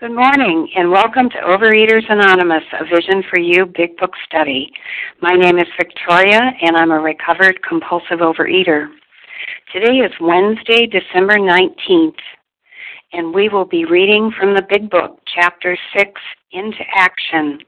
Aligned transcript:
Good 0.00 0.14
morning 0.14 0.68
and 0.76 0.92
welcome 0.92 1.28
to 1.28 1.38
Overeaters 1.38 2.08
Anonymous, 2.08 2.62
a 2.78 2.84
Vision 2.84 3.20
for 3.28 3.40
You 3.40 3.66
Big 3.66 3.96
Book 3.96 4.12
Study. 4.26 4.70
My 5.20 5.34
name 5.34 5.58
is 5.58 5.66
Victoria 5.76 6.52
and 6.62 6.76
I'm 6.76 6.92
a 6.92 7.00
recovered 7.00 7.60
compulsive 7.68 8.20
overeater. 8.20 8.86
Today 9.72 9.96
is 9.96 10.12
Wednesday, 10.20 10.86
December 10.86 11.34
19th, 11.34 12.14
and 13.12 13.34
we 13.34 13.48
will 13.48 13.64
be 13.64 13.86
reading 13.86 14.30
from 14.38 14.54
the 14.54 14.62
Big 14.70 14.88
Book, 14.88 15.18
Chapter 15.34 15.76
6, 15.96 16.12
Into 16.52 16.84
Action. 16.94 17.58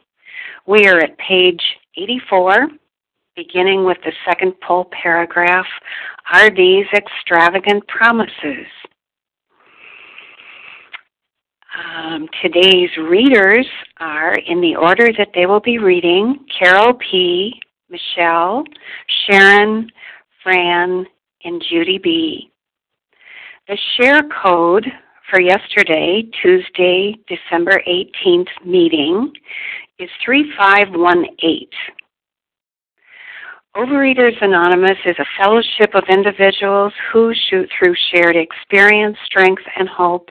We 0.68 0.86
are 0.86 1.00
at 1.00 1.18
page 1.18 1.62
84, 1.96 2.68
beginning 3.34 3.84
with 3.84 3.98
the 4.04 4.12
second 4.24 4.52
full 4.64 4.88
paragraph 5.02 5.66
Are 6.32 6.48
these 6.48 6.86
extravagant 6.94 7.88
promises? 7.88 8.68
Um, 11.78 12.28
today's 12.42 12.90
readers 12.98 13.66
are, 13.98 14.34
in 14.34 14.60
the 14.60 14.74
order 14.74 15.12
that 15.16 15.28
they 15.34 15.46
will 15.46 15.60
be 15.60 15.78
reading, 15.78 16.44
Carol 16.58 16.94
P., 16.94 17.60
Michelle, 17.88 18.64
Sharon, 19.26 19.88
Fran, 20.42 21.06
and 21.44 21.64
Judy 21.70 21.98
B. 21.98 22.50
The 23.68 23.78
share 23.96 24.22
code 24.42 24.86
for 25.30 25.40
yesterday, 25.40 26.24
Tuesday, 26.42 27.16
December 27.28 27.80
18th 27.86 28.48
meeting 28.66 29.32
is 30.00 30.10
3518. 30.24 31.68
Overeaters 33.76 34.42
Anonymous 34.42 34.98
is 35.06 35.14
a 35.20 35.24
fellowship 35.38 35.94
of 35.94 36.02
individuals 36.08 36.92
who, 37.12 37.32
shoot 37.48 37.70
through 37.78 37.94
shared 38.12 38.34
experience, 38.34 39.16
strength, 39.24 39.62
and 39.78 39.88
hope, 39.88 40.30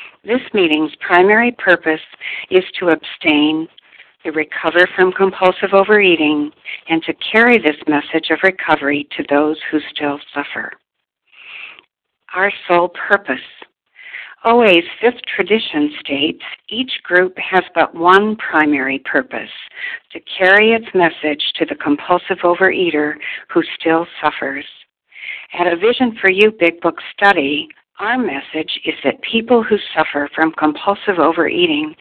This 0.23 0.41
meeting's 0.53 0.91
primary 0.99 1.51
purpose 1.57 2.01
is 2.51 2.63
to 2.79 2.89
abstain, 2.89 3.67
to 4.23 4.31
recover 4.31 4.87
from 4.95 5.11
compulsive 5.11 5.73
overeating, 5.73 6.51
and 6.89 7.01
to 7.03 7.13
carry 7.31 7.57
this 7.57 7.77
message 7.87 8.29
of 8.29 8.37
recovery 8.43 9.07
to 9.17 9.23
those 9.29 9.57
who 9.71 9.79
still 9.89 10.19
suffer. 10.31 10.73
Our 12.35 12.51
sole 12.67 12.89
purpose. 12.89 13.39
OA's 14.45 14.85
fifth 14.99 15.21
tradition 15.35 15.91
states 15.99 16.43
each 16.69 17.01
group 17.01 17.35
has 17.37 17.63
but 17.73 17.95
one 17.95 18.35
primary 18.35 18.99
purpose 18.99 19.49
to 20.11 20.19
carry 20.37 20.73
its 20.73 20.87
message 20.93 21.43
to 21.55 21.65
the 21.65 21.75
compulsive 21.75 22.37
overeater 22.43 23.15
who 23.51 23.63
still 23.79 24.05
suffers. 24.21 24.65
At 25.57 25.65
a 25.65 25.75
Vision 25.75 26.15
for 26.21 26.31
You 26.31 26.51
Big 26.51 26.79
Book 26.81 26.97
study, 27.15 27.69
our 27.99 28.17
message 28.17 28.79
is 28.85 28.95
that 29.03 29.21
people 29.21 29.63
who 29.63 29.77
suffer 29.95 30.29
from 30.33 30.51
compulsive 30.53 31.19
overeating 31.19 31.95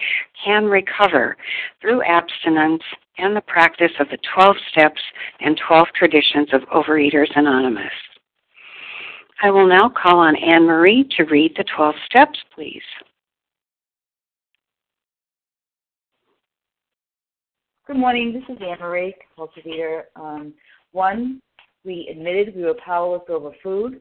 can 0.44 0.64
recover 0.64 1.36
through 1.80 2.02
abstinence 2.02 2.82
and 3.18 3.36
the 3.36 3.42
practice 3.42 3.92
of 4.00 4.08
the 4.08 4.18
12 4.34 4.56
steps 4.70 5.00
and 5.40 5.60
12 5.68 5.88
traditions 5.94 6.48
of 6.52 6.62
Overeaters 6.74 7.28
Anonymous. 7.36 7.92
I 9.42 9.50
will 9.50 9.66
now 9.66 9.90
call 9.90 10.18
on 10.18 10.36
Anne 10.36 10.64
Marie 10.64 11.08
to 11.16 11.24
read 11.24 11.54
the 11.56 11.64
12 11.76 11.94
steps, 12.06 12.38
please. 12.54 12.82
Good 17.86 17.96
morning. 17.96 18.32
This 18.32 18.56
is 18.56 18.62
Anne 18.62 18.78
Marie, 18.80 19.14
compulsive 19.26 19.66
eater. 19.66 20.04
Um, 20.14 20.54
one, 20.92 21.40
we 21.84 22.08
admitted 22.10 22.54
we 22.54 22.62
were 22.62 22.76
powerless 22.84 23.22
over 23.28 23.50
food 23.62 24.00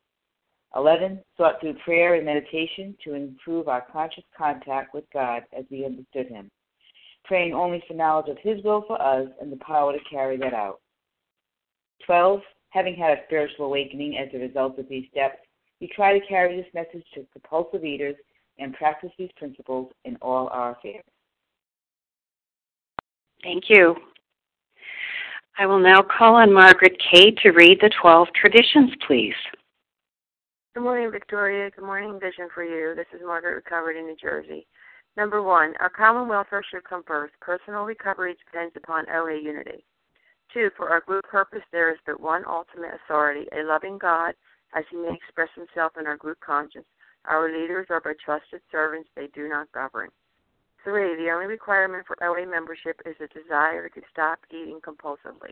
11. 0.75 1.19
Sought 1.37 1.59
through 1.59 1.75
prayer 1.85 2.15
and 2.15 2.25
meditation 2.25 2.95
to 3.03 3.13
improve 3.13 3.67
our 3.67 3.85
conscious 3.91 4.23
contact 4.37 4.93
with 4.93 5.03
God 5.13 5.43
as 5.57 5.65
we 5.69 5.85
understood 5.85 6.27
Him, 6.27 6.49
praying 7.25 7.53
only 7.53 7.83
for 7.87 7.93
knowledge 7.93 8.29
of 8.29 8.37
His 8.41 8.63
will 8.63 8.83
for 8.87 9.01
us 9.01 9.27
and 9.41 9.51
the 9.51 9.57
power 9.57 9.93
to 9.93 9.99
carry 10.09 10.37
that 10.37 10.53
out. 10.53 10.79
12. 12.05 12.41
Having 12.69 12.95
had 12.95 13.17
a 13.17 13.23
spiritual 13.25 13.65
awakening 13.65 14.17
as 14.17 14.29
a 14.33 14.39
result 14.39 14.79
of 14.79 14.87
these 14.87 15.05
steps, 15.11 15.37
we 15.81 15.89
try 15.93 16.17
to 16.17 16.25
carry 16.25 16.55
this 16.55 16.73
message 16.73 17.05
to 17.13 17.25
compulsive 17.33 17.83
eaters 17.83 18.15
and 18.59 18.73
practice 18.73 19.11
these 19.17 19.31
principles 19.37 19.91
in 20.05 20.15
all 20.21 20.47
our 20.49 20.71
affairs. 20.71 21.03
Thank 23.43 23.65
you. 23.69 23.95
I 25.57 25.65
will 25.65 25.79
now 25.79 26.01
call 26.01 26.35
on 26.35 26.53
Margaret 26.53 26.95
Kay 27.11 27.31
to 27.43 27.49
read 27.51 27.79
the 27.81 27.91
12 28.01 28.29
traditions, 28.39 28.91
please. 29.05 29.33
Good 30.73 30.83
morning, 30.83 31.11
Victoria. 31.11 31.69
Good 31.69 31.83
morning, 31.83 32.17
Vision 32.17 32.47
for 32.55 32.63
You. 32.63 32.95
This 32.95 33.07
is 33.13 33.19
Margaret 33.25 33.55
Recovered 33.55 33.97
in 33.97 34.05
New 34.05 34.15
Jersey. 34.15 34.65
Number 35.17 35.43
one, 35.43 35.73
our 35.81 35.89
common 35.89 36.29
welfare 36.29 36.63
should 36.63 36.85
come 36.85 37.03
first. 37.05 37.33
Personal 37.41 37.83
recovery 37.83 38.37
depends 38.45 38.73
upon 38.77 39.03
OA 39.09 39.35
unity. 39.35 39.83
Two, 40.53 40.69
for 40.77 40.87
our 40.87 41.01
group 41.01 41.25
purpose, 41.25 41.59
there 41.73 41.91
is 41.91 41.99
but 42.05 42.21
one 42.21 42.45
ultimate 42.47 42.93
authority, 43.03 43.49
a 43.51 43.63
loving 43.63 43.97
God, 43.97 44.33
as 44.73 44.85
he 44.89 44.95
may 44.95 45.13
express 45.13 45.49
himself 45.55 45.91
in 45.99 46.07
our 46.07 46.15
group 46.15 46.39
conscience. 46.39 46.87
Our 47.25 47.51
leaders 47.51 47.87
are 47.89 47.99
but 47.99 48.15
trusted 48.23 48.61
servants, 48.71 49.09
they 49.13 49.27
do 49.35 49.49
not 49.49 49.69
govern. 49.73 50.07
Three, 50.85 51.17
the 51.17 51.31
only 51.31 51.47
requirement 51.47 52.07
for 52.07 52.15
OA 52.23 52.49
membership 52.49 53.01
is 53.05 53.17
a 53.19 53.27
desire 53.27 53.89
to 53.89 54.01
stop 54.09 54.39
eating 54.49 54.79
compulsively. 54.79 55.51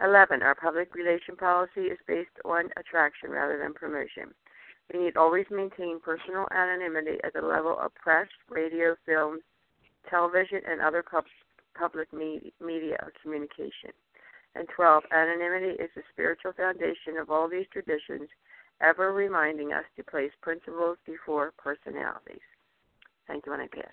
11. 0.00 0.42
Our 0.42 0.54
public 0.54 0.94
relation 0.94 1.36
policy 1.36 1.82
is 1.82 1.98
based 2.06 2.30
on 2.44 2.70
attraction 2.76 3.30
rather 3.30 3.58
than 3.58 3.74
promotion. 3.74 4.32
We 4.92 5.00
need 5.00 5.16
always 5.16 5.46
maintain 5.50 6.00
personal 6.00 6.46
anonymity 6.50 7.18
at 7.24 7.34
the 7.34 7.42
level 7.42 7.76
of 7.78 7.94
press, 7.94 8.28
radio, 8.48 8.96
films, 9.04 9.42
television, 10.08 10.60
and 10.66 10.80
other 10.80 11.04
public 11.74 12.08
media 12.12 12.96
communication. 13.22 13.92
And 14.54 14.66
12. 14.74 15.04
Anonymity 15.12 15.82
is 15.82 15.90
the 15.94 16.02
spiritual 16.10 16.52
foundation 16.52 17.18
of 17.20 17.30
all 17.30 17.48
these 17.48 17.66
traditions, 17.72 18.28
ever 18.80 19.12
reminding 19.12 19.72
us 19.72 19.84
to 19.96 20.02
place 20.02 20.32
principles 20.40 20.96
before 21.04 21.52
personalities. 21.58 22.40
Thank 23.26 23.44
you, 23.46 23.52
and 23.52 23.62
I 23.62 23.66
pass. 23.66 23.84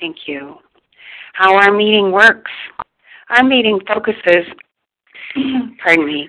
Thank 0.00 0.26
you. 0.26 0.56
How 1.34 1.54
our 1.56 1.72
meeting 1.72 2.10
works. 2.10 2.50
Our 3.30 3.42
meeting 3.42 3.80
focuses, 3.86 4.46
pardon 5.82 6.06
me, 6.06 6.28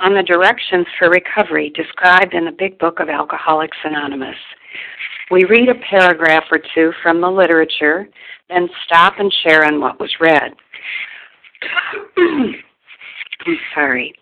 on 0.00 0.14
the 0.14 0.22
directions 0.22 0.86
for 0.98 1.10
recovery 1.10 1.70
described 1.70 2.34
in 2.34 2.44
the 2.44 2.52
Big 2.52 2.78
Book 2.78 3.00
of 3.00 3.08
Alcoholics 3.08 3.76
Anonymous. 3.84 4.36
We 5.30 5.44
read 5.44 5.68
a 5.68 5.74
paragraph 5.74 6.44
or 6.50 6.60
two 6.74 6.92
from 7.02 7.20
the 7.20 7.30
literature, 7.30 8.08
then 8.48 8.68
stop 8.84 9.14
and 9.18 9.32
share 9.44 9.64
on 9.64 9.80
what 9.80 10.00
was 10.00 10.10
read. 10.20 10.54
I'm 12.16 13.58
sorry. 13.74 14.14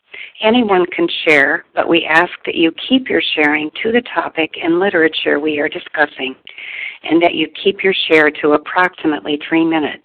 Anyone 0.42 0.84
can 0.94 1.08
share, 1.26 1.64
but 1.74 1.88
we 1.88 2.04
ask 2.04 2.32
that 2.44 2.54
you 2.54 2.72
keep 2.88 3.08
your 3.08 3.22
sharing 3.34 3.70
to 3.82 3.92
the 3.92 4.02
topic 4.14 4.50
and 4.62 4.78
literature 4.78 5.40
we 5.40 5.58
are 5.60 5.68
discussing, 5.68 6.34
and 7.04 7.22
that 7.22 7.34
you 7.34 7.48
keep 7.62 7.82
your 7.82 7.94
share 8.08 8.30
to 8.42 8.52
approximately 8.52 9.38
three 9.48 9.64
minutes. 9.64 10.04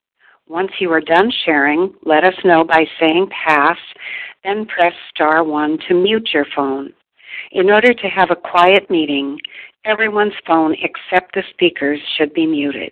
Once 0.51 0.71
you 0.81 0.91
are 0.91 0.99
done 0.99 1.31
sharing, 1.45 1.93
let 2.03 2.25
us 2.25 2.33
know 2.43 2.61
by 2.61 2.83
saying 2.99 3.25
pass, 3.29 3.77
then 4.43 4.65
press 4.65 4.91
star 5.09 5.45
1 5.45 5.79
to 5.87 5.93
mute 5.93 6.31
your 6.33 6.45
phone. 6.53 6.91
In 7.53 7.69
order 7.69 7.93
to 7.93 8.07
have 8.07 8.31
a 8.31 8.35
quiet 8.35 8.89
meeting, 8.89 9.39
everyone's 9.85 10.33
phone 10.45 10.75
except 10.81 11.33
the 11.33 11.43
speaker's 11.51 12.01
should 12.17 12.33
be 12.33 12.45
muted. 12.45 12.91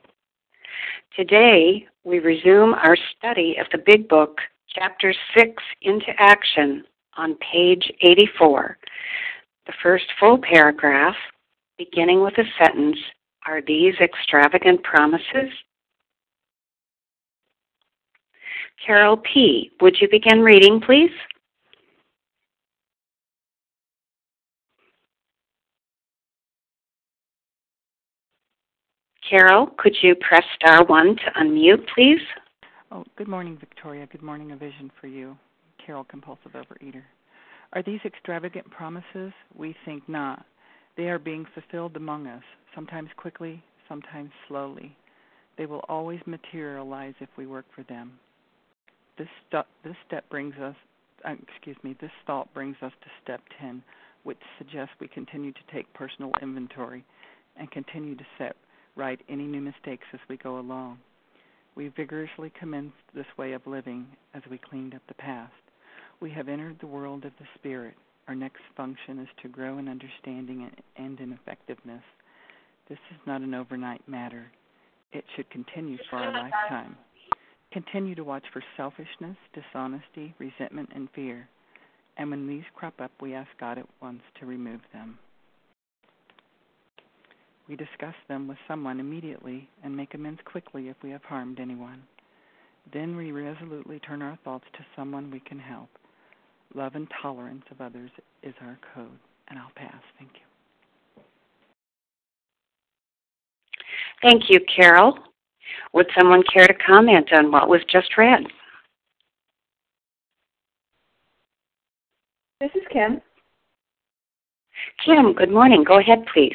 Today, 1.18 1.86
we 2.06 2.20
resume 2.20 2.76
our 2.76 2.96
study 3.18 3.58
of 3.60 3.68
the 3.74 3.84
Big 3.86 4.08
Book, 4.08 4.38
Chapter 4.70 5.14
6 5.38 5.52
Into 5.82 6.14
Action, 6.18 6.86
on 7.18 7.36
page 7.52 7.92
84. 8.00 8.78
The 9.68 9.74
first 9.84 10.06
full 10.18 10.38
paragraph, 10.38 11.16
beginning 11.78 12.24
with 12.24 12.38
a 12.38 12.46
sentence, 12.58 12.98
Are 13.46 13.62
these 13.62 13.96
extravagant 14.00 14.82
promises? 14.84 15.52
Carol 18.86 19.18
P., 19.18 19.72
would 19.82 19.98
you 20.00 20.08
begin 20.10 20.42
reading, 20.42 20.82
please? 20.82 21.12
Carol, 29.30 29.68
could 29.78 29.96
you 30.02 30.16
press 30.16 30.44
star 30.56 30.84
one 30.86 31.16
to 31.16 31.32
unmute, 31.40 31.86
please? 31.94 32.22
Oh, 32.92 33.06
good 33.16 33.28
morning, 33.28 33.58
Victoria. 33.60 34.08
Good 34.12 34.24
morning, 34.24 34.52
A 34.52 34.56
Vision 34.56 34.90
for 35.00 35.06
You. 35.06 35.38
Carol, 35.86 36.04
compulsive 36.04 36.54
overeater. 36.54 37.04
Are 37.74 37.84
these 37.84 38.00
extravagant 38.04 38.70
promises? 38.72 39.32
We 39.56 39.76
think 39.86 40.10
not. 40.10 40.44
They 40.98 41.10
are 41.10 41.20
being 41.20 41.46
fulfilled 41.54 41.96
among 41.96 42.26
us, 42.26 42.42
sometimes 42.74 43.10
quickly, 43.18 43.64
sometimes 43.88 44.32
slowly. 44.48 44.96
They 45.58 45.68
will 45.68 45.86
always 45.88 46.20
materialize 46.26 47.14
if 47.20 47.30
we 47.38 47.46
work 47.46 47.66
for 47.76 47.84
them. 47.84 48.14
This, 49.20 49.28
st- 49.50 49.66
this 49.84 49.96
step 50.08 50.28
brings 50.30 50.56
us, 50.56 50.76
uh, 51.26 51.36
excuse 51.48 51.76
me, 51.84 51.96
this 52.00 52.12
thought 52.26 52.52
brings 52.54 52.78
us 52.82 52.94
to 53.02 53.08
step 53.22 53.42
10, 53.60 53.84
which 54.24 54.40
suggests 54.58 54.94
we 55.02 55.10
continue 55.10 55.52
to 55.52 55.60
take 55.74 55.94
personal 55.94 56.32
inventory 56.42 57.04
and 57.58 57.70
continue 57.70 58.16
to 58.16 58.24
set 58.38 58.56
right 58.96 59.20
any 59.28 59.44
new 59.44 59.60
mistakes 59.60 60.06
as 60.14 60.22
we 60.30 60.38
go 60.38 60.58
along. 60.58 61.00
We 61.76 61.90
vigorously 61.90 62.52
commenced 62.58 62.96
this 63.14 63.26
way 63.38 63.52
of 63.52 63.68
living 63.68 64.08
as 64.34 64.42
we 64.50 64.58
cleaned 64.58 64.96
up 64.96 65.02
the 65.10 65.14
past. 65.16 65.52
We 66.22 66.32
have 66.32 66.48
entered 66.48 66.78
the 66.80 66.88
world 66.88 67.26
of 67.26 67.34
the 67.40 67.48
Spirit. 67.56 67.96
Our 68.30 68.36
next 68.36 68.62
function 68.78 69.20
is 69.20 69.28
to 69.42 69.50
grow 69.50 69.80
in 69.80 69.90
understanding 69.90 70.72
and 70.96 71.20
in 71.20 71.34
effectiveness. 71.34 72.04
This 72.88 73.00
is 73.12 73.18
not 73.28 73.42
an 73.42 73.54
overnight 73.54 74.08
matter. 74.08 74.50
It 75.12 75.26
should 75.36 75.50
continue 75.50 75.98
for 76.10 76.18
a 76.18 76.32
lifetime. 76.32 76.96
Continue 77.72 78.16
to 78.16 78.24
watch 78.24 78.46
for 78.52 78.64
selfishness, 78.76 79.38
dishonesty, 79.54 80.34
resentment, 80.40 80.90
and 80.94 81.08
fear. 81.14 81.48
And 82.18 82.32
when 82.32 82.48
these 82.48 82.64
crop 82.76 83.00
up, 83.00 83.12
we 83.22 83.34
ask 83.34 83.50
God 83.60 83.78
at 83.78 83.86
once 84.02 84.22
to 84.40 84.46
remove 84.46 84.82
them. 84.92 85.20
We 87.68 87.76
discuss 87.76 88.16
them 88.28 88.48
with 88.48 88.58
someone 88.68 89.00
immediately 89.00 89.70
and 89.84 89.96
make 89.96 90.16
amends 90.16 90.42
quickly 90.44 90.90
if 90.90 90.96
we 91.04 91.12
have 91.12 91.24
harmed 91.24 91.60
anyone. 91.60 92.02
Then 92.92 93.16
we 93.16 93.32
resolutely 93.32 94.00
turn 94.00 94.24
our 94.24 94.40
thoughts 94.44 94.66
to 94.74 94.86
someone 94.96 95.30
we 95.30 95.40
can 95.40 95.60
help. 95.60 95.90
Love 96.74 96.96
and 96.96 97.08
tolerance 97.22 97.66
of 97.70 97.82
others 97.82 98.10
is 98.42 98.56
our 98.62 98.80
code. 98.96 99.20
And 99.50 99.60
I'll 99.60 99.72
pass. 99.76 100.02
Thank 100.18 100.32
you. 100.34 101.24
Thank 104.22 104.50
you, 104.50 104.60
Carol. 104.76 105.18
Would 105.94 106.08
someone 106.18 106.44
care 106.52 106.68
to 106.68 106.74
comment 106.74 107.30
on 107.34 107.52
what 107.52 107.70
was 107.70 107.82
just 107.92 108.18
read? 108.18 108.44
This 112.62 112.72
is 112.76 112.84
Kim. 112.92 113.22
Kim, 115.06 115.34
good 115.34 115.52
morning. 115.52 115.84
Go 115.84 116.00
ahead, 116.00 116.26
please. 116.34 116.52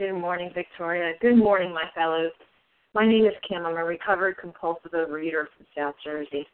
Good 0.00 0.14
morning, 0.14 0.50
Victoria. 0.54 1.12
Good 1.20 1.36
morning, 1.36 1.74
my 1.74 1.84
fellows. 1.94 2.32
My 2.94 3.06
name 3.06 3.26
is 3.26 3.34
Kim. 3.46 3.66
I'm 3.66 3.76
a 3.76 3.84
recovered 3.84 4.38
compulsive 4.38 4.92
overeater 4.92 5.44
from 5.56 5.66
South 5.76 5.94
Jersey. 6.02 6.46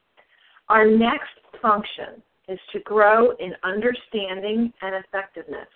Our 0.69 0.87
next 0.87 1.31
function 1.63 2.23
is 2.49 2.59
to 2.73 2.81
grow 2.81 3.31
in 3.39 3.53
understanding 3.63 4.73
and 4.83 4.95
effectiveness. 5.05 5.69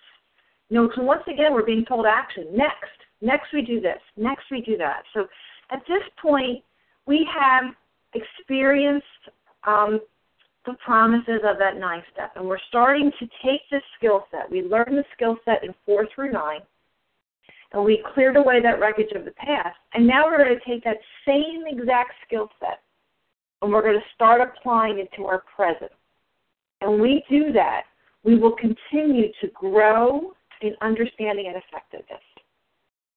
You 0.69 0.77
know, 0.77 0.89
so 0.95 1.01
once 1.01 1.23
again, 1.27 1.53
we're 1.53 1.65
being 1.65 1.85
told 1.85 2.05
action. 2.05 2.47
Next, 2.51 2.91
next 3.21 3.53
we 3.53 3.61
do 3.61 3.79
this. 3.79 3.99
Next 4.17 4.43
we 4.51 4.61
do 4.61 4.77
that. 4.77 5.03
So 5.13 5.27
at 5.71 5.81
this 5.87 6.03
point, 6.21 6.63
we 7.05 7.27
have 7.33 7.73
experienced 8.13 9.05
um, 9.65 9.99
the 10.65 10.73
promises 10.85 11.41
of 11.43 11.57
that 11.57 11.77
nine 11.77 12.03
step, 12.13 12.33
and 12.35 12.47
we're 12.47 12.59
starting 12.69 13.11
to 13.19 13.25
take 13.43 13.61
this 13.71 13.81
skill 13.97 14.25
set. 14.31 14.49
We 14.51 14.61
learned 14.61 14.97
the 14.97 15.05
skill 15.15 15.37
set 15.45 15.63
in 15.63 15.73
four 15.85 16.07
through 16.13 16.31
nine, 16.31 16.61
and 17.73 17.83
we 17.83 18.03
cleared 18.13 18.37
away 18.37 18.61
that 18.61 18.79
wreckage 18.79 19.11
of 19.15 19.25
the 19.25 19.31
past. 19.31 19.77
And 19.93 20.05
now 20.05 20.25
we're 20.25 20.43
going 20.43 20.57
to 20.57 20.65
take 20.65 20.83
that 20.83 20.97
same 21.25 21.63
exact 21.67 22.13
skill 22.25 22.49
set, 22.59 22.81
and 23.61 23.71
we're 23.71 23.81
going 23.81 23.99
to 23.99 24.05
start 24.15 24.41
applying 24.41 24.99
it 24.99 25.09
to 25.15 25.25
our 25.25 25.43
present. 25.55 25.91
And 26.81 27.01
we 27.01 27.23
do 27.29 27.51
that, 27.53 27.83
we 28.23 28.37
will 28.37 28.55
continue 28.55 29.27
to 29.41 29.47
grow 29.53 30.33
in 30.61 30.75
understanding 30.81 31.47
and 31.47 31.55
effectiveness. 31.55 32.21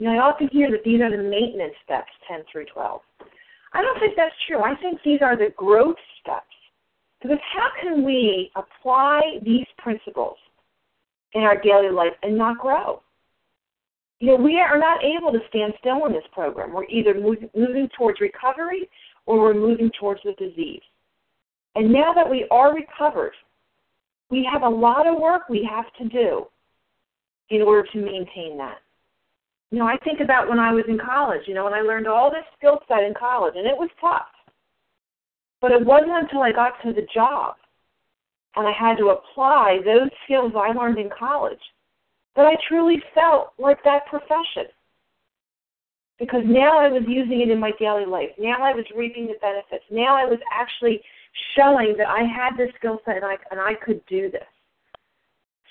Know, 0.02 0.10
I 0.10 0.18
often 0.18 0.48
hear 0.50 0.68
that 0.72 0.82
these 0.84 1.00
are 1.00 1.16
the 1.16 1.22
maintenance 1.22 1.74
steps, 1.84 2.10
10 2.26 2.40
through 2.50 2.64
12. 2.74 3.00
I 3.72 3.82
don't 3.82 4.00
think 4.00 4.14
that's 4.16 4.34
true. 4.48 4.60
I 4.60 4.74
think 4.82 4.98
these 5.04 5.20
are 5.22 5.36
the 5.36 5.50
growth 5.56 5.96
steps. 6.20 6.46
Because 7.22 7.38
how 7.54 7.68
can 7.80 8.04
we 8.04 8.50
apply 8.56 9.20
these 9.44 9.66
principles 9.78 10.36
in 11.34 11.42
our 11.42 11.56
daily 11.60 11.90
life 11.90 12.14
and 12.24 12.36
not 12.36 12.58
grow? 12.58 13.00
You 14.18 14.28
know, 14.28 14.42
we 14.42 14.58
are 14.58 14.76
not 14.76 15.04
able 15.04 15.30
to 15.30 15.38
stand 15.48 15.72
still 15.78 16.04
in 16.06 16.12
this 16.12 16.26
program. 16.32 16.72
We're 16.72 16.84
either 16.86 17.14
moving 17.14 17.88
towards 17.96 18.20
recovery 18.20 18.90
or 19.26 19.38
we're 19.38 19.54
moving 19.54 19.90
towards 20.00 20.20
the 20.24 20.32
disease. 20.32 20.82
And 21.76 21.92
now 21.92 22.12
that 22.12 22.28
we 22.28 22.44
are 22.50 22.74
recovered, 22.74 23.34
we 24.30 24.48
have 24.52 24.62
a 24.62 24.68
lot 24.68 25.06
of 25.06 25.20
work 25.20 25.48
we 25.48 25.68
have 25.70 25.86
to 25.98 26.08
do 26.08 26.46
in 27.50 27.62
order 27.62 27.86
to 27.92 27.98
maintain 27.98 28.58
that. 28.58 28.78
You 29.72 29.78
know, 29.78 29.88
I 29.88 29.96
think 30.04 30.20
about 30.20 30.50
when 30.50 30.58
I 30.58 30.70
was 30.70 30.84
in 30.86 30.98
college, 30.98 31.40
you 31.46 31.54
know, 31.54 31.66
and 31.66 31.74
I 31.74 31.80
learned 31.80 32.06
all 32.06 32.30
this 32.30 32.44
skill 32.58 32.78
set 32.86 33.02
in 33.02 33.14
college, 33.14 33.54
and 33.56 33.66
it 33.66 33.76
was 33.76 33.88
tough. 34.00 34.28
But 35.62 35.72
it 35.72 35.84
wasn't 35.84 36.12
until 36.12 36.42
I 36.42 36.52
got 36.52 36.74
to 36.84 36.92
the 36.92 37.06
job 37.14 37.54
and 38.54 38.66
I 38.66 38.72
had 38.72 38.98
to 38.98 39.16
apply 39.16 39.78
those 39.82 40.10
skills 40.24 40.52
I 40.54 40.72
learned 40.72 40.98
in 40.98 41.08
college 41.08 41.60
that 42.36 42.44
I 42.44 42.56
truly 42.68 43.02
felt 43.14 43.52
like 43.58 43.82
that 43.84 44.04
profession. 44.06 44.68
Because 46.18 46.42
now 46.44 46.78
I 46.78 46.88
was 46.88 47.04
using 47.08 47.40
it 47.40 47.48
in 47.48 47.58
my 47.58 47.72
daily 47.78 48.04
life. 48.04 48.30
Now 48.38 48.62
I 48.62 48.74
was 48.74 48.84
reaping 48.94 49.26
the 49.26 49.40
benefits. 49.40 49.84
Now 49.90 50.14
I 50.16 50.26
was 50.26 50.38
actually 50.52 51.00
showing 51.56 51.94
that 51.96 52.08
I 52.08 52.24
had 52.24 52.58
this 52.58 52.74
skill 52.76 53.00
set 53.06 53.16
and 53.16 53.24
I, 53.24 53.36
and 53.50 53.58
I 53.58 53.72
could 53.74 54.04
do 54.04 54.30
this. 54.30 54.42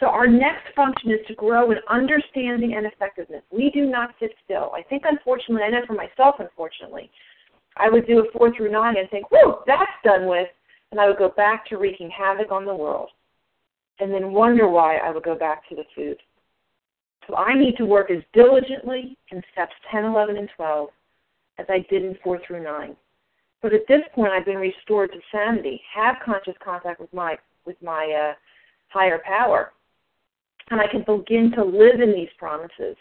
So 0.01 0.07
our 0.07 0.27
next 0.27 0.73
function 0.75 1.11
is 1.11 1.19
to 1.27 1.35
grow 1.35 1.69
in 1.69 1.77
understanding 1.87 2.73
and 2.73 2.87
effectiveness. 2.87 3.43
We 3.51 3.69
do 3.69 3.85
not 3.85 4.15
sit 4.19 4.31
still. 4.43 4.71
I 4.75 4.81
think 4.81 5.03
unfortunately, 5.05 5.61
I 5.61 5.69
know 5.69 5.85
for 5.85 5.93
myself 5.93 6.35
unfortunately, 6.39 7.11
I 7.77 7.87
would 7.87 8.07
do 8.07 8.19
a 8.19 8.31
four 8.31 8.53
through 8.53 8.71
nine 8.71 8.97
and 8.97 9.07
think, 9.11 9.31
whoa, 9.31 9.61
that's 9.67 9.91
done 10.03 10.25
with 10.25 10.47
and 10.91 10.99
I 10.99 11.07
would 11.07 11.19
go 11.19 11.29
back 11.29 11.67
to 11.67 11.77
wreaking 11.77 12.09
havoc 12.09 12.51
on 12.51 12.65
the 12.65 12.75
world 12.75 13.09
and 13.99 14.11
then 14.11 14.33
wonder 14.33 14.67
why 14.67 14.97
I 14.97 15.11
would 15.11 15.23
go 15.23 15.35
back 15.35 15.69
to 15.69 15.75
the 15.75 15.83
food. 15.95 16.17
So 17.27 17.35
I 17.35 17.53
need 17.53 17.77
to 17.77 17.85
work 17.85 18.09
as 18.09 18.23
diligently 18.33 19.15
in 19.31 19.43
steps 19.53 19.73
10, 19.91 20.03
11, 20.03 20.35
and 20.35 20.49
12 20.55 20.89
as 21.59 21.67
I 21.69 21.85
did 21.91 22.03
in 22.03 22.17
4 22.23 22.41
through 22.45 22.63
9. 22.63 22.95
But 23.61 23.73
at 23.73 23.87
this 23.87 24.01
point, 24.15 24.31
I've 24.33 24.45
been 24.45 24.57
restored 24.57 25.11
to 25.11 25.19
sanity, 25.31 25.79
have 25.95 26.15
conscious 26.25 26.55
contact 26.63 26.99
with 26.99 27.13
my 27.13 27.37
with 27.63 27.79
my 27.83 28.31
uh, 28.31 28.33
higher 28.89 29.21
power, 29.23 29.71
and 30.71 30.79
I 30.79 30.87
can 30.87 31.01
begin 31.01 31.51
to 31.55 31.63
live 31.63 31.99
in 32.01 32.13
these 32.13 32.29
promises 32.39 32.95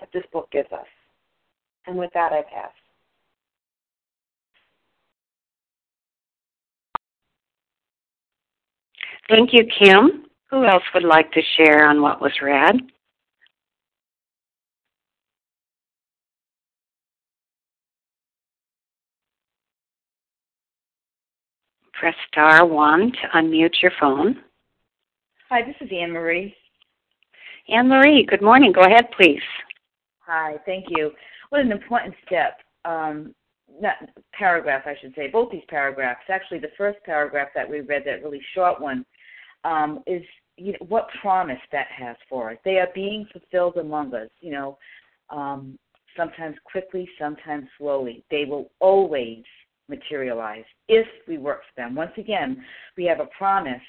that 0.00 0.08
this 0.12 0.24
book 0.32 0.50
gives 0.50 0.70
us. 0.72 0.86
And 1.86 1.96
with 1.96 2.10
that, 2.12 2.32
I 2.32 2.42
pass. 2.42 2.72
Thank 9.28 9.50
you, 9.52 9.64
Kim. 9.78 10.24
Who 10.50 10.64
else 10.64 10.82
would 10.92 11.04
like 11.04 11.30
to 11.32 11.40
share 11.56 11.88
on 11.88 12.02
what 12.02 12.20
was 12.20 12.32
read? 12.42 12.76
Press 21.92 22.14
star 22.28 22.64
one 22.64 23.12
to 23.12 23.38
unmute 23.38 23.82
your 23.82 23.92
phone. 24.00 24.36
Hi, 25.50 25.62
this 25.62 25.74
is 25.80 25.90
Anne 25.92 26.12
Marie. 26.12 26.54
Anne 27.68 27.88
Marie, 27.88 28.24
good 28.24 28.40
morning. 28.40 28.72
Go 28.72 28.80
ahead, 28.82 29.10
please. 29.16 29.42
Hi, 30.20 30.56
thank 30.64 30.86
you. 30.88 31.10
What 31.50 31.60
an 31.60 31.72
important 31.72 32.14
step. 32.26 32.58
Um, 32.84 33.34
not 33.80 33.96
paragraph, 34.32 34.84
I 34.86 34.94
should 35.00 35.14
say. 35.14 35.28
Both 35.28 35.52
these 35.52 35.62
paragraphs. 35.68 36.22
Actually, 36.30 36.60
the 36.60 36.70
first 36.78 36.98
paragraph 37.04 37.48
that 37.54 37.68
we 37.68 37.80
read, 37.80 38.02
that 38.06 38.22
really 38.22 38.40
short 38.54 38.80
one, 38.80 39.04
um, 39.64 40.02
is 40.06 40.22
you 40.56 40.72
know, 40.72 40.78
what 40.88 41.08
promise 41.20 41.60
that 41.70 41.86
has 41.88 42.16
for 42.28 42.50
us. 42.50 42.56
They 42.64 42.78
are 42.78 42.88
being 42.94 43.26
fulfilled 43.32 43.76
among 43.76 44.14
us. 44.14 44.30
You 44.40 44.52
know, 44.52 44.78
um, 45.28 45.78
sometimes 46.16 46.56
quickly, 46.64 47.08
sometimes 47.18 47.68
slowly. 47.76 48.24
They 48.30 48.46
will 48.46 48.70
always 48.80 49.44
materialize 49.88 50.64
if 50.88 51.06
we 51.26 51.36
work 51.36 51.60
for 51.60 51.82
them. 51.82 51.94
Once 51.94 52.12
again, 52.16 52.64
we 52.96 53.04
have 53.04 53.20
a 53.20 53.28
promise 53.36 53.82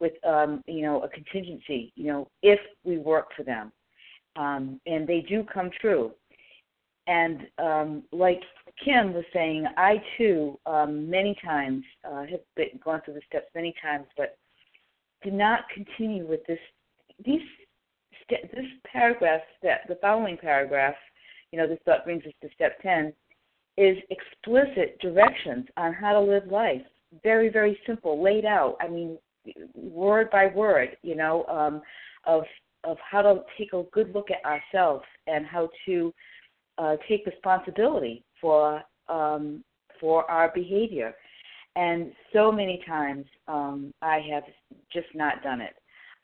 with 0.00 0.12
um, 0.24 0.62
you 0.66 0.82
know 0.82 1.02
a 1.02 1.08
contingency. 1.08 1.92
You 1.96 2.06
know, 2.06 2.28
if 2.42 2.60
we 2.84 2.98
work 2.98 3.28
for 3.36 3.42
them, 3.42 3.72
um, 4.36 4.80
and 4.86 5.06
they 5.06 5.20
do 5.28 5.44
come 5.52 5.70
true. 5.80 6.12
And 7.06 7.46
um, 7.58 8.02
like 8.12 8.42
Kim 8.84 9.14
was 9.14 9.24
saying, 9.32 9.66
I 9.78 10.02
too 10.18 10.58
um, 10.66 11.08
many 11.08 11.34
times 11.42 11.82
uh, 12.04 12.26
have 12.26 12.40
been, 12.54 12.78
gone 12.84 13.00
through 13.02 13.14
the 13.14 13.22
steps 13.26 13.46
many 13.54 13.74
times, 13.82 14.04
but 14.14 14.36
do 15.22 15.30
not 15.30 15.60
continue 15.74 16.26
with 16.26 16.40
this 16.46 16.58
these 17.24 17.40
this 18.30 18.66
paragraph 18.86 19.40
that 19.62 19.80
the 19.88 19.96
following 20.00 20.36
paragraph 20.36 20.94
you 21.50 21.58
know 21.58 21.66
this 21.66 21.78
thought 21.84 22.04
brings 22.04 22.24
us 22.24 22.32
to 22.42 22.48
step 22.54 22.80
10 22.82 23.12
is 23.76 23.96
explicit 24.10 24.98
directions 25.00 25.66
on 25.76 25.94
how 25.94 26.12
to 26.12 26.20
live 26.20 26.46
life 26.50 26.82
very 27.22 27.48
very 27.48 27.78
simple 27.86 28.22
laid 28.22 28.44
out 28.44 28.76
i 28.80 28.88
mean 28.88 29.18
word 29.74 30.30
by 30.30 30.46
word 30.46 30.96
you 31.02 31.14
know 31.14 31.44
um 31.46 31.80
of 32.24 32.44
of 32.84 32.96
how 32.98 33.22
to 33.22 33.42
take 33.56 33.72
a 33.72 33.82
good 33.92 34.14
look 34.14 34.28
at 34.30 34.44
ourselves 34.44 35.04
and 35.26 35.44
how 35.44 35.68
to 35.84 36.14
uh, 36.78 36.96
take 37.08 37.26
responsibility 37.26 38.24
for 38.40 38.82
um, 39.08 39.64
for 40.00 40.30
our 40.30 40.52
behavior 40.54 41.14
and 41.78 42.10
so 42.32 42.50
many 42.50 42.82
times 42.86 43.24
um, 43.46 43.94
I 44.02 44.20
have 44.32 44.42
just 44.92 45.06
not 45.14 45.44
done 45.44 45.60
it, 45.60 45.74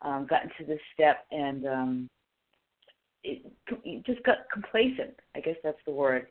um, 0.02 0.26
gotten 0.28 0.50
to 0.58 0.64
this 0.64 0.80
step 0.92 1.24
and 1.30 1.66
um, 1.66 2.10
it, 3.22 3.42
just 4.04 4.22
got 4.24 4.38
complacent. 4.52 5.14
I 5.36 5.40
guess 5.40 5.54
that's 5.62 5.78
the 5.86 5.92
word, 5.92 6.26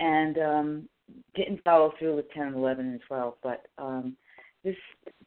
and 0.00 0.38
um, 0.38 0.88
didn't 1.36 1.62
follow 1.62 1.92
through 1.96 2.16
with 2.16 2.30
10, 2.32 2.48
and 2.48 2.56
11, 2.56 2.86
and 2.86 3.00
12. 3.06 3.34
But 3.40 3.66
um, 3.78 4.16
this 4.66 4.76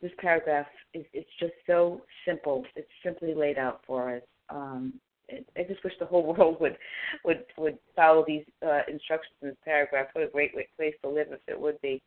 this 0.01 0.12
paragraph 0.19 0.67
is 0.93 1.05
it's 1.13 1.29
just 1.39 1.53
so 1.65 2.01
simple. 2.27 2.65
It's 2.75 2.89
simply 3.03 3.34
laid 3.34 3.58
out 3.58 3.81
for 3.88 4.17
us. 4.17 4.22
Um, 4.50 4.93
I 5.31 5.63
just 5.63 5.84
wish 5.84 5.93
the 6.00 6.05
whole 6.05 6.34
world 6.38 6.58
would 6.60 6.77
would 7.24 7.46
would 7.58 7.77
follow 7.96 8.25
these 8.27 8.43
uh, 8.65 8.81
instructions 8.89 9.34
in 9.41 9.48
this 9.50 9.58
paragraph. 9.63 10.08
What 10.12 10.25
a 10.25 10.27
great 10.27 10.53
place 10.53 10.93
to 11.03 11.10
live 11.10 11.27
if 11.31 11.39
it 11.48 11.60
would 11.60 11.79
be. 11.81 12.01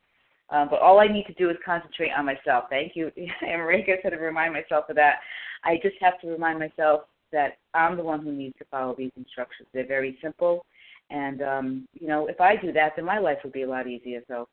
Um, 0.50 0.68
but 0.68 0.80
all 0.80 1.00
I 1.00 1.06
need 1.06 1.24
to 1.26 1.34
do 1.34 1.48
is 1.48 1.56
concentrate 1.64 2.10
on 2.16 2.26
myself. 2.26 2.64
Thank 2.68 2.94
you, 2.94 3.10
Enrique 3.42 3.96
said 4.02 4.10
to 4.10 4.16
remind 4.16 4.52
myself 4.52 4.84
of 4.90 4.96
that. 4.96 5.20
I 5.64 5.76
just 5.82 5.96
have 6.00 6.20
to 6.20 6.28
remind 6.28 6.58
myself 6.58 7.02
that 7.32 7.56
I'm 7.72 7.96
the 7.96 8.02
one 8.02 8.22
who 8.22 8.32
needs 8.32 8.58
to 8.58 8.66
follow 8.70 8.94
these 8.96 9.12
instructions. 9.16 9.68
They're 9.72 9.86
very 9.86 10.18
simple, 10.22 10.66
and 11.08 11.40
um, 11.40 11.88
you 11.94 12.08
know, 12.08 12.26
if 12.26 12.38
I 12.42 12.56
do 12.56 12.72
that, 12.72 12.92
then 12.96 13.06
my 13.06 13.18
life 13.18 13.38
would 13.42 13.54
be 13.54 13.62
a 13.62 13.68
lot 13.68 13.86
easier. 13.86 14.20
So, 14.28 14.46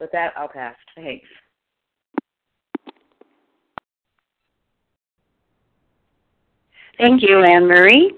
with 0.00 0.10
that, 0.10 0.32
I'll 0.36 0.48
pass. 0.48 0.74
Thanks. 0.96 1.28
Thank 6.98 7.22
you, 7.22 7.42
Anne 7.42 7.66
Marie. 7.66 8.12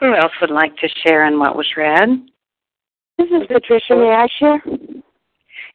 Who 0.00 0.14
else 0.14 0.32
would 0.40 0.50
like 0.50 0.76
to 0.78 0.88
share 1.04 1.24
on 1.24 1.38
what 1.38 1.56
was 1.56 1.66
read? 1.76 2.08
This 3.18 3.28
is 3.28 3.46
Patricia. 3.48 3.94
May 3.94 4.10
I 4.10 4.26
share? 4.38 4.62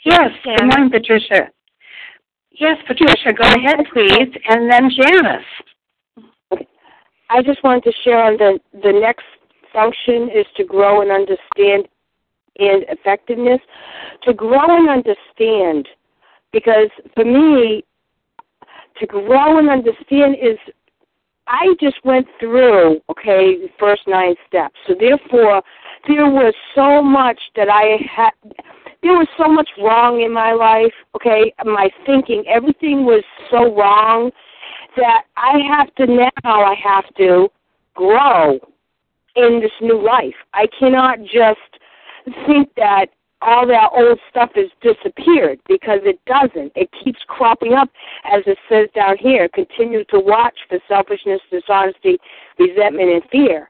Yes, 0.05 0.31
good 0.43 0.65
morning, 0.65 0.91
Patricia. 0.91 1.49
Yes, 2.51 2.77
Patricia, 2.87 3.33
go 3.33 3.43
ahead, 3.43 3.79
please, 3.93 4.33
and 4.49 4.71
then 4.71 4.89
Janice. 4.89 5.45
I 7.29 7.41
just 7.41 7.63
wanted 7.63 7.83
to 7.83 7.93
share 8.03 8.23
on 8.23 8.37
the 8.37 8.59
the 8.83 8.91
next 8.91 9.25
function 9.71 10.29
is 10.29 10.45
to 10.57 10.63
grow 10.63 11.01
and 11.01 11.11
understand 11.11 11.87
and 12.57 12.83
effectiveness. 12.89 13.61
To 14.23 14.33
grow 14.33 14.77
and 14.77 14.89
understand, 14.89 15.87
because 16.51 16.89
for 17.15 17.23
me, 17.23 17.83
to 18.99 19.07
grow 19.07 19.59
and 19.59 19.69
understand 19.69 20.35
is 20.41 20.57
I 21.49 21.73
just 21.81 21.97
went 22.05 22.27
through, 22.39 23.01
okay, 23.09 23.57
the 23.57 23.69
first 23.79 24.03
nine 24.07 24.35
steps. 24.47 24.75
So 24.87 24.93
therefore, 24.97 25.63
there 26.07 26.29
was 26.29 26.53
so 26.75 27.01
much 27.01 27.39
that 27.55 27.69
I 27.69 27.97
had 28.09 28.31
there 29.01 29.13
was 29.13 29.27
so 29.37 29.47
much 29.47 29.69
wrong 29.81 30.21
in 30.21 30.33
my 30.33 30.51
life, 30.51 30.93
okay? 31.15 31.53
My 31.63 31.89
thinking, 32.05 32.43
everything 32.47 33.05
was 33.05 33.23
so 33.49 33.73
wrong 33.73 34.29
that 34.97 35.23
I 35.37 35.57
have 35.69 35.93
to 35.95 36.05
now 36.05 36.29
I 36.43 36.75
have 36.83 37.05
to 37.15 37.47
grow 37.95 38.59
in 39.37 39.61
this 39.61 39.71
new 39.81 40.05
life. 40.05 40.35
I 40.53 40.67
cannot 40.77 41.19
just 41.21 41.79
think 42.45 42.69
that 42.75 43.07
all 43.41 43.65
that 43.67 43.89
old 43.93 44.19
stuff 44.29 44.51
has 44.55 44.67
disappeared 44.81 45.59
because 45.67 45.99
it 46.03 46.19
doesn't. 46.25 46.71
It 46.75 46.89
keeps 47.03 47.19
cropping 47.27 47.73
up, 47.73 47.89
as 48.25 48.43
it 48.45 48.57
says 48.67 48.89
down 48.93 49.17
here. 49.17 49.47
Continue 49.49 50.03
to 50.05 50.19
watch 50.19 50.57
for 50.67 50.79
selfishness, 50.87 51.41
dishonesty, 51.51 52.17
resentment, 52.57 53.09
and 53.09 53.23
fear. 53.31 53.69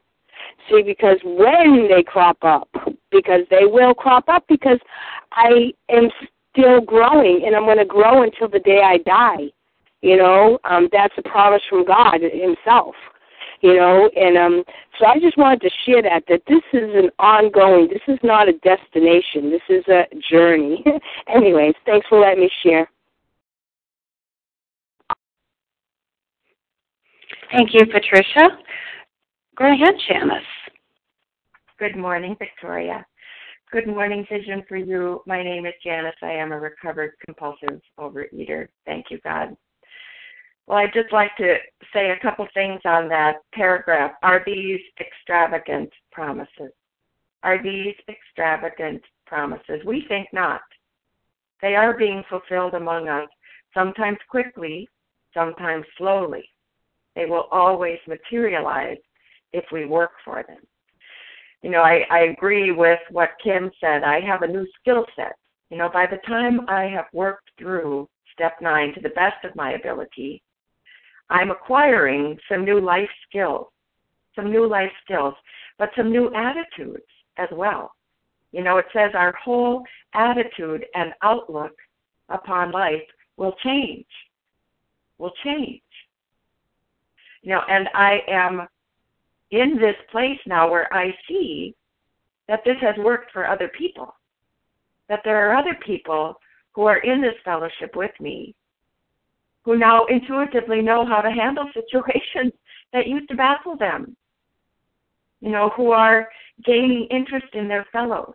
See, 0.70 0.82
because 0.84 1.18
when 1.24 1.88
they 1.90 2.04
crop 2.04 2.38
up, 2.44 2.70
because 3.12 3.42
they 3.50 3.66
will 3.66 3.94
crop 3.94 4.28
up, 4.28 4.44
because 4.48 4.80
I 5.32 5.72
am 5.90 6.10
still 6.52 6.82
growing, 6.82 7.44
and 7.46 7.56
I'm 7.56 7.66
going 7.66 7.78
to 7.78 7.86
grow 7.86 8.24
until 8.24 8.50
the 8.50 8.60
day 8.60 8.82
I 8.84 8.98
die. 8.98 9.52
You 10.02 10.18
know, 10.18 10.60
um, 10.64 10.88
that's 10.92 11.14
a 11.18 11.22
promise 11.22 11.62
from 11.70 11.86
God 11.86 12.22
Himself. 12.22 12.96
You 13.62 13.76
know, 13.76 14.10
and 14.16 14.38
um, 14.38 14.64
so 14.98 15.06
I 15.06 15.20
just 15.20 15.38
wanted 15.38 15.62
to 15.62 15.70
share 15.86 16.02
that 16.02 16.24
that 16.30 16.42
this 16.48 16.62
is 16.72 16.90
an 16.96 17.10
ongoing. 17.20 17.90
This 17.90 18.02
is 18.08 18.20
not 18.24 18.48
a 18.48 18.54
destination. 18.54 19.52
This 19.52 19.62
is 19.70 19.84
a 19.90 20.04
journey. 20.32 20.84
Anyways, 21.28 21.74
thanks 21.86 22.08
for 22.08 22.22
letting 22.22 22.42
me 22.42 22.50
share. 22.64 22.90
Thank 27.52 27.74
you, 27.74 27.86
Patricia. 27.86 28.58
Go 29.58 29.66
ahead, 29.66 29.96
Janice. 30.08 30.44
Good 31.80 31.98
morning, 31.98 32.36
Victoria. 32.40 33.06
Good 33.72 33.88
morning, 33.88 34.26
Vision 34.32 34.64
for 34.68 34.78
You. 34.78 35.22
My 35.26 35.44
name 35.44 35.66
is 35.66 35.74
Janice. 35.84 36.16
I 36.22 36.32
am 36.32 36.52
a 36.52 36.60
recovered 36.60 37.12
compulsive 37.26 37.82
overeater. 38.00 38.68
Thank 38.86 39.08
you, 39.10 39.20
God. 39.24 39.56
Well, 40.70 40.78
I'd 40.78 40.94
just 40.94 41.12
like 41.12 41.36
to 41.38 41.56
say 41.92 42.12
a 42.12 42.20
couple 42.20 42.48
things 42.54 42.80
on 42.86 43.10
that 43.10 43.38
paragraph. 43.54 44.12
Are 44.22 44.44
these 44.46 44.80
extravagant 45.02 45.90
promises? 46.12 46.72
Are 47.42 47.62
these 47.62 47.96
extravagant 48.08 49.02
promises? 49.26 49.82
We 49.84 50.06
think 50.08 50.28
not. 50.32 50.62
They 51.64 51.76
are 51.76 51.98
being 51.98 52.24
fulfilled 52.30 52.76
among 52.76 53.08
us, 53.08 53.28
sometimes 53.74 54.20
quickly, 54.30 54.88
sometimes 55.34 55.86
slowly. 55.98 56.48
They 57.16 57.26
will 57.26 57.48
always 57.52 57.98
materialize 58.08 59.00
if 59.54 59.66
we 59.72 59.88
work 59.88 60.12
for 60.24 60.44
them. 60.48 60.62
You 61.64 61.72
know, 61.72 61.82
I, 61.82 62.06
I 62.12 62.20
agree 62.26 62.72
with 62.72 63.00
what 63.10 63.32
Kim 63.44 63.72
said. 63.82 64.04
I 64.04 64.20
have 64.20 64.44
a 64.44 64.48
new 64.48 64.68
skill 64.80 65.08
set. 65.16 65.34
You 65.72 65.78
know, 65.78 65.90
by 65.92 66.06
the 66.06 66.20
time 66.28 66.70
I 66.70 66.84
have 66.84 67.06
worked 67.12 67.50
through 67.58 68.08
step 68.32 68.62
nine 68.62 68.94
to 68.94 69.02
the 69.02 69.10
best 69.10 69.44
of 69.44 69.56
my 69.56 69.72
ability, 69.74 70.44
I'm 71.30 71.52
acquiring 71.52 72.38
some 72.50 72.66
new 72.66 72.80
life 72.80 73.10
skills, 73.28 73.68
some 74.36 74.52
new 74.52 74.68
life 74.68 74.92
skills, 75.04 75.34
but 75.78 75.90
some 75.96 76.12
new 76.12 76.34
attitudes 76.34 77.04
as 77.38 77.50
well. 77.52 77.92
You 78.52 78.64
know, 78.64 78.78
it 78.78 78.86
says 78.94 79.12
our 79.14 79.34
whole 79.34 79.84
attitude 80.14 80.86
and 80.96 81.14
outlook 81.22 81.76
upon 82.30 82.72
life 82.72 83.04
will 83.38 83.54
change. 83.64 84.08
Will 85.18 85.34
change. 85.44 85.82
You 87.42 87.52
know, 87.52 87.62
and 87.70 87.88
I 87.94 88.20
am 88.28 88.68
in 89.52 89.78
this 89.80 89.96
place 90.12 90.40
now 90.46 90.70
where 90.70 90.92
I 90.94 91.16
see 91.28 91.76
that 92.48 92.62
this 92.66 92.78
has 92.82 92.96
worked 92.98 93.32
for 93.32 93.48
other 93.48 93.70
people. 93.78 94.14
That 95.08 95.22
there 95.24 95.50
are 95.50 95.56
other 95.56 95.78
people 95.86 96.36
who 96.74 96.84
are 96.84 96.98
in 96.98 97.22
this 97.22 97.36
fellowship 97.46 97.96
with 97.96 98.12
me 98.20 98.56
who 99.64 99.78
now 99.78 100.06
intuitively 100.06 100.82
know 100.82 101.06
how 101.06 101.22
to 101.22 101.32
handle 101.32 101.70
situations 101.74 102.54
that 102.94 103.08
used 103.08 103.30
to 103.30 103.36
baffle 103.36 103.78
them. 103.78 104.16
You 105.42 105.52
know, 105.52 105.70
who 105.76 105.92
are 105.92 106.28
gaining 106.66 107.08
interest 107.10 107.54
in 107.54 107.68
their 107.68 107.86
fellows, 107.92 108.34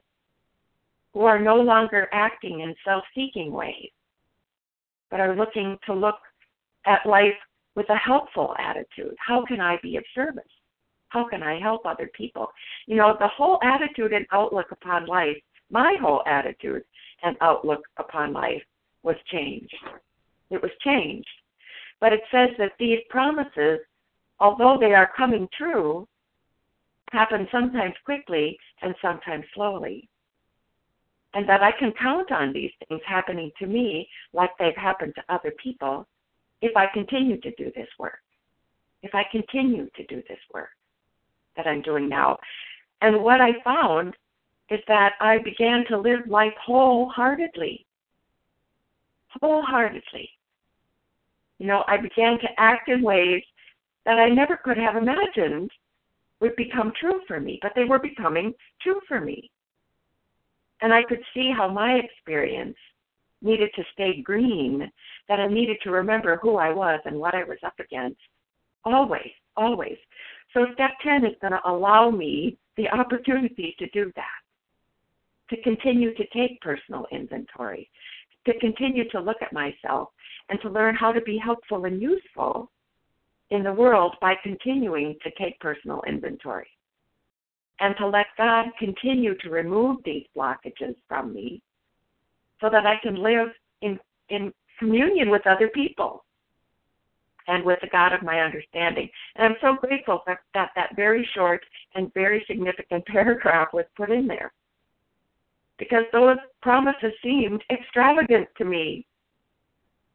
who 1.13 1.23
are 1.23 1.39
no 1.39 1.57
longer 1.57 2.09
acting 2.13 2.61
in 2.61 2.75
self 2.85 3.05
seeking 3.15 3.53
ways, 3.53 3.91
but 5.11 5.21
are 5.21 5.37
looking 5.37 5.79
to 5.87 5.95
look 5.95 6.19
at 6.87 7.07
life 7.07 7.35
with 7.75 7.89
a 7.91 7.97
helpful 7.97 8.55
attitude. 8.59 9.15
How 9.19 9.45
can 9.45 9.61
I 9.61 9.79
be 9.83 9.97
of 9.97 10.05
service? 10.15 10.45
How 11.09 11.29
can 11.29 11.43
I 11.43 11.61
help 11.61 11.87
other 11.87 12.11
people? 12.15 12.49
You 12.87 12.97
know, 12.97 13.17
the 13.19 13.29
whole 13.29 13.59
attitude 13.63 14.13
and 14.13 14.27
outlook 14.33 14.67
upon 14.71 15.07
life, 15.07 15.37
my 15.71 15.97
whole 16.01 16.23
attitude 16.27 16.83
and 17.23 17.37
outlook 17.41 17.83
upon 17.99 18.33
life 18.33 18.63
was 19.03 19.17
changed. 19.31 19.75
It 20.55 20.63
was 20.63 20.71
changed. 20.81 21.29
But 22.01 22.13
it 22.13 22.23
says 22.31 22.51
that 22.59 22.73
these 22.79 23.01
promises, 23.11 23.81
although 24.39 24.79
they 24.79 24.95
are 24.95 25.11
coming 25.17 25.49
true, 25.57 26.07
happen 27.11 27.49
sometimes 27.51 27.95
quickly 28.05 28.57
and 28.83 28.95
sometimes 29.03 29.45
slowly. 29.55 30.09
And 31.35 31.49
that 31.49 31.63
I 31.63 31.73
can 31.73 31.93
count 32.01 32.31
on 32.31 32.53
these 32.53 32.71
things 32.89 33.01
happening 33.05 33.51
to 33.59 33.67
me 33.67 34.09
like 34.33 34.51
they've 34.59 34.77
happened 34.77 35.15
to 35.17 35.35
other 35.35 35.53
people 35.63 36.07
if 36.63 36.77
I 36.77 36.87
continue 36.95 37.41
to 37.41 37.51
do 37.57 37.73
this 37.75 37.89
work. 37.99 38.21
If 39.03 39.15
I 39.15 39.25
continue 39.33 39.89
to 39.97 40.07
do 40.07 40.23
this 40.29 40.39
work 40.53 40.71
that 41.57 41.67
I'm 41.67 41.83
doing 41.83 42.09
now. 42.09 42.39
And 43.01 43.23
what 43.23 43.41
I 43.41 43.61
found 43.65 44.15
is 44.71 44.81
that 44.87 45.15
I 45.21 45.39
began 45.39 45.85
to 45.89 45.99
live 45.99 46.21
life 46.29 46.55
wholeheartedly. 46.65 47.85
Wholeheartedly. 49.41 50.31
You 51.59 51.67
know, 51.67 51.85
I 51.87 51.97
began 51.97 52.39
to 52.41 52.49
act 52.59 52.89
in 52.89 53.03
ways 53.03 53.43
that 54.05 54.19
I 54.19 54.29
never 54.29 54.57
could 54.57 54.77
have 54.77 54.97
imagined 54.97 55.71
would 56.41 56.57
become 56.57 56.93
true 57.01 57.21
for 57.27 57.41
me, 57.41 57.59
but 57.63 57.73
they 57.75 57.85
were 57.85 57.99
becoming 57.99 58.53
true 58.83 59.01
for 59.09 59.21
me. 59.21 59.51
And 60.83 60.93
I 60.93 61.03
could 61.05 61.23
see 61.33 61.53
how 61.57 61.69
my 61.69 61.95
experience 61.95 62.77
needed 63.41 63.71
to 63.77 63.85
stay 63.93 64.21
green, 64.23 64.91
that 65.29 65.41
I 65.41 65.47
needed 65.47 65.77
to 65.85 65.91
remember 65.91 66.39
who 66.43 66.57
I 66.57 66.71
was 66.71 67.01
and 67.05 67.19
what 67.19 67.35
I 67.35 67.45
was 67.45 67.59
up 67.65 67.79
against. 67.79 68.21
Always, 68.85 69.31
always. 69.57 69.97
So 70.53 70.67
step 70.75 70.91
10 71.03 71.25
is 71.25 71.37
going 71.41 71.53
to 71.53 71.61
allow 71.67 72.11
me 72.11 72.59
the 72.77 72.89
opportunity 72.89 73.75
to 73.79 73.89
do 73.91 74.13
that, 74.17 75.55
to 75.55 75.63
continue 75.63 76.15
to 76.15 76.27
take 76.29 76.61
personal 76.61 77.07
inventory, 77.13 77.89
to 78.47 78.59
continue 78.59 79.09
to 79.11 79.21
look 79.21 79.39
at 79.41 79.53
myself 79.53 80.09
and 80.49 80.61
to 80.61 80.69
learn 80.69 80.95
how 80.95 81.13
to 81.13 81.21
be 81.23 81.39
helpful 81.39 81.85
and 81.85 82.01
useful 82.01 82.71
in 83.51 83.63
the 83.63 83.73
world 83.73 84.17
by 84.21 84.35
continuing 84.43 85.17
to 85.23 85.31
take 85.39 85.59
personal 85.61 86.03
inventory. 86.07 86.69
And 87.81 87.95
to 87.99 88.07
let 88.07 88.27
God 88.37 88.67
continue 88.79 89.37
to 89.39 89.51
remove 89.51 89.99
these 90.05 90.27
blockages 90.37 90.95
from 91.09 91.35
me 91.35 91.61
so 92.61 92.71
that 92.71 92.87
I 92.87 92.97
can 93.03 93.17
live 93.17 93.49
in, 93.83 93.99
in 94.29 94.53
communion 94.79 95.29
with 95.29 95.47
other 95.47 95.69
people 95.69 96.25
and 97.47 97.65
with 97.65 97.79
the 97.81 97.89
God 97.89 98.13
of 98.13 98.23
my 98.23 98.41
understanding. 98.41 99.09
And 99.37 99.47
I'm 99.47 99.57
so 99.61 99.77
grateful 99.81 100.23
that 100.27 100.39
that, 100.55 100.71
that 100.77 100.97
very 100.97 101.29
short 101.35 101.63
and 101.95 102.13
very 102.15 102.45
significant 102.47 103.05
paragraph 103.07 103.69
was 103.73 103.85
put 103.97 104.11
in 104.11 104.27
there. 104.27 104.53
Because 105.79 106.05
those 106.13 106.37
promises 106.63 107.13
seemed 107.23 107.63
extravagant 107.71 108.49
to 108.59 108.65
me. 108.65 109.07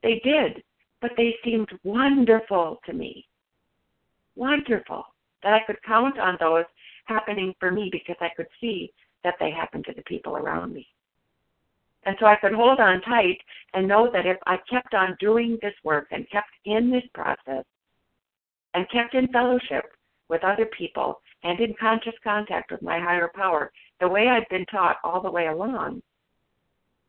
They 0.04 0.22
did, 0.24 0.64
but 1.02 1.12
they 1.18 1.36
seemed 1.44 1.70
wonderful 1.84 2.80
to 2.86 2.94
me. 2.94 3.28
Wonderful 4.36 5.04
that 5.44 5.54
I 5.54 5.60
could 5.66 5.82
count 5.84 6.18
on 6.18 6.38
those 6.40 6.66
happening 7.06 7.54
for 7.60 7.72
me 7.72 7.90
because 7.92 8.16
I 8.22 8.30
could 8.36 8.48
see 8.62 8.94
that 9.24 9.36
they 9.40 9.52
happened 9.52 9.86
to 9.86 9.94
the 9.94 10.04
people 10.04 10.38
around 10.38 10.74
me. 10.74 10.88
And 12.06 12.16
so 12.20 12.26
I 12.26 12.38
could 12.38 12.54
hold 12.54 12.80
on 12.80 13.02
tight 13.02 13.40
and 13.74 13.88
know 13.88 14.10
that 14.12 14.26
if 14.26 14.38
I 14.46 14.58
kept 14.70 14.94
on 14.94 15.18
doing 15.20 15.58
this 15.62 15.74
work 15.84 16.08
and 16.12 16.30
kept 16.30 16.52
in 16.66 16.90
this 16.90 17.04
process 17.14 17.66
and 18.74 18.90
kept 18.90 19.16
in 19.16 19.28
fellowship 19.28 19.86
with 20.30 20.44
other 20.44 20.66
people 20.78 21.20
and 21.44 21.60
in 21.60 21.76
conscious 21.80 22.14
contact 22.24 22.72
with 22.72 22.82
my 22.82 23.00
higher 23.00 23.30
power, 23.36 23.72
the 24.00 24.08
way 24.08 24.28
I'd 24.28 24.48
been 24.50 24.66
taught 24.66 24.98
all 25.04 25.22
the 25.22 25.32
way 25.32 25.48
along, 25.48 26.02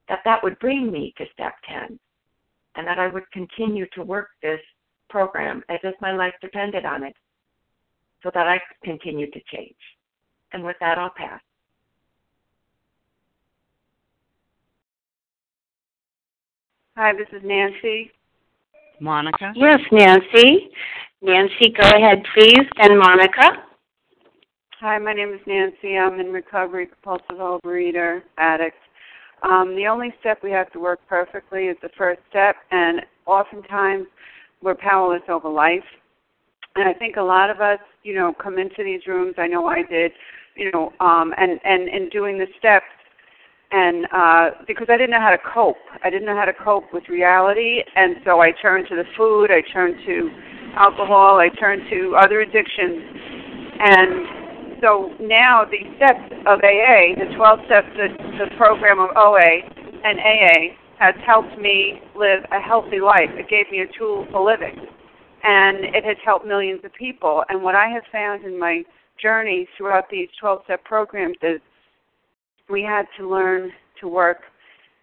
that 0.09 0.21
that 0.25 0.43
would 0.43 0.59
bring 0.59 0.91
me 0.91 1.15
to 1.19 1.25
step 1.33 1.55
10 1.69 1.99
and 2.77 2.87
that 2.87 2.99
I 2.99 3.09
would 3.09 3.31
continue 3.33 3.87
to 3.95 4.03
work 4.03 4.29
this 4.43 4.61
program 5.09 5.63
as 5.69 5.79
if 5.83 5.95
my 6.01 6.13
life 6.13 6.35
depended 6.41 6.85
on 6.85 7.05
it 7.05 7.15
so 8.23 8.31
that 8.35 8.47
I 8.47 8.59
could 8.59 8.81
continue 8.85 9.31
to 9.31 9.41
change. 9.53 9.77
And 10.53 10.65
with 10.65 10.77
that, 10.81 10.99
I'll 10.99 11.13
pass. 11.17 11.41
Hi, 16.97 17.13
this 17.13 17.29
is 17.33 17.43
Nancy. 17.45 18.11
Monica? 19.01 19.53
Yes, 19.55 19.81
Nancy. 19.91 20.71
Nancy, 21.23 21.73
go 21.81 21.89
ahead, 21.89 22.23
please. 22.35 22.67
And 22.77 22.99
Monica. 22.99 23.70
Hi, 24.81 24.97
my 24.97 25.13
name 25.13 25.35
is 25.35 25.41
Nancy. 25.47 25.99
I'm 25.99 26.19
in 26.21 26.33
recovery, 26.33 26.87
compulsive 26.87 27.37
overeater, 27.37 28.23
addict. 28.39 28.79
Um, 29.43 29.77
the 29.77 29.87
only 29.87 30.09
step 30.21 30.39
we 30.43 30.51
have 30.53 30.73
to 30.73 30.81
work 30.81 31.01
perfectly 31.07 31.65
is 31.65 31.77
the 31.83 31.91
first 31.99 32.21
step, 32.31 32.57
and 32.71 33.03
oftentimes 33.27 34.07
we're 34.63 34.75
powerless 34.75 35.21
over 35.29 35.51
life. 35.51 35.85
And 36.77 36.89
I 36.89 36.95
think 36.95 37.17
a 37.17 37.23
lot 37.23 37.51
of 37.51 37.61
us, 37.61 37.79
you 38.05 38.15
know, 38.15 38.33
come 38.43 38.59
into 38.59 38.83
these 38.83 39.07
rooms. 39.07 39.35
I 39.37 39.49
know 39.49 39.67
I 39.67 39.83
did, 39.83 40.13
you 40.57 40.71
know, 40.73 40.95
um, 41.01 41.35
and 41.37 41.61
and 41.63 41.87
in 41.87 42.09
doing 42.09 42.39
the 42.39 42.47
steps, 42.59 42.87
and 43.73 44.07
uh, 44.15 44.51
because 44.67 44.87
I 44.89 44.97
didn't 44.97 45.11
know 45.11 45.21
how 45.21 45.29
to 45.29 45.53
cope. 45.53 45.77
I 46.03 46.09
didn't 46.09 46.25
know 46.25 46.37
how 46.37 46.47
to 46.47 46.55
cope 46.55 46.85
with 46.95 47.07
reality, 47.11 47.81
and 47.97 48.17
so 48.25 48.41
I 48.41 48.53
turned 48.63 48.89
to 48.89 48.97
the 48.97 49.05
food. 49.15 49.51
I 49.51 49.61
turned 49.75 49.97
to 50.07 50.31
alcohol. 50.75 51.39
I 51.39 51.51
turned 51.51 51.83
to 51.91 52.17
other 52.17 52.41
addictions, 52.41 53.03
and 53.79 54.40
so 54.81 55.11
now 55.21 55.65
the 55.65 55.79
steps 55.97 56.33
of 56.47 56.61
AA, 56.61 57.15
the 57.19 57.35
12 57.37 57.59
steps, 57.67 57.89
the, 57.97 58.09
the 58.39 58.57
program 58.57 58.99
of 58.99 59.11
OA 59.17 59.61
and 60.05 60.19
AA 60.19 60.77
has 60.99 61.15
helped 61.27 61.59
me 61.59 62.01
live 62.17 62.45
a 62.53 62.61
healthy 62.61 63.01
life. 63.01 63.31
It 63.33 63.49
gave 63.49 63.71
me 63.71 63.81
a 63.81 63.99
tool 63.99 64.27
for 64.31 64.45
living, 64.45 64.77
and 65.43 65.79
it 65.95 66.05
has 66.05 66.17
helped 66.25 66.47
millions 66.47 66.81
of 66.85 66.93
people. 66.95 67.45
And 67.49 67.63
what 67.63 67.75
I 67.75 67.89
have 67.89 68.03
found 68.13 68.45
in 68.45 68.59
my 68.59 68.83
journey 69.21 69.69
throughout 69.77 70.09
these 70.11 70.29
12 70.41 70.61
step 70.65 70.85
programs 70.85 71.37
is 71.43 71.61
we 72.69 72.83
had 72.83 73.07
to 73.19 73.29
learn 73.29 73.71
to 74.01 74.09
work. 74.09 74.39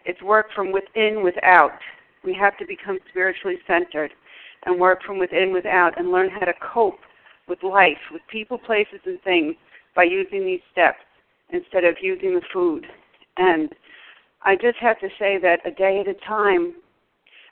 It's 0.05 0.21
work 0.21 0.47
from 0.55 0.71
within, 0.71 1.23
without. 1.23 1.77
We 2.23 2.33
have 2.39 2.57
to 2.57 2.65
become 2.65 2.97
spiritually 3.09 3.57
centered 3.67 4.11
and 4.65 4.79
work 4.79 5.03
from 5.05 5.19
within, 5.19 5.53
without, 5.53 5.99
and 5.99 6.11
learn 6.11 6.29
how 6.29 6.45
to 6.45 6.53
cope 6.73 6.99
with 7.47 7.63
life, 7.63 7.97
with 8.11 8.21
people, 8.29 8.57
places, 8.57 8.99
and 9.05 9.21
things 9.21 9.55
by 9.97 10.03
using 10.03 10.45
these 10.45 10.61
steps 10.71 10.99
instead 11.49 11.83
of 11.83 11.95
using 12.01 12.35
the 12.35 12.41
food. 12.53 12.85
And 13.35 13.73
I 14.43 14.55
just 14.55 14.77
have 14.77 14.99
to 14.99 15.09
say 15.17 15.39
that 15.41 15.59
a 15.65 15.71
day 15.71 15.99
at 15.99 16.07
a 16.07 16.13
time, 16.25 16.75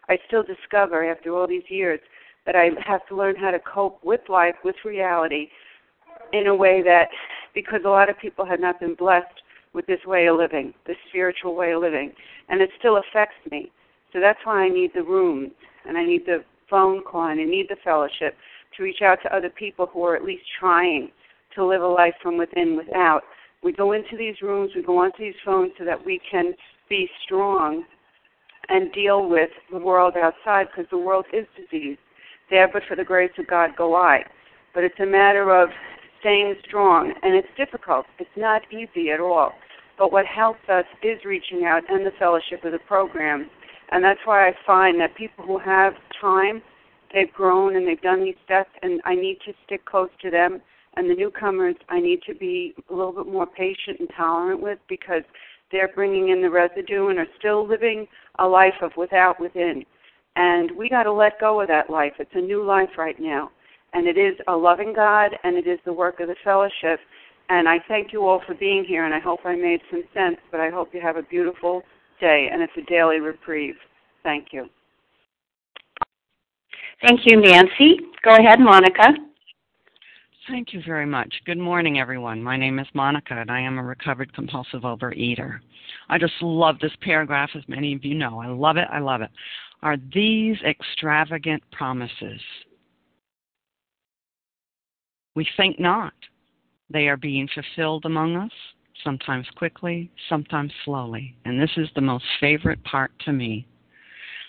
I 0.07 0.19
still 0.27 0.43
discover 0.43 1.03
after 1.03 1.35
all 1.35 1.47
these 1.47 1.67
years 1.67 1.99
that 2.45 2.55
I 2.55 2.69
have 2.85 3.05
to 3.07 3.15
learn 3.15 3.35
how 3.35 3.49
to 3.49 3.59
cope 3.59 3.99
with 4.03 4.21
life, 4.29 4.53
with 4.63 4.75
reality, 4.85 5.47
in 6.33 6.45
a 6.45 6.55
way 6.55 6.83
that, 6.83 7.09
because 7.55 7.81
a 7.83 7.89
lot 7.89 8.09
of 8.09 8.19
people 8.19 8.45
have 8.45 8.59
not 8.59 8.79
been 8.79 8.93
blessed 8.93 9.41
with 9.73 9.87
this 9.87 10.05
way 10.05 10.27
of 10.27 10.37
living, 10.37 10.71
this 10.85 10.97
spiritual 11.09 11.55
way 11.55 11.71
of 11.71 11.81
living, 11.81 12.13
and 12.49 12.61
it 12.61 12.69
still 12.77 12.97
affects 12.97 13.35
me. 13.51 13.71
So 14.13 14.19
that's 14.19 14.39
why 14.43 14.63
I 14.63 14.69
need 14.69 14.91
the 14.93 15.03
room, 15.03 15.51
and 15.87 15.97
I 15.97 16.05
need 16.05 16.27
the 16.27 16.43
phone 16.69 17.01
call, 17.03 17.27
and 17.27 17.41
I 17.41 17.45
need 17.45 17.67
the 17.69 17.77
fellowship 17.83 18.37
to 18.77 18.83
reach 18.83 19.01
out 19.01 19.17
to 19.23 19.35
other 19.35 19.49
people 19.49 19.87
who 19.87 20.03
are 20.03 20.15
at 20.15 20.23
least 20.23 20.43
trying 20.59 21.09
to 21.55 21.65
live 21.65 21.81
a 21.81 21.87
life 21.87 22.15
from 22.21 22.37
within, 22.37 22.77
without. 22.77 23.21
We 23.63 23.71
go 23.71 23.93
into 23.93 24.15
these 24.17 24.41
rooms, 24.41 24.71
we 24.75 24.83
go 24.83 24.99
onto 24.99 25.19
these 25.19 25.35
phones 25.43 25.71
so 25.77 25.85
that 25.85 26.05
we 26.05 26.19
can 26.29 26.53
be 26.89 27.09
strong 27.25 27.83
and 28.69 28.91
deal 28.93 29.27
with 29.27 29.49
the 29.71 29.79
world 29.79 30.15
outside 30.15 30.67
because 30.67 30.89
the 30.91 30.97
world 30.97 31.25
is 31.33 31.45
disease. 31.55 31.97
There, 32.49 32.67
but 32.71 32.83
for 32.87 32.95
the 32.95 33.03
grace 33.03 33.31
of 33.39 33.47
God, 33.47 33.71
go 33.75 33.95
I. 33.95 34.23
But 34.73 34.83
it's 34.83 34.99
a 34.99 35.05
matter 35.05 35.49
of 35.55 35.69
staying 36.19 36.55
strong, 36.67 37.13
and 37.23 37.35
it's 37.35 37.47
difficult. 37.57 38.05
It's 38.19 38.29
not 38.37 38.61
easy 38.71 39.11
at 39.11 39.19
all. 39.19 39.51
But 39.97 40.11
what 40.11 40.25
helps 40.25 40.67
us 40.69 40.85
is 41.01 41.23
reaching 41.25 41.65
out 41.65 41.83
and 41.89 42.05
the 42.05 42.11
fellowship 42.19 42.63
of 42.65 42.71
the 42.71 42.79
program. 42.79 43.49
And 43.91 44.03
that's 44.03 44.19
why 44.25 44.47
I 44.47 44.53
find 44.65 44.99
that 44.99 45.15
people 45.15 45.45
who 45.45 45.57
have 45.59 45.93
time, 46.19 46.61
they've 47.13 47.31
grown 47.31 47.75
and 47.75 47.87
they've 47.87 48.01
done 48.01 48.23
these 48.23 48.35
steps, 48.43 48.69
and 48.81 49.01
I 49.05 49.15
need 49.15 49.37
to 49.45 49.53
stick 49.65 49.85
close 49.85 50.09
to 50.21 50.29
them. 50.29 50.61
And 50.97 51.09
the 51.09 51.15
newcomers, 51.15 51.75
I 51.89 51.99
need 51.99 52.21
to 52.27 52.33
be 52.33 52.73
a 52.89 52.93
little 52.93 53.11
bit 53.11 53.27
more 53.27 53.45
patient 53.45 53.99
and 53.99 54.09
tolerant 54.15 54.61
with 54.61 54.79
because 54.87 55.23
they're 55.71 55.91
bringing 55.93 56.29
in 56.29 56.41
the 56.41 56.49
residue 56.49 57.07
and 57.07 57.19
are 57.19 57.27
still 57.37 57.67
living 57.67 58.07
a 58.39 58.47
life 58.47 58.75
of 58.81 58.91
without 58.95 59.39
within. 59.39 59.83
And 60.35 60.71
we 60.77 60.89
got 60.89 61.03
to 61.03 61.11
let 61.11 61.39
go 61.39 61.61
of 61.61 61.67
that 61.67 61.89
life. 61.89 62.13
It's 62.19 62.31
a 62.33 62.41
new 62.41 62.63
life 62.63 62.89
right 62.97 63.19
now. 63.19 63.51
And 63.93 64.07
it 64.07 64.17
is 64.17 64.35
a 64.47 64.55
loving 64.55 64.93
God 64.93 65.31
and 65.43 65.55
it 65.55 65.67
is 65.67 65.79
the 65.85 65.93
work 65.93 66.19
of 66.19 66.27
the 66.27 66.35
fellowship. 66.43 66.99
And 67.49 67.69
I 67.69 67.77
thank 67.87 68.11
you 68.11 68.25
all 68.25 68.41
for 68.45 68.53
being 68.55 68.83
here 68.85 69.05
and 69.05 69.13
I 69.13 69.19
hope 69.19 69.39
I 69.45 69.55
made 69.55 69.81
some 69.89 70.03
sense, 70.13 70.37
but 70.51 70.59
I 70.59 70.69
hope 70.69 70.93
you 70.93 71.01
have 71.01 71.15
a 71.15 71.23
beautiful 71.23 71.83
day 72.19 72.49
and 72.51 72.61
it's 72.61 72.73
a 72.77 72.89
daily 72.89 73.19
reprieve. 73.19 73.75
Thank 74.23 74.47
you. 74.51 74.67
Thank 77.01 77.21
you, 77.25 77.39
Nancy. 77.39 77.99
Go 78.23 78.35
ahead, 78.35 78.59
Monica. 78.59 79.13
Thank 80.47 80.73
you 80.73 80.81
very 80.85 81.07
much. 81.07 81.33
Good 81.45 81.57
morning, 81.57 81.99
everyone. 81.99 82.43
My 82.43 82.55
name 82.55 82.77
is 82.77 82.85
Monica, 82.93 83.33
and 83.33 83.49
I 83.49 83.59
am 83.61 83.79
a 83.79 83.83
recovered 83.83 84.31
compulsive 84.33 84.81
overeater. 84.81 85.57
I 86.07 86.19
just 86.19 86.33
love 86.39 86.77
this 86.79 86.91
paragraph, 87.01 87.49
as 87.55 87.63
many 87.67 87.95
of 87.95 88.05
you 88.05 88.13
know. 88.13 88.39
I 88.39 88.47
love 88.47 88.77
it. 88.77 88.87
I 88.91 88.99
love 88.99 89.21
it. 89.21 89.31
Are 89.81 89.97
these 90.13 90.57
extravagant 90.61 91.63
promises? 91.71 92.39
We 95.35 95.47
think 95.57 95.79
not. 95.79 96.13
They 96.91 97.07
are 97.07 97.17
being 97.17 97.49
fulfilled 97.51 98.05
among 98.05 98.35
us, 98.35 98.51
sometimes 99.03 99.47
quickly, 99.55 100.11
sometimes 100.29 100.71
slowly. 100.83 101.35
And 101.45 101.59
this 101.59 101.71
is 101.75 101.89
the 101.95 102.01
most 102.01 102.25
favorite 102.39 102.83
part 102.83 103.11
to 103.25 103.33
me. 103.33 103.65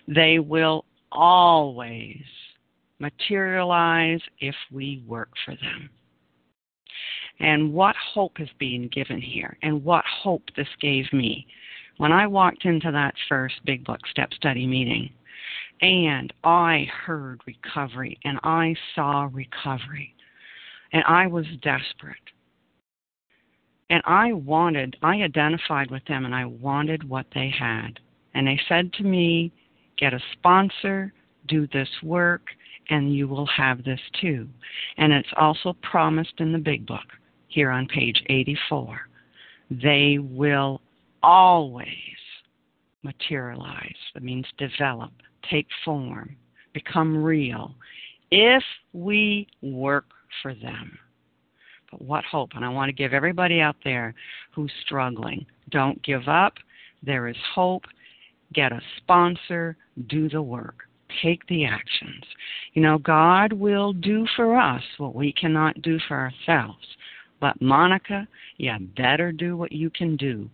They 0.06 0.40
will 0.40 0.85
always 1.11 2.22
materialize 2.98 4.20
if 4.40 4.54
we 4.72 5.02
work 5.06 5.30
for 5.44 5.52
them. 5.52 5.90
And 7.40 7.72
what 7.72 7.96
hope 8.14 8.40
is 8.40 8.48
being 8.59 8.88
given 8.88 9.20
here, 9.20 9.59
and 9.62 9.85
what 9.85 10.04
hope 10.22 10.44
this 10.56 10.68
gave 10.80 11.12
me. 11.12 11.46
When 11.98 12.12
I 12.12 12.26
walked 12.26 12.64
into 12.64 12.90
that 12.92 13.14
first 13.28 13.54
Big 13.64 13.85
Book 13.85 14.00
Step 14.11 14.32
Study 14.32 14.66
meeting, 14.66 15.11
and 15.82 16.32
I 16.44 16.88
heard 17.04 17.42
recovery, 17.46 18.18
and 18.24 18.38
I 18.42 18.74
saw 18.94 19.28
recovery, 19.30 20.14
and 20.92 21.04
I 21.06 21.26
was 21.26 21.46
desperate. 21.62 22.16
And 23.90 24.02
I 24.06 24.32
wanted, 24.32 24.96
I 25.02 25.16
identified 25.16 25.90
with 25.90 26.04
them, 26.06 26.24
and 26.24 26.35
I 26.35 26.46
wanted 26.46 27.09
what 27.09 27.26
they 27.35 27.50
had. 27.56 28.00
And 28.35 28.46
they 28.46 28.59
said 28.68 28.92
to 28.94 29.04
me, 29.04 29.52
get 29.98 30.14
a 30.14 30.20
sponsor, 30.32 31.12
do 31.46 31.66
this 31.68 31.88
work, 32.02 32.42
and 32.90 33.14
you 33.14 33.29
will 33.29 33.46
have 33.46 33.85
this 33.85 34.01
too. 34.20 34.49
And 34.96 35.12
it's 35.12 35.29
also 35.37 35.77
promised 35.83 36.35
in 36.38 36.53
the 36.53 36.59
big 36.59 36.87
book 36.87 37.07
here 37.49 37.70
on 37.70 37.87
page 37.87 38.22
84. 38.29 39.01
They 39.70 40.18
will 40.20 40.81
always 41.22 41.88
materialize. 43.03 43.96
That 44.14 44.22
means 44.22 44.46
develop, 44.59 45.12
take 45.51 45.66
form, 45.85 46.37
become 46.72 47.22
real 47.22 47.75
if 48.31 48.62
we 48.92 49.46
work 49.62 50.07
for 50.42 50.55
them. 50.55 50.99
But 51.90 52.03
what 52.03 52.25
hope? 52.25 52.51
And 52.55 52.64
I 52.64 52.68
want 52.68 52.88
to 52.88 52.92
give 52.92 53.12
everybody 53.12 53.61
out 53.61 53.77
there 53.85 54.14
who's 54.53 54.72
struggling 54.85 55.46
don't 55.70 56.01
give 56.03 56.29
up. 56.29 56.55
There 57.03 57.27
is 57.27 57.37
hope. 57.55 57.85
Get 58.53 58.70
a 58.70 58.81
sponsor, 58.99 59.77
do 60.07 60.29
the 60.29 60.42
work 60.42 60.86
take 61.23 61.47
the 61.47 61.64
actions. 61.64 62.25
You 62.75 62.83
know, 62.83 62.99
God 62.99 63.53
will 63.53 63.92
do 63.92 64.27
for 64.37 64.59
us 64.59 64.83
what 64.99 65.14
we 65.14 65.33
cannot 65.33 65.81
do 65.83 65.99
for 66.07 66.16
ourselves. 66.16 66.85
But, 67.40 67.61
Monica, 67.61 68.27
you 68.57 68.73
better 68.97 69.33
do 69.33 69.57
what 69.57 69.73
you 69.73 69.90
can 69.90 70.16
do. 70.16 70.49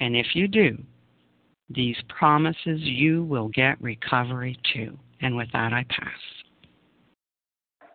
And 0.00 0.16
if 0.16 0.26
you 0.34 0.48
do, 0.48 0.78
these 1.70 1.96
promises, 2.08 2.80
you 2.80 3.24
will 3.24 3.48
get 3.48 3.80
recovery 3.82 4.56
too. 4.72 4.96
And 5.20 5.36
with 5.36 5.48
that, 5.52 5.72
I 5.72 5.84
pass. 5.88 7.88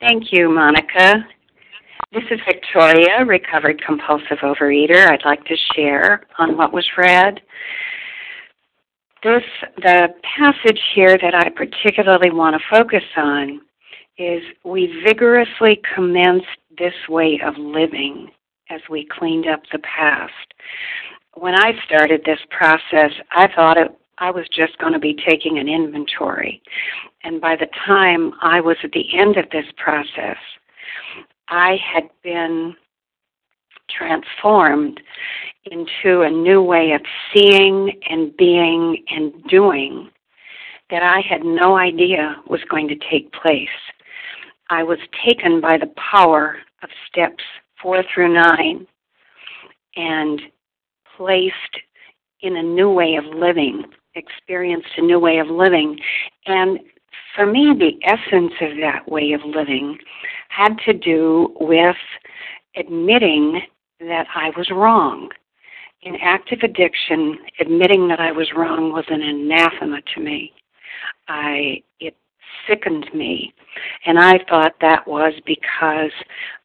Thank 0.00 0.32
you, 0.32 0.50
Monica. 0.50 1.26
This 2.12 2.24
is 2.30 2.38
Victoria, 2.46 3.24
recovered 3.26 3.82
compulsive 3.84 4.38
overeater. 4.42 5.10
I'd 5.10 5.24
like 5.24 5.44
to 5.46 5.56
share 5.74 6.26
on 6.38 6.56
what 6.56 6.72
was 6.72 6.86
read 6.96 7.40
this 9.24 9.42
the 9.78 10.08
passage 10.38 10.80
here 10.94 11.18
that 11.20 11.34
I 11.34 11.48
particularly 11.48 12.30
want 12.30 12.54
to 12.54 12.68
focus 12.70 13.04
on 13.16 13.60
is 14.18 14.42
we 14.64 15.02
vigorously 15.04 15.80
commenced 15.94 16.46
this 16.78 16.94
way 17.08 17.40
of 17.44 17.56
living 17.56 18.30
as 18.70 18.80
we 18.88 19.06
cleaned 19.06 19.48
up 19.48 19.62
the 19.72 19.80
past. 19.80 20.32
When 21.34 21.54
I 21.54 21.72
started 21.84 22.22
this 22.24 22.38
process, 22.50 23.10
I 23.32 23.48
thought 23.54 23.76
it, 23.76 23.90
I 24.18 24.30
was 24.30 24.46
just 24.52 24.78
going 24.78 24.92
to 24.92 25.00
be 25.00 25.16
taking 25.28 25.58
an 25.58 25.68
inventory. 25.68 26.62
And 27.24 27.40
by 27.40 27.56
the 27.56 27.66
time 27.86 28.32
I 28.40 28.60
was 28.60 28.76
at 28.84 28.92
the 28.92 29.18
end 29.18 29.36
of 29.36 29.50
this 29.50 29.66
process, 29.76 30.36
I 31.48 31.76
had 31.92 32.08
been 32.22 32.76
transformed 33.90 35.00
into 35.70 36.22
a 36.22 36.30
new 36.30 36.62
way 36.62 36.92
of 36.92 37.00
seeing 37.32 38.00
and 38.08 38.36
being 38.36 39.02
and 39.08 39.32
doing 39.44 40.10
that 40.90 41.02
I 41.02 41.20
had 41.20 41.44
no 41.44 41.76
idea 41.76 42.36
was 42.48 42.60
going 42.68 42.88
to 42.88 42.96
take 43.10 43.32
place. 43.32 43.68
I 44.70 44.82
was 44.82 44.98
taken 45.26 45.60
by 45.60 45.78
the 45.78 45.92
power 45.96 46.56
of 46.82 46.90
steps 47.08 47.42
four 47.80 48.02
through 48.12 48.34
nine 48.34 48.86
and 49.96 50.40
placed 51.16 51.54
in 52.40 52.56
a 52.56 52.62
new 52.62 52.90
way 52.90 53.16
of 53.16 53.24
living, 53.24 53.84
experienced 54.14 54.88
a 54.96 55.02
new 55.02 55.18
way 55.18 55.38
of 55.38 55.48
living. 55.48 55.98
And 56.46 56.80
for 57.34 57.46
me, 57.46 57.74
the 57.78 57.98
essence 58.06 58.52
of 58.60 58.76
that 58.80 59.08
way 59.08 59.32
of 59.32 59.40
living 59.44 59.98
had 60.48 60.76
to 60.86 60.92
do 60.92 61.54
with 61.60 61.96
admitting 62.76 63.62
that 64.00 64.26
I 64.34 64.50
was 64.56 64.70
wrong. 64.70 65.30
In 66.02 66.16
active 66.16 66.60
addiction, 66.62 67.38
admitting 67.60 68.08
that 68.08 68.20
I 68.20 68.30
was 68.32 68.52
wrong 68.54 68.92
was 68.92 69.04
an 69.08 69.22
anathema 69.22 70.00
to 70.14 70.20
me. 70.20 70.52
I 71.28 71.82
it 72.00 72.14
sickened 72.68 73.08
me, 73.14 73.54
and 74.04 74.18
I 74.18 74.38
thought 74.48 74.74
that 74.80 75.06
was 75.06 75.32
because 75.46 76.12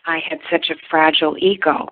I 0.05 0.19
had 0.27 0.39
such 0.51 0.69
a 0.69 0.75
fragile 0.89 1.37
ego. 1.39 1.87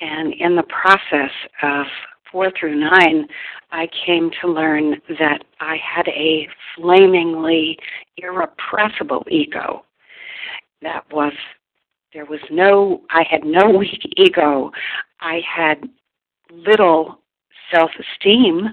And 0.00 0.32
in 0.34 0.56
the 0.56 0.64
process 0.64 1.30
of 1.62 1.86
four 2.30 2.50
through 2.58 2.78
nine, 2.78 3.26
I 3.70 3.88
came 4.06 4.30
to 4.40 4.48
learn 4.48 5.00
that 5.18 5.44
I 5.60 5.76
had 5.76 6.08
a 6.08 6.48
flamingly 6.74 7.78
irrepressible 8.16 9.26
ego 9.30 9.84
that 10.82 11.04
was 11.10 11.32
there 12.16 12.24
was 12.24 12.40
no, 12.50 13.02
I 13.10 13.24
had 13.30 13.44
no 13.44 13.68
weak 13.78 14.00
ego. 14.16 14.72
I 15.20 15.40
had 15.46 15.84
little 16.50 17.20
self 17.70 17.90
esteem 18.00 18.68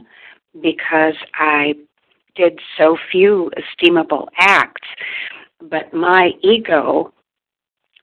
because 0.61 1.15
I 1.33 1.73
did 2.35 2.57
so 2.77 2.97
few 3.11 3.51
esteemable 3.57 4.27
acts. 4.37 4.87
but 5.61 5.93
my 5.93 6.31
ego 6.41 7.13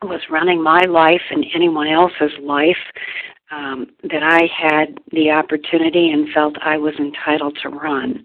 was 0.03 0.21
running 0.31 0.63
my 0.63 0.85
life 0.87 1.23
and 1.31 1.45
anyone 1.55 1.89
else's 1.89 2.33
life 2.43 2.85
um, 3.51 3.87
that 4.03 4.23
I 4.23 4.43
had 4.55 4.99
the 5.13 5.31
opportunity 5.31 6.11
and 6.11 6.33
felt 6.33 6.55
I 6.63 6.77
was 6.77 6.95
entitled 6.99 7.59
to 7.63 7.71
run. 7.71 8.25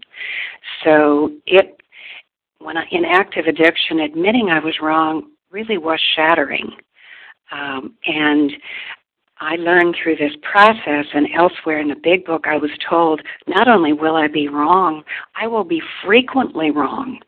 So 0.84 1.32
it, 1.48 1.82
when 2.60 2.78
I, 2.78 2.86
in 2.92 3.06
active 3.06 3.46
addiction, 3.48 4.00
admitting 4.00 4.50
I 4.50 4.60
was 4.60 4.76
wrong 4.82 5.32
really 5.50 5.78
was 5.78 6.00
shattering. 6.16 6.72
Um, 7.52 7.96
and 8.06 8.52
I 9.40 9.56
learned 9.58 9.96
through 10.02 10.16
this 10.16 10.34
process 10.50 11.06
and 11.14 11.28
elsewhere 11.36 11.80
in 11.80 11.90
the 11.90 11.96
big 12.02 12.26
book, 12.26 12.46
I 12.48 12.58
was 12.58 12.72
told 12.90 13.22
not 13.48 13.68
only 13.68 13.94
will 13.94 14.16
I 14.16 14.28
be 14.28 14.48
wrong, 14.48 15.04
I 15.36 15.48
will 15.48 15.64
be 15.66 15.82
frequently 16.06 16.72
wrong. 16.72 17.20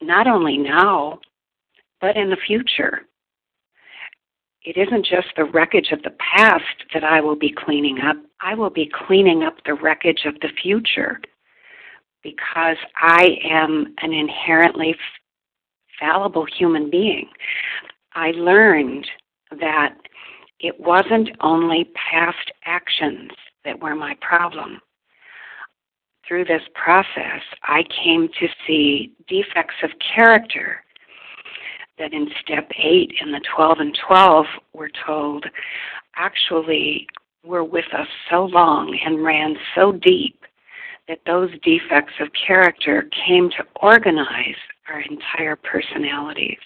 Not 0.00 0.26
only 0.26 0.56
now, 0.56 1.20
but 2.00 2.16
in 2.16 2.30
the 2.30 2.36
future. 2.46 3.02
It 4.64 4.76
isn't 4.76 5.06
just 5.06 5.28
the 5.36 5.44
wreckage 5.44 5.90
of 5.92 6.02
the 6.02 6.14
past 6.36 6.64
that 6.94 7.04
I 7.04 7.20
will 7.20 7.36
be 7.36 7.52
cleaning 7.52 7.98
up, 7.98 8.16
I 8.40 8.54
will 8.54 8.70
be 8.70 8.90
cleaning 9.06 9.42
up 9.42 9.56
the 9.64 9.74
wreckage 9.74 10.24
of 10.24 10.34
the 10.40 10.50
future 10.62 11.20
because 12.22 12.76
I 12.96 13.36
am 13.44 13.94
an 14.02 14.12
inherently 14.12 14.96
fallible 15.98 16.46
human 16.46 16.90
being. 16.90 17.28
I 18.14 18.32
learned 18.32 19.06
that 19.60 19.94
it 20.60 20.78
wasn't 20.78 21.30
only 21.40 21.90
past 21.94 22.52
actions 22.64 23.30
that 23.64 23.80
were 23.80 23.94
my 23.94 24.16
problem. 24.20 24.80
Through 26.26 26.44
this 26.44 26.62
process, 26.74 27.42
I 27.64 27.82
came 28.04 28.28
to 28.28 28.48
see 28.66 29.12
defects 29.28 29.74
of 29.82 29.90
character 30.14 30.84
that 31.98 32.12
in 32.12 32.28
step 32.40 32.70
8 32.76 33.12
in 33.20 33.32
the 33.32 33.40
12 33.54 33.78
and 33.80 33.98
12 34.06 34.46
we're 34.72 34.88
told 35.06 35.44
actually 36.16 37.06
were 37.44 37.64
with 37.64 37.92
us 37.92 38.06
so 38.30 38.44
long 38.46 38.98
and 39.04 39.22
ran 39.22 39.56
so 39.74 39.92
deep 39.92 40.42
that 41.08 41.20
those 41.26 41.50
defects 41.62 42.14
of 42.20 42.28
character 42.46 43.08
came 43.26 43.50
to 43.50 43.64
organize 43.82 44.56
our 44.88 45.00
entire 45.00 45.56
personalities. 45.56 46.58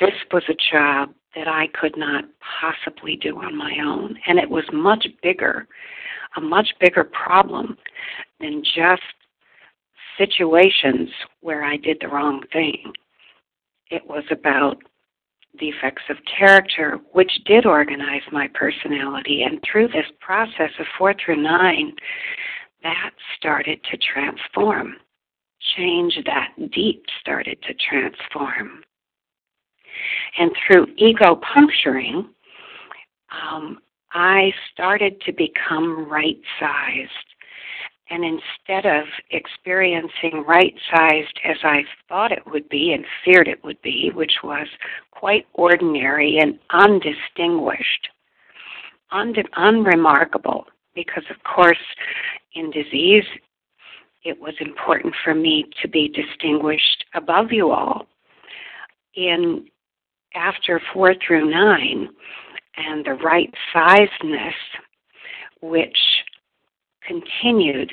This 0.00 0.14
was 0.32 0.42
a 0.48 0.56
job 0.72 1.14
that 1.34 1.48
I 1.48 1.68
could 1.68 1.96
not 1.96 2.24
possibly 2.60 3.16
do 3.16 3.38
on 3.38 3.56
my 3.56 3.76
own, 3.84 4.18
and 4.26 4.38
it 4.38 4.50
was 4.50 4.64
much 4.72 5.06
bigger, 5.22 5.66
a 6.36 6.40
much 6.40 6.68
bigger 6.80 7.04
problem 7.04 7.76
than 8.40 8.62
just 8.62 9.02
situations 10.18 11.08
where 11.40 11.64
I 11.64 11.76
did 11.76 11.98
the 12.00 12.08
wrong 12.08 12.42
thing. 12.52 12.92
It 13.90 14.06
was 14.06 14.24
about 14.30 14.78
defects 15.58 16.02
of 16.08 16.16
character, 16.24 16.98
which 17.12 17.32
did 17.44 17.66
organize 17.66 18.22
my 18.30 18.48
personality. 18.54 19.42
And 19.42 19.60
through 19.62 19.88
this 19.88 20.06
process 20.20 20.70
of 20.78 20.86
four 20.98 21.14
through 21.14 21.42
nine, 21.42 21.92
that 22.82 23.10
started 23.36 23.80
to 23.90 23.98
transform. 23.98 24.96
Change 25.76 26.18
that 26.26 26.48
deep 26.72 27.04
started 27.20 27.58
to 27.62 27.74
transform. 27.74 28.82
And 30.38 30.50
through 30.66 30.86
ego 30.96 31.40
puncturing, 31.54 32.28
um, 33.30 33.78
I 34.12 34.52
started 34.72 35.20
to 35.22 35.32
become 35.32 36.08
right 36.08 36.38
sized. 36.60 37.10
And 38.10 38.24
instead 38.24 38.84
of 38.84 39.04
experiencing 39.30 40.44
right 40.46 40.74
sized 40.94 41.40
as 41.44 41.56
I 41.62 41.82
thought 42.08 42.30
it 42.30 42.42
would 42.46 42.68
be 42.68 42.92
and 42.92 43.06
feared 43.24 43.48
it 43.48 43.64
would 43.64 43.80
be, 43.80 44.10
which 44.14 44.34
was 44.44 44.66
quite 45.10 45.46
ordinary 45.54 46.38
and 46.38 46.58
undistinguished, 46.70 48.08
un- 49.12 49.34
unremarkable, 49.56 50.66
because 50.94 51.24
of 51.30 51.36
course 51.44 51.78
in 52.54 52.70
disease 52.70 53.24
it 54.24 54.38
was 54.38 54.54
important 54.60 55.14
for 55.24 55.34
me 55.34 55.64
to 55.80 55.88
be 55.88 56.08
distinguished 56.08 57.04
above 57.14 57.50
you 57.50 57.70
all. 57.70 58.06
In 59.14 59.66
after 60.34 60.80
four 60.92 61.14
through 61.26 61.50
nine 61.50 62.08
and 62.76 63.04
the 63.04 63.14
right 63.14 63.52
sizedness, 63.74 64.54
which 65.60 65.98
continued 67.06 67.92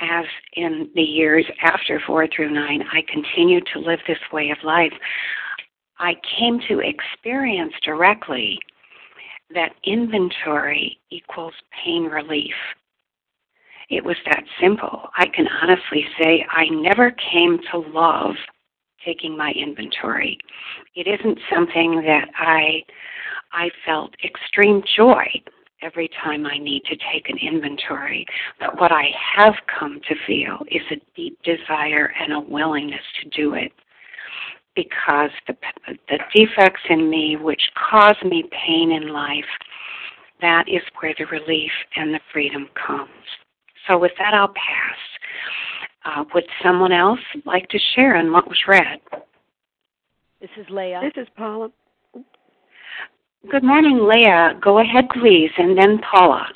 as 0.00 0.24
in 0.54 0.90
the 0.94 1.02
years 1.02 1.46
after 1.62 2.00
four 2.06 2.26
through 2.26 2.50
nine, 2.50 2.82
I 2.92 3.02
continued 3.10 3.64
to 3.72 3.78
live 3.78 4.00
this 4.06 4.18
way 4.32 4.50
of 4.50 4.58
life. 4.64 4.92
I 5.98 6.14
came 6.38 6.60
to 6.68 6.80
experience 6.80 7.72
directly 7.84 8.58
that 9.54 9.74
inventory 9.84 10.98
equals 11.10 11.54
pain 11.84 12.04
relief. 12.04 12.54
It 13.88 14.04
was 14.04 14.16
that 14.26 14.42
simple. 14.60 15.08
I 15.16 15.26
can 15.26 15.46
honestly 15.62 16.06
say 16.20 16.44
I 16.50 16.66
never 16.70 17.12
came 17.32 17.60
to 17.70 17.78
love 17.78 18.34
taking 19.04 19.36
my 19.36 19.52
inventory. 19.52 20.38
It 20.94 21.06
isn't 21.06 21.38
something 21.52 22.02
that 22.06 22.28
I 22.36 22.82
I 23.52 23.70
felt 23.86 24.14
extreme 24.24 24.82
joy 24.96 25.26
every 25.82 26.08
time 26.22 26.46
I 26.46 26.58
need 26.58 26.82
to 26.84 26.96
take 27.12 27.28
an 27.28 27.38
inventory. 27.38 28.26
But 28.58 28.80
what 28.80 28.90
I 28.90 29.10
have 29.36 29.54
come 29.78 30.00
to 30.08 30.14
feel 30.26 30.58
is 30.70 30.82
a 30.90 31.00
deep 31.14 31.38
desire 31.42 32.12
and 32.20 32.32
a 32.32 32.40
willingness 32.40 33.02
to 33.22 33.28
do 33.30 33.54
it 33.54 33.70
because 34.74 35.30
the, 35.46 35.56
the 36.08 36.18
defects 36.34 36.82
in 36.88 37.08
me 37.08 37.36
which 37.36 37.62
cause 37.90 38.16
me 38.24 38.44
pain 38.50 38.90
in 38.90 39.12
life, 39.12 39.44
that 40.40 40.64
is 40.68 40.82
where 41.00 41.14
the 41.16 41.26
relief 41.26 41.70
and 41.96 42.12
the 42.12 42.20
freedom 42.32 42.68
comes. 42.74 43.08
So 43.86 43.98
with 43.98 44.12
that, 44.18 44.34
I'll 44.34 44.48
pass. 44.48 44.98
Uh, 46.04 46.24
would 46.34 46.44
someone 46.62 46.92
else 46.92 47.20
like 47.46 47.68
to 47.68 47.78
share 47.94 48.16
on 48.16 48.30
what 48.32 48.48
was 48.48 48.58
read? 48.68 49.00
This 50.40 50.50
is 50.58 50.66
Leah. 50.68 51.00
This 51.02 51.22
is 51.22 51.28
Paula. 51.36 51.70
Good 53.50 53.64
morning, 53.64 54.06
Leah. 54.06 54.58
Go 54.62 54.78
ahead, 54.78 55.04
please, 55.10 55.50
and 55.56 55.76
then 55.76 55.98
Paula. 55.98 56.46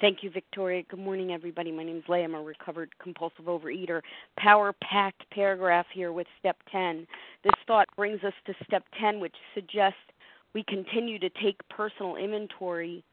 Thank 0.00 0.22
you, 0.22 0.30
Victoria. 0.30 0.82
Good 0.88 1.00
morning, 1.00 1.32
everybody. 1.32 1.72
My 1.72 1.82
name 1.82 1.98
is 1.98 2.04
Leah. 2.08 2.24
I'm 2.24 2.34
a 2.34 2.42
recovered 2.42 2.90
compulsive 3.02 3.46
overeater. 3.46 4.00
Power 4.38 4.72
packed 4.80 5.28
paragraph 5.30 5.86
here 5.92 6.12
with 6.12 6.26
step 6.38 6.56
10. 6.70 7.06
This 7.42 7.52
thought 7.66 7.88
brings 7.96 8.22
us 8.22 8.32
to 8.46 8.54
step 8.64 8.84
10, 9.00 9.18
which 9.18 9.34
suggests 9.54 9.98
we 10.54 10.64
continue 10.68 11.18
to 11.18 11.30
take 11.42 11.56
personal 11.68 12.16
inventory 12.16 13.04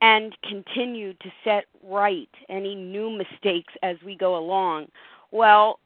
and 0.00 0.36
continue 0.48 1.14
to 1.14 1.30
set 1.44 1.64
right 1.82 2.28
any 2.48 2.74
new 2.74 3.10
mistakes 3.10 3.72
as 3.82 3.96
we 4.04 4.16
go 4.16 4.36
along. 4.36 4.86
Well, 5.32 5.78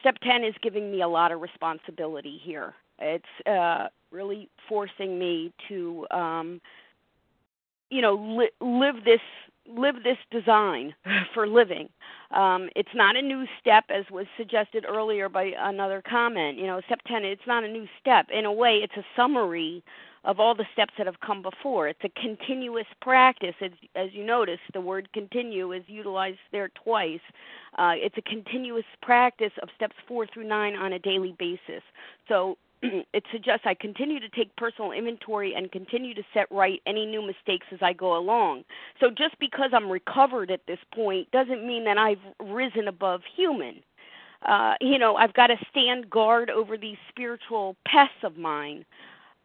step 0.00 0.16
10 0.22 0.44
is 0.44 0.54
giving 0.62 0.90
me 0.90 1.02
a 1.02 1.08
lot 1.08 1.32
of 1.32 1.40
responsibility 1.40 2.40
here. 2.42 2.74
It's 2.98 3.24
uh, 3.46 3.88
really 4.10 4.48
forcing 4.68 5.18
me 5.18 5.52
to, 5.68 6.06
um, 6.10 6.60
you 7.90 8.02
know, 8.02 8.14
li- 8.14 8.50
live 8.60 9.04
this 9.04 9.20
live 9.68 10.02
this 10.02 10.16
design 10.30 10.94
for 11.34 11.46
living. 11.46 11.88
Um, 12.32 12.68
it's 12.74 12.88
not 12.94 13.16
a 13.16 13.22
new 13.22 13.44
step, 13.60 13.84
as 13.88 14.04
was 14.10 14.26
suggested 14.36 14.84
earlier 14.88 15.28
by 15.28 15.52
another 15.58 16.02
comment. 16.08 16.58
You 16.58 16.66
know, 16.66 16.80
step 16.86 17.00
10, 17.06 17.24
it's 17.24 17.42
not 17.46 17.62
a 17.64 17.68
new 17.68 17.86
step. 18.00 18.26
In 18.32 18.44
a 18.46 18.52
way, 18.52 18.80
it's 18.82 18.96
a 18.96 19.04
summary 19.14 19.84
of 20.24 20.38
all 20.38 20.54
the 20.54 20.66
steps 20.72 20.92
that 20.98 21.06
have 21.06 21.20
come 21.20 21.42
before. 21.42 21.88
It's 21.88 22.04
a 22.04 22.20
continuous 22.20 22.86
practice. 23.00 23.54
As, 23.62 23.70
as 23.94 24.08
you 24.12 24.24
notice, 24.24 24.60
the 24.72 24.80
word 24.80 25.08
continue 25.12 25.72
is 25.72 25.82
utilized 25.86 26.38
there 26.52 26.70
twice. 26.82 27.20
Uh, 27.78 27.92
it's 27.96 28.18
a 28.18 28.22
continuous 28.22 28.84
practice 29.02 29.52
of 29.62 29.68
steps 29.76 29.96
four 30.06 30.26
through 30.26 30.46
nine 30.46 30.76
on 30.76 30.92
a 30.92 30.98
daily 30.98 31.34
basis. 31.38 31.82
So 32.28 32.58
it 32.82 33.24
suggests 33.32 33.62
I 33.64 33.74
continue 33.74 34.20
to 34.20 34.28
take 34.30 34.54
personal 34.56 34.92
inventory 34.92 35.54
and 35.54 35.72
continue 35.72 36.14
to 36.14 36.22
set 36.34 36.46
right 36.50 36.80
any 36.86 37.06
new 37.06 37.26
mistakes 37.26 37.66
as 37.72 37.78
I 37.80 37.92
go 37.92 38.16
along. 38.16 38.64
So 39.00 39.10
just 39.10 39.38
because 39.38 39.70
I'm 39.72 39.90
recovered 39.90 40.50
at 40.50 40.66
this 40.66 40.78
point 40.94 41.30
doesn't 41.30 41.66
mean 41.66 41.84
that 41.84 41.98
I've 41.98 42.20
risen 42.38 42.88
above 42.88 43.22
human. 43.36 43.82
Uh, 44.46 44.74
you 44.80 44.98
know, 44.98 45.16
I've 45.16 45.34
got 45.34 45.48
to 45.48 45.56
stand 45.70 46.08
guard 46.08 46.48
over 46.48 46.78
these 46.78 46.96
spiritual 47.10 47.76
pests 47.86 48.22
of 48.22 48.38
mine 48.38 48.86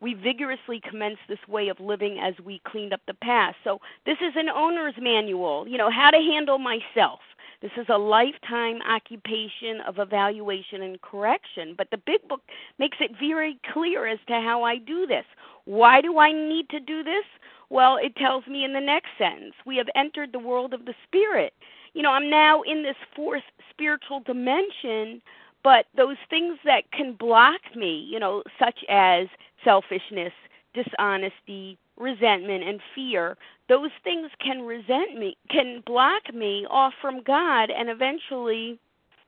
we 0.01 0.13
vigorously 0.13 0.81
commenced 0.89 1.21
this 1.27 1.47
way 1.47 1.69
of 1.69 1.79
living 1.79 2.19
as 2.19 2.33
we 2.43 2.61
cleaned 2.65 2.93
up 2.93 3.01
the 3.07 3.13
past. 3.15 3.57
So, 3.63 3.79
this 4.05 4.17
is 4.21 4.33
an 4.35 4.49
owner's 4.49 4.95
manual, 4.99 5.67
you 5.67 5.77
know, 5.77 5.89
how 5.89 6.11
to 6.11 6.17
handle 6.17 6.59
myself. 6.59 7.19
This 7.61 7.71
is 7.77 7.87
a 7.89 7.97
lifetime 7.97 8.81
occupation 8.87 9.81
of 9.87 9.97
evaluation 9.99 10.81
and 10.83 11.01
correction. 11.01 11.73
But 11.77 11.89
the 11.91 11.97
big 11.97 12.27
book 12.27 12.41
makes 12.77 12.97
it 12.99 13.11
very 13.19 13.57
clear 13.73 14.05
as 14.07 14.19
to 14.27 14.33
how 14.33 14.63
I 14.63 14.77
do 14.77 15.07
this. 15.07 15.25
Why 15.65 16.01
do 16.01 16.19
I 16.19 16.31
need 16.31 16.69
to 16.69 16.79
do 16.79 17.03
this? 17.03 17.25
Well, 17.69 17.97
it 17.97 18.15
tells 18.17 18.45
me 18.47 18.63
in 18.63 18.73
the 18.73 18.81
next 18.81 19.09
sentence 19.17 19.55
we 19.65 19.77
have 19.77 19.87
entered 19.95 20.31
the 20.31 20.39
world 20.39 20.73
of 20.73 20.85
the 20.85 20.93
spirit. 21.07 21.53
you 21.93 22.01
know, 22.01 22.11
I'm 22.11 22.29
now 22.29 22.61
in 22.61 22.83
this 22.83 22.97
fourth 23.15 23.43
spiritual 23.71 24.19
dimension, 24.19 25.21
but 25.63 25.85
those 25.95 26.17
things 26.29 26.59
that 26.65 26.91
can 26.91 27.13
block 27.13 27.61
me, 27.75 28.07
you 28.11 28.19
know, 28.19 28.43
such 28.59 28.83
as 28.89 29.27
selfishness, 29.65 30.31
dishonesty, 30.73 31.77
resentment 31.97 32.63
and 32.63 32.79
fear, 32.93 33.37
those 33.69 33.91
things 34.03 34.29
can 34.43 34.61
resent 34.61 35.17
me 35.17 35.37
can 35.49 35.81
block 35.85 36.33
me 36.33 36.65
off 36.69 36.93
from 37.01 37.23
God 37.23 37.69
and 37.69 37.89
eventually 37.89 38.79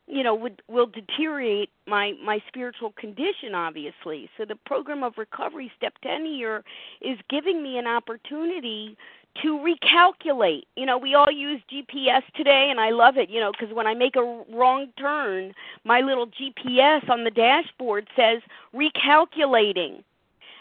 you 0.08 0.24
know 0.24 0.36
would 0.36 0.62
will 0.68 0.88
deteriorate 0.88 1.70
my 1.86 2.14
my 2.24 2.42
spiritual 2.48 2.94
condition 2.98 3.56
obviously. 3.56 4.30
So 4.38 4.46
the 4.46 4.58
program 4.66 5.04
of 5.04 5.14
recovery 5.18 5.72
step 5.78 5.94
10 6.04 6.26
here 6.26 6.64
is 7.02 7.18
giving 7.30 7.64
me 7.64 7.78
an 7.78 7.88
opportunity 7.88 8.98
to 9.44 9.60
recalculate. 9.60 10.64
You 10.76 10.86
know 10.86 10.98
we 10.98 11.16
all 11.16 11.32
use 11.32 11.62
gps 11.72 12.24
today 12.36 12.68
and 12.70 12.80
i 12.80 12.90
love 12.90 13.18
it 13.18 13.30
you 13.30 13.40
know 13.40 13.52
because 13.52 13.74
when 13.74 13.88
i 13.88 13.94
make 13.94 14.16
a 14.16 14.44
wrong 14.54 14.88
turn 15.00 15.54
my 15.84 16.02
little 16.02 16.28
gps 16.28 17.10
on 17.10 17.24
the 17.24 17.32
dashboard 17.32 18.08
says 18.16 18.42
recalculating 18.74 20.04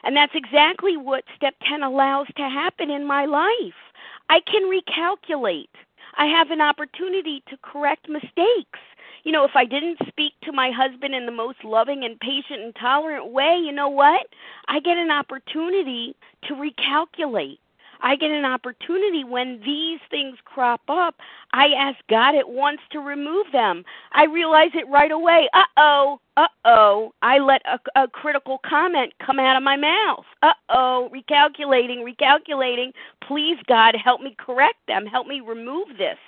and 0.05 0.17
that's 0.17 0.35
exactly 0.35 0.97
what 0.97 1.25
step 1.37 1.55
10 1.69 1.83
allows 1.83 2.27
to 2.37 2.43
happen 2.43 2.91
in 2.91 3.07
my 3.07 3.25
life 3.25 3.81
i 4.29 4.41
can 4.41 4.63
recalculate 4.65 5.69
i 6.17 6.27
have 6.27 6.51
an 6.51 6.61
opportunity 6.61 7.43
to 7.49 7.57
correct 7.63 8.09
mistakes 8.09 8.81
you 9.27 9.33
know, 9.33 9.45
if 9.45 9.57
I 9.57 9.65
didn't 9.65 9.99
speak 10.07 10.35
to 10.45 10.53
my 10.53 10.71
husband 10.71 11.13
in 11.13 11.27
the 11.27 11.33
most 11.33 11.65
loving 11.65 12.05
and 12.05 12.19
patient 12.21 12.61
and 12.61 12.73
tolerant 12.77 13.33
way, 13.33 13.59
you 13.59 13.73
know 13.73 13.89
what? 13.89 14.29
I 14.69 14.79
get 14.79 14.99
an 14.99 15.11
opportunity 15.11 16.15
to 16.45 16.55
recalculate. 16.55 17.59
I 18.01 18.17
get 18.17 18.31
an 18.31 18.45
opportunity 18.45 19.25
when 19.25 19.61
these 19.65 20.01
things 20.11 20.37
crop 20.45 20.83
up. 20.89 21.17
I 21.53 21.69
ask 21.79 21.99
God 22.09 22.35
at 22.35 22.49
once 22.49 22.81
to 22.93 23.01
remove 23.01 23.47
them. 23.53 23.85
I 24.13 24.25
realize 24.25 24.71
it 24.75 24.89
right 24.89 25.11
away. 25.11 25.49
Uh 25.53 25.65
oh, 25.77 26.21
uh 26.37 26.49
oh. 26.65 27.13
I 27.23 27.39
let 27.39 27.63
a, 27.67 28.03
a 28.03 28.09
critical 28.09 28.59
comment 28.69 29.13
come 29.25 29.39
out 29.39 29.57
of 29.57 29.63
my 29.63 29.77
mouth. 29.77 30.25
Uh 30.43 30.53
oh, 30.69 31.11
recalculating, 31.13 32.05
recalculating. 32.05 32.93
Please, 33.27 33.59
God, 33.69 33.95
help 33.97 34.21
me 34.21 34.37
correct 34.39 34.79
them. 34.89 35.07
Help 35.07 35.27
me 35.27 35.41
remove 35.41 35.89
this. 35.99 36.19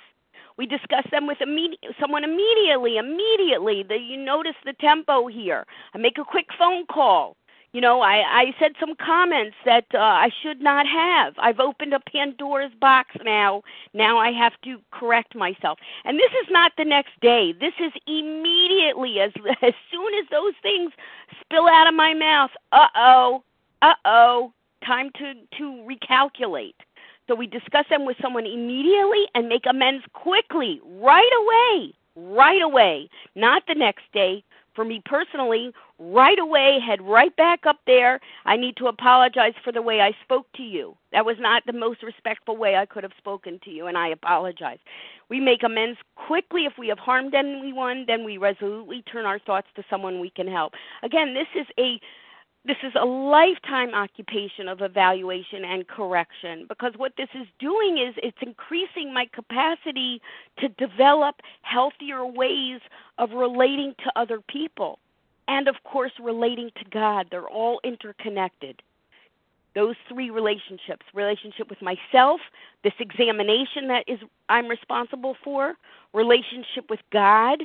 We 0.57 0.65
discuss 0.65 1.05
them 1.09 1.25
with 1.25 1.39
immediate, 1.39 1.79
someone 2.01 2.25
immediately. 2.25 2.97
Immediately, 2.97 3.83
the, 3.87 3.95
you 3.97 4.17
notice 4.17 4.55
the 4.65 4.73
tempo 4.73 5.27
here. 5.27 5.65
I 5.93 5.97
make 5.99 6.17
a 6.17 6.25
quick 6.25 6.47
phone 6.57 6.85
call. 6.91 7.37
You 7.71 7.81
know, 7.81 8.01
I, 8.01 8.15
I 8.15 8.53
said 8.59 8.71
some 8.79 8.95
comments 8.95 9.55
that 9.63 9.85
uh, 9.93 9.99
I 9.99 10.29
should 10.41 10.59
not 10.59 10.87
have. 10.87 11.35
I've 11.37 11.59
opened 11.59 11.93
a 11.93 11.99
Pandora's 11.99 12.73
box 12.81 13.15
now. 13.23 13.61
Now 13.93 14.17
I 14.17 14.31
have 14.31 14.53
to 14.63 14.79
correct 14.91 15.35
myself. 15.35 15.77
And 16.03 16.17
this 16.17 16.31
is 16.41 16.47
not 16.49 16.71
the 16.77 16.85
next 16.85 17.11
day. 17.21 17.53
This 17.53 17.73
is 17.79 17.91
immediately 18.07 19.19
as 19.19 19.31
as 19.61 19.73
soon 19.91 20.13
as 20.15 20.25
those 20.31 20.53
things 20.63 20.91
spill 21.41 21.67
out 21.67 21.87
of 21.87 21.93
my 21.93 22.15
mouth. 22.15 22.51
Uh 22.71 22.87
oh, 22.95 23.43
uh 23.83 23.93
oh, 24.03 24.51
time 24.83 25.11
to 25.19 25.33
to 25.59 25.87
recalculate. 25.87 26.73
So 27.27 27.35
we 27.35 27.45
discuss 27.45 27.85
them 27.91 28.05
with 28.05 28.17
someone 28.19 28.47
immediately 28.47 29.25
and 29.35 29.47
make 29.47 29.65
amends 29.69 30.03
quickly, 30.13 30.81
right 30.83 31.29
away, 31.43 31.93
right 32.15 32.61
away, 32.63 33.07
not 33.35 33.61
the 33.67 33.75
next 33.75 34.05
day. 34.11 34.43
For 34.79 34.85
me 34.85 35.01
personally, 35.03 35.73
right 35.99 36.39
away, 36.39 36.79
head 36.79 37.01
right 37.01 37.35
back 37.35 37.65
up 37.65 37.79
there. 37.85 38.21
I 38.45 38.55
need 38.55 38.77
to 38.77 38.87
apologize 38.87 39.51
for 39.61 39.73
the 39.73 39.81
way 39.81 39.99
I 39.99 40.13
spoke 40.23 40.45
to 40.55 40.63
you. 40.63 40.95
That 41.11 41.25
was 41.25 41.35
not 41.37 41.63
the 41.65 41.73
most 41.73 42.01
respectful 42.01 42.55
way 42.55 42.77
I 42.77 42.85
could 42.85 43.03
have 43.03 43.11
spoken 43.17 43.59
to 43.65 43.71
you, 43.71 43.87
and 43.87 43.97
I 43.97 44.07
apologize. 44.07 44.77
We 45.27 45.41
make 45.41 45.63
amends 45.63 45.99
quickly 46.15 46.63
if 46.63 46.77
we 46.79 46.87
have 46.87 46.97
harmed 46.97 47.35
anyone, 47.35 48.05
then 48.07 48.23
we 48.23 48.37
resolutely 48.37 49.01
turn 49.01 49.25
our 49.25 49.39
thoughts 49.39 49.67
to 49.75 49.83
someone 49.89 50.21
we 50.21 50.29
can 50.29 50.47
help. 50.47 50.71
Again, 51.03 51.33
this 51.33 51.47
is 51.59 51.67
a 51.77 51.99
this 52.65 52.77
is 52.83 52.93
a 52.99 53.05
lifetime 53.05 53.93
occupation 53.93 54.67
of 54.67 54.81
evaluation 54.81 55.63
and 55.63 55.87
correction 55.87 56.65
because 56.67 56.93
what 56.97 57.13
this 57.17 57.29
is 57.33 57.47
doing 57.57 57.97
is 57.97 58.13
it's 58.17 58.37
increasing 58.41 59.13
my 59.13 59.27
capacity 59.33 60.21
to 60.59 60.67
develop 60.69 61.35
healthier 61.61 62.25
ways 62.25 62.81
of 63.17 63.31
relating 63.31 63.93
to 64.03 64.11
other 64.15 64.41
people 64.41 64.99
and 65.47 65.67
of 65.67 65.75
course 65.83 66.11
relating 66.21 66.69
to 66.75 66.89
God. 66.91 67.27
They're 67.31 67.47
all 67.47 67.79
interconnected. 67.83 68.81
Those 69.73 69.95
three 70.09 70.29
relationships 70.29 71.05
relationship 71.13 71.69
with 71.69 71.81
myself 71.81 72.41
this 72.83 72.93
examination 72.99 73.87
that 73.87 74.03
is 74.07 74.19
I'm 74.49 74.67
responsible 74.67 75.35
for 75.43 75.75
relationship 76.13 76.89
with 76.89 76.99
God 77.11 77.61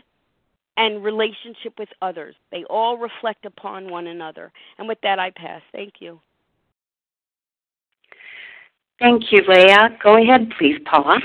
and 0.77 1.05
relationship 1.05 1.79
with 1.79 1.89
others. 2.03 2.35
They 2.51 2.65
all 2.65 2.99
reflect 2.99 3.45
upon 3.45 3.91
one 3.91 4.09
another. 4.09 4.53
And 4.79 4.89
with 4.89 4.99
that, 5.03 5.19
I 5.19 5.31
pass. 5.31 5.63
Thank 5.73 5.95
you. 6.01 6.21
Thank 8.99 9.33
you, 9.33 9.43
Leah. 9.49 9.97
Go 10.03 10.23
ahead, 10.23 10.53
please, 10.59 10.79
Paula. 10.85 11.19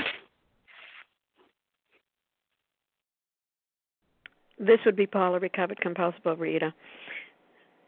This 4.58 4.78
would 4.84 4.96
be 4.96 5.06
Paula, 5.06 5.38
recovered 5.38 5.80
compulsive 5.80 6.22
overeater. 6.24 6.72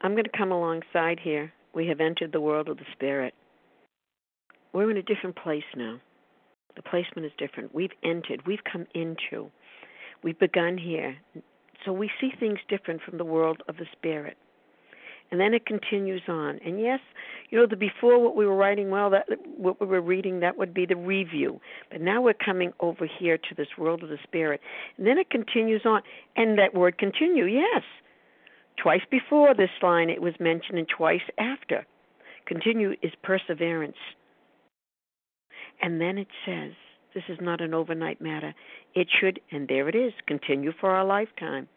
I'm 0.01 0.12
going 0.12 0.25
to 0.25 0.31
come 0.37 0.53
alongside 0.53 1.20
here. 1.20 1.53
We 1.75 1.87
have 1.88 2.01
entered 2.01 2.33
the 2.33 2.40
world 2.40 2.68
of 2.68 2.79
the 2.79 2.85
spirit. 2.92 3.35
We're 4.72 4.90
in 4.90 4.96
a 4.96 5.03
different 5.03 5.37
place 5.37 5.64
now. 5.77 6.01
The 6.77 6.83
placement 6.83 7.27
is 7.27 7.33
different. 7.37 7.75
We've 7.75 7.92
entered, 8.03 8.46
we've 8.46 8.64
come 8.70 8.87
into. 8.94 9.51
We've 10.22 10.38
begun 10.38 10.79
here. 10.79 11.16
So 11.84 11.92
we 11.92 12.10
see 12.20 12.32
things 12.38 12.58
different 12.68 13.02
from 13.02 13.18
the 13.18 13.24
world 13.24 13.62
of 13.68 13.76
the 13.76 13.86
spirit. 13.92 14.36
And 15.30 15.40
then 15.40 15.54
it 15.54 15.64
continues 15.64 16.22
on. 16.28 16.60
And 16.64 16.78
yes, 16.78 17.00
you 17.48 17.58
know, 17.58 17.66
the 17.66 17.74
before 17.74 18.22
what 18.22 18.36
we 18.36 18.44
were 18.44 18.54
writing, 18.54 18.90
well, 18.90 19.08
that 19.10 19.24
what 19.56 19.80
we 19.80 19.86
were 19.86 20.02
reading, 20.02 20.40
that 20.40 20.58
would 20.58 20.74
be 20.74 20.84
the 20.84 20.94
review. 20.94 21.58
But 21.90 22.02
now 22.02 22.20
we're 22.20 22.34
coming 22.34 22.72
over 22.80 23.08
here 23.18 23.38
to 23.38 23.54
this 23.56 23.68
world 23.78 24.02
of 24.02 24.10
the 24.10 24.18
spirit. 24.22 24.60
And 24.98 25.06
then 25.06 25.16
it 25.16 25.30
continues 25.30 25.82
on. 25.86 26.02
And 26.36 26.58
that 26.58 26.74
word 26.74 26.98
continue, 26.98 27.46
yes. 27.46 27.82
Twice 28.76 29.00
before 29.10 29.54
this 29.54 29.70
line 29.80 30.10
it 30.10 30.20
was 30.20 30.34
mentioned, 30.38 30.78
and 30.78 30.88
twice 30.88 31.22
after. 31.38 31.86
Continue 32.46 32.92
is 33.00 33.12
perseverance. 33.22 33.96
And 35.80 35.98
then 35.98 36.18
it 36.18 36.28
says, 36.44 36.72
this 37.14 37.25
is 37.29 37.38
not 37.40 37.61
an 37.61 37.75
overnight 37.75 38.20
matter. 38.20 38.55
It 38.94 39.09
should, 39.20 39.40
and 39.51 39.68
there 39.68 39.88
it 39.88 39.94
is, 39.94 40.12
continue 40.27 40.72
for 40.81 40.90
our 40.90 41.05
lifetime. 41.05 41.68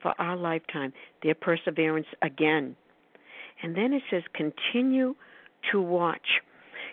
For 0.00 0.14
our 0.18 0.36
lifetime. 0.36 0.92
Their 1.22 1.34
perseverance 1.34 2.06
again. 2.22 2.76
And 3.62 3.76
then 3.76 3.92
it 3.92 4.02
says, 4.10 4.22
continue 4.34 5.14
to 5.70 5.80
watch. 5.80 6.40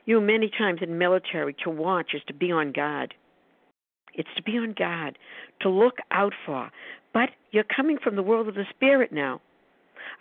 You 0.06 0.20
know, 0.20 0.26
many 0.26 0.50
times 0.56 0.80
in 0.82 0.98
military, 0.98 1.56
to 1.64 1.70
watch 1.70 2.12
is 2.14 2.22
to 2.28 2.34
be 2.34 2.52
on 2.52 2.72
guard. 2.72 3.14
It's 4.14 4.30
to 4.38 4.44
be 4.44 4.58
on 4.58 4.74
guard, 4.78 5.18
to 5.62 5.70
look 5.70 5.98
out 6.12 6.34
for. 6.46 6.72
But 7.14 7.30
you're 7.52 7.64
coming 7.64 7.98
from 8.04 8.16
the 8.16 8.24
world 8.24 8.48
of 8.48 8.56
the 8.56 8.66
spirit 8.70 9.12
now. 9.12 9.42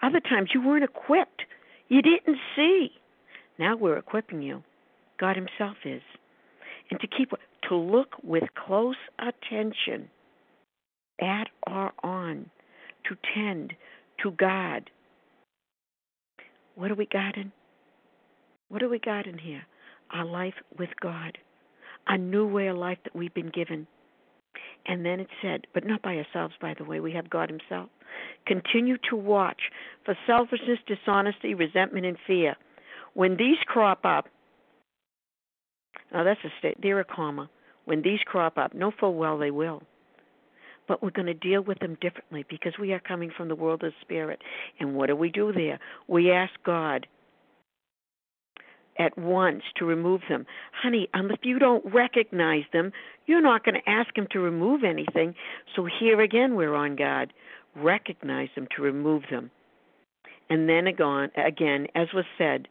Other 0.03 0.21
times 0.21 0.51
you 0.55 0.67
weren't 0.67 0.85
equipped. 0.85 1.43
You 1.89 2.03
didn't 2.03 2.39
see. 2.55 2.91
Now 3.59 3.77
we're 3.77 3.97
equipping 3.97 4.43
you. 4.43 4.63
God 5.19 5.37
Himself 5.37 5.77
is 5.85 6.03
and 6.91 7.01
to 7.01 7.07
keep 7.07 7.33
to 7.69 7.75
look 7.75 8.15
with 8.23 8.45
close 8.67 8.97
attention 9.19 10.09
at 11.21 11.49
or 11.67 11.93
on, 12.03 12.51
to 13.09 13.17
tend 13.35 13.75
to 14.23 14.31
God. 14.33 14.91
What 16.75 16.89
do 16.89 16.95
we 16.95 17.07
got 17.07 17.37
in? 17.37 17.53
What 18.69 18.81
do 18.81 18.89
we 18.89 18.99
got 18.99 19.27
in 19.27 19.39
here? 19.39 19.63
Our 20.13 20.25
life 20.25 20.55
with 20.79 20.91
God, 21.01 21.39
a 22.07 22.17
new 22.17 22.47
way 22.47 22.69
of 22.69 22.77
life 22.77 22.99
that 23.05 23.17
we've 23.17 23.35
been 23.35 23.51
given. 23.51 23.87
And 24.87 25.05
then 25.05 25.21
it 25.21 25.29
said, 25.43 25.67
but 25.75 25.87
not 25.87 26.03
by 26.03 26.17
ourselves, 26.17 26.55
by 26.61 26.75
the 26.79 26.85
way, 26.85 27.01
we 27.01 27.13
have 27.13 27.29
God 27.29 27.51
Himself. 27.51 27.91
Continue 28.47 28.97
to 29.11 29.17
watch 29.17 29.61
for 30.05 30.17
selfishness, 30.27 30.79
dishonesty, 30.87 31.55
resentment, 31.55 32.07
and 32.07 32.17
fear. 32.27 32.57
When 33.15 33.37
these 33.37 33.59
crop 33.67 34.05
up, 34.05 34.29
now 36.13 36.25
that's 36.25 36.41
a 36.45 36.49
state. 36.59 36.79
They're 36.83 37.01
a 37.01 37.05
karma. 37.05 37.51
When 37.85 38.03
these 38.03 38.21
crop 38.27 38.59
up, 38.59 38.75
know 38.75 38.93
full 38.99 39.15
well 39.15 39.39
they 39.39 39.51
will. 39.51 39.83
But 40.87 41.03
we're 41.03 41.11
going 41.11 41.27
to 41.27 41.35
deal 41.35 41.63
with 41.63 41.79
them 41.81 41.97
differently 42.01 42.45
because 42.49 42.73
we 42.81 42.93
are 42.93 43.01
coming 43.01 43.31
from 43.37 43.49
the 43.49 43.55
world 43.55 43.83
of 43.85 43.93
spirit. 44.01 44.41
And 44.81 44.95
what 44.95 45.09
do 45.09 45.17
we 45.17 45.31
do 45.31 45.53
there? 45.53 45.79
We 46.07 46.31
ask 46.33 46.53
God 46.65 47.07
at 48.99 49.17
once 49.17 49.63
to 49.77 49.85
remove 49.85 50.23
them. 50.29 50.45
Honey, 50.83 51.09
um, 51.15 51.31
if 51.31 51.41
you 51.45 51.59
don't 51.59 51.85
recognize 51.93 52.65
them, 52.73 52.93
you're 53.27 53.43
not 53.43 53.65
going 53.65 53.75
to 53.75 53.91
ask 53.91 54.17
Him 54.17 54.27
to 54.33 54.41
remove 54.41 54.83
anything. 54.83 55.35
So 55.77 55.87
here 56.01 56.21
again, 56.21 56.57
we're 56.57 56.75
on 56.75 56.97
God. 56.97 57.33
Recognize 57.77 58.49
them 58.55 58.67
to 58.77 58.83
remove 58.83 59.23
them. 59.31 59.51
And 60.51 60.69
then 60.69 60.87
again, 60.87 61.87
as 61.95 62.09
was 62.15 62.25
said, 62.39 62.69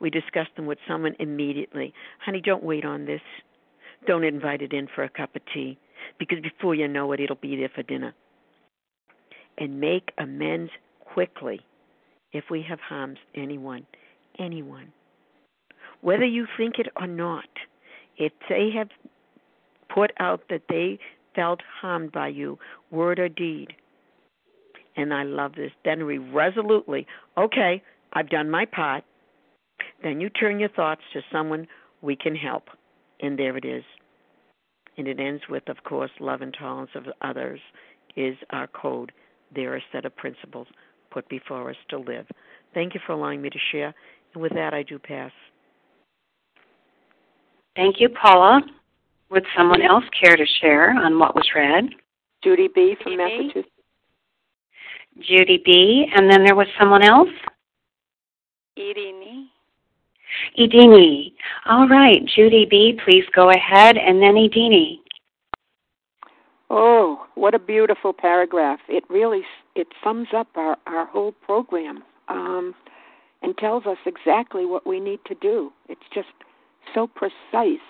we 0.00 0.10
discuss 0.10 0.46
them 0.56 0.66
with 0.66 0.78
someone 0.86 1.14
immediately. 1.18 1.92
Honey, 2.24 2.40
don't 2.44 2.62
wait 2.62 2.84
on 2.84 3.06
this. 3.06 3.20
Don't 4.06 4.24
invite 4.24 4.62
it 4.62 4.72
in 4.72 4.88
for 4.94 5.02
a 5.04 5.08
cup 5.08 5.34
of 5.34 5.42
tea. 5.52 5.78
because 6.18 6.38
before 6.40 6.74
you 6.74 6.88
know 6.88 7.12
it, 7.12 7.20
it'll 7.20 7.36
be 7.36 7.56
there 7.56 7.70
for 7.74 7.82
dinner. 7.82 8.14
And 9.58 9.80
make 9.80 10.12
amends 10.18 10.70
quickly 11.00 11.60
if 12.32 12.44
we 12.50 12.64
have 12.68 12.80
harmed 12.80 13.18
anyone, 13.34 13.86
anyone. 14.38 14.92
Whether 16.02 16.26
you 16.26 16.46
think 16.56 16.78
it 16.78 16.88
or 17.00 17.06
not, 17.06 17.48
if 18.18 18.32
they 18.48 18.70
have 18.76 18.88
put 19.92 20.12
out 20.18 20.42
that 20.50 20.62
they 20.68 20.98
felt 21.34 21.60
harmed 21.80 22.12
by 22.12 22.28
you, 22.28 22.58
word 22.90 23.18
or 23.18 23.28
deed, 23.28 23.68
and 24.96 25.12
I 25.12 25.24
love 25.24 25.54
this, 25.54 25.72
then 25.84 26.06
we 26.06 26.18
resolutely, 26.18 27.06
okay, 27.36 27.82
I've 28.12 28.30
done 28.30 28.50
my 28.50 28.64
part. 28.64 29.04
Then 30.02 30.20
you 30.20 30.30
turn 30.30 30.58
your 30.58 30.68
thoughts 30.70 31.02
to 31.12 31.20
someone 31.32 31.66
we 32.02 32.16
can 32.16 32.34
help. 32.34 32.64
And 33.20 33.38
there 33.38 33.56
it 33.56 33.64
is. 33.64 33.84
And 34.98 35.08
it 35.08 35.20
ends 35.20 35.42
with, 35.48 35.68
of 35.68 35.82
course, 35.84 36.10
love 36.20 36.42
and 36.42 36.54
tolerance 36.58 36.90
of 36.94 37.04
others 37.22 37.60
is 38.16 38.36
our 38.50 38.66
code. 38.66 39.12
There 39.54 39.72
are 39.72 39.76
a 39.76 39.84
set 39.92 40.04
of 40.04 40.16
principles 40.16 40.66
put 41.10 41.28
before 41.28 41.70
us 41.70 41.76
to 41.90 41.98
live. 41.98 42.26
Thank 42.74 42.94
you 42.94 43.00
for 43.06 43.12
allowing 43.12 43.42
me 43.42 43.50
to 43.50 43.58
share. 43.72 43.94
And 44.34 44.42
with 44.42 44.52
that, 44.54 44.74
I 44.74 44.82
do 44.82 44.98
pass. 44.98 45.32
Thank 47.74 47.96
you, 48.00 48.08
Paula. 48.08 48.62
Would 49.30 49.44
someone 49.56 49.82
else 49.82 50.04
care 50.18 50.36
to 50.36 50.46
share 50.60 50.90
on 50.90 51.18
what 51.18 51.34
was 51.34 51.46
read? 51.54 51.84
Judy 52.42 52.68
B. 52.74 52.96
from 53.02 53.16
Massachusetts. 53.16 53.68
Judy 55.20 55.62
B. 55.64 56.06
And 56.14 56.30
then 56.30 56.44
there 56.44 56.54
was 56.54 56.66
someone 56.78 57.02
else? 57.02 57.28
Irini. 58.78 59.25
Idini. 60.58 61.32
All 61.66 61.88
right, 61.88 62.24
Judy 62.24 62.66
B., 62.68 62.98
please 63.04 63.24
go 63.34 63.50
ahead, 63.50 63.96
and 63.96 64.22
then 64.22 64.34
Idini. 64.34 64.98
Oh, 66.70 67.26
what 67.34 67.54
a 67.54 67.58
beautiful 67.58 68.12
paragraph! 68.12 68.80
It 68.88 69.04
really 69.08 69.42
it 69.74 69.88
sums 70.02 70.28
up 70.34 70.48
our 70.56 70.76
our 70.86 71.06
whole 71.06 71.32
program 71.32 72.02
um, 72.28 72.74
and 73.42 73.56
tells 73.56 73.86
us 73.86 73.98
exactly 74.04 74.66
what 74.66 74.86
we 74.86 74.98
need 74.98 75.20
to 75.26 75.34
do. 75.36 75.72
It's 75.88 76.00
just 76.12 76.28
so 76.94 77.06
precise, 77.06 77.86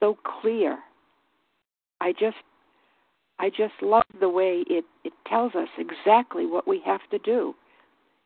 so 0.00 0.16
clear. 0.40 0.78
I 2.00 2.12
just 2.12 2.36
I 3.40 3.48
just 3.48 3.74
love 3.82 4.04
the 4.20 4.28
way 4.28 4.64
it 4.68 4.84
it 5.02 5.12
tells 5.26 5.54
us 5.56 5.68
exactly 5.78 6.46
what 6.46 6.68
we 6.68 6.80
have 6.86 7.00
to 7.10 7.18
do, 7.18 7.54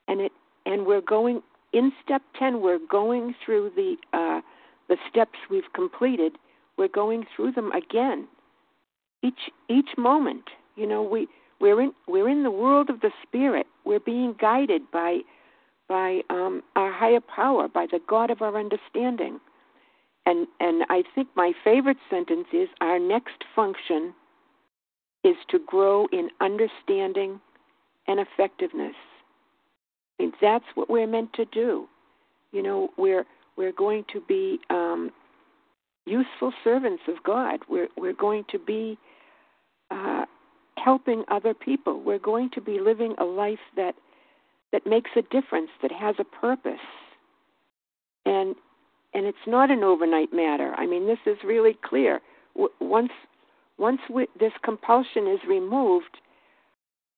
and 0.09 0.21
it 0.21 0.33
and 0.67 0.85
we're 0.85 1.01
going 1.01 1.43
in 1.77 1.93
step 2.03 2.23
10 2.39 2.63
we're 2.63 2.81
going 2.91 3.35
through 3.45 3.71
the 3.77 3.97
uh, 4.15 4.41
the 4.89 4.97
steps 5.11 5.39
we've 5.51 5.73
completed. 5.75 6.33
We're 6.79 6.89
going 6.89 7.27
through 7.35 7.53
them 7.53 7.71
again. 7.73 8.27
Each 9.23 9.51
each 9.69 9.91
moment 9.99 10.45
you 10.75 10.87
know 10.87 11.03
we 11.03 11.29
we're 11.61 11.81
in 11.83 11.93
we're 12.09 12.31
in 12.31 12.45
the 12.45 12.51
world 12.51 12.89
of 12.89 13.01
the 13.01 13.11
spirit. 13.23 13.67
We're 13.85 14.01
being 14.01 14.35
guided 14.41 14.91
by 14.91 15.21
by 15.87 16.23
um, 16.31 16.63
our 16.77 16.91
higher 16.91 17.21
power 17.21 17.69
by 17.69 17.87
the 17.93 18.01
god 18.09 18.31
of 18.31 18.41
our 18.41 18.57
understanding. 18.59 19.39
And 20.25 20.47
and 20.59 20.85
i 20.89 21.03
think 21.15 21.29
my 21.37 21.53
favorite 21.63 21.99
sentence 22.09 22.49
is 22.53 22.69
our 22.81 22.99
next 22.99 23.45
function 23.55 24.15
is 25.23 25.37
to 25.51 25.59
grow 25.59 26.07
in 26.11 26.31
understanding 26.41 27.41
and 28.09 28.19
effectiveness 28.19 28.97
that's 30.41 30.65
what 30.75 30.89
we're 30.89 31.07
meant 31.07 31.33
to 31.35 31.45
do. 31.47 31.87
You 32.53 32.63
know, 32.63 32.91
we're 32.97 33.25
we're 33.57 33.73
going 33.73 34.05
to 34.13 34.21
be 34.21 34.59
um, 34.71 35.11
useful 36.07 36.53
servants 36.65 37.03
of 37.09 37.23
God. 37.25 37.61
We're 37.69 37.89
we're 37.97 38.13
going 38.13 38.45
to 38.51 38.59
be 38.59 38.99
uh, 39.91 40.25
helping 40.79 41.25
other 41.29 41.55
people. 41.55 42.01
We're 42.01 42.19
going 42.19 42.51
to 42.51 42.61
be 42.61 42.79
living 42.81 43.15
a 43.19 43.25
life 43.25 43.59
that 43.77 43.95
that 44.73 44.87
makes 44.87 45.11
a 45.17 45.23
difference, 45.23 45.71
that 45.83 45.93
has 45.93 46.17
a 46.19 46.25
purpose, 46.25 46.81
and 48.25 48.55
and 49.15 49.27
it's 49.27 49.47
not 49.47 49.71
an 49.71 49.83
overnight 49.83 50.33
matter. 50.33 50.75
I 50.77 50.87
mean, 50.87 51.07
this 51.07 51.19
is 51.27 51.39
really 51.45 51.77
clear. 51.85 52.21
W- 52.55 52.73
once 52.81 53.13
once 53.79 54.01
we, 54.11 54.27
this 54.39 54.53
compulsion 54.65 55.27
is 55.27 55.41
removed, 55.49 56.19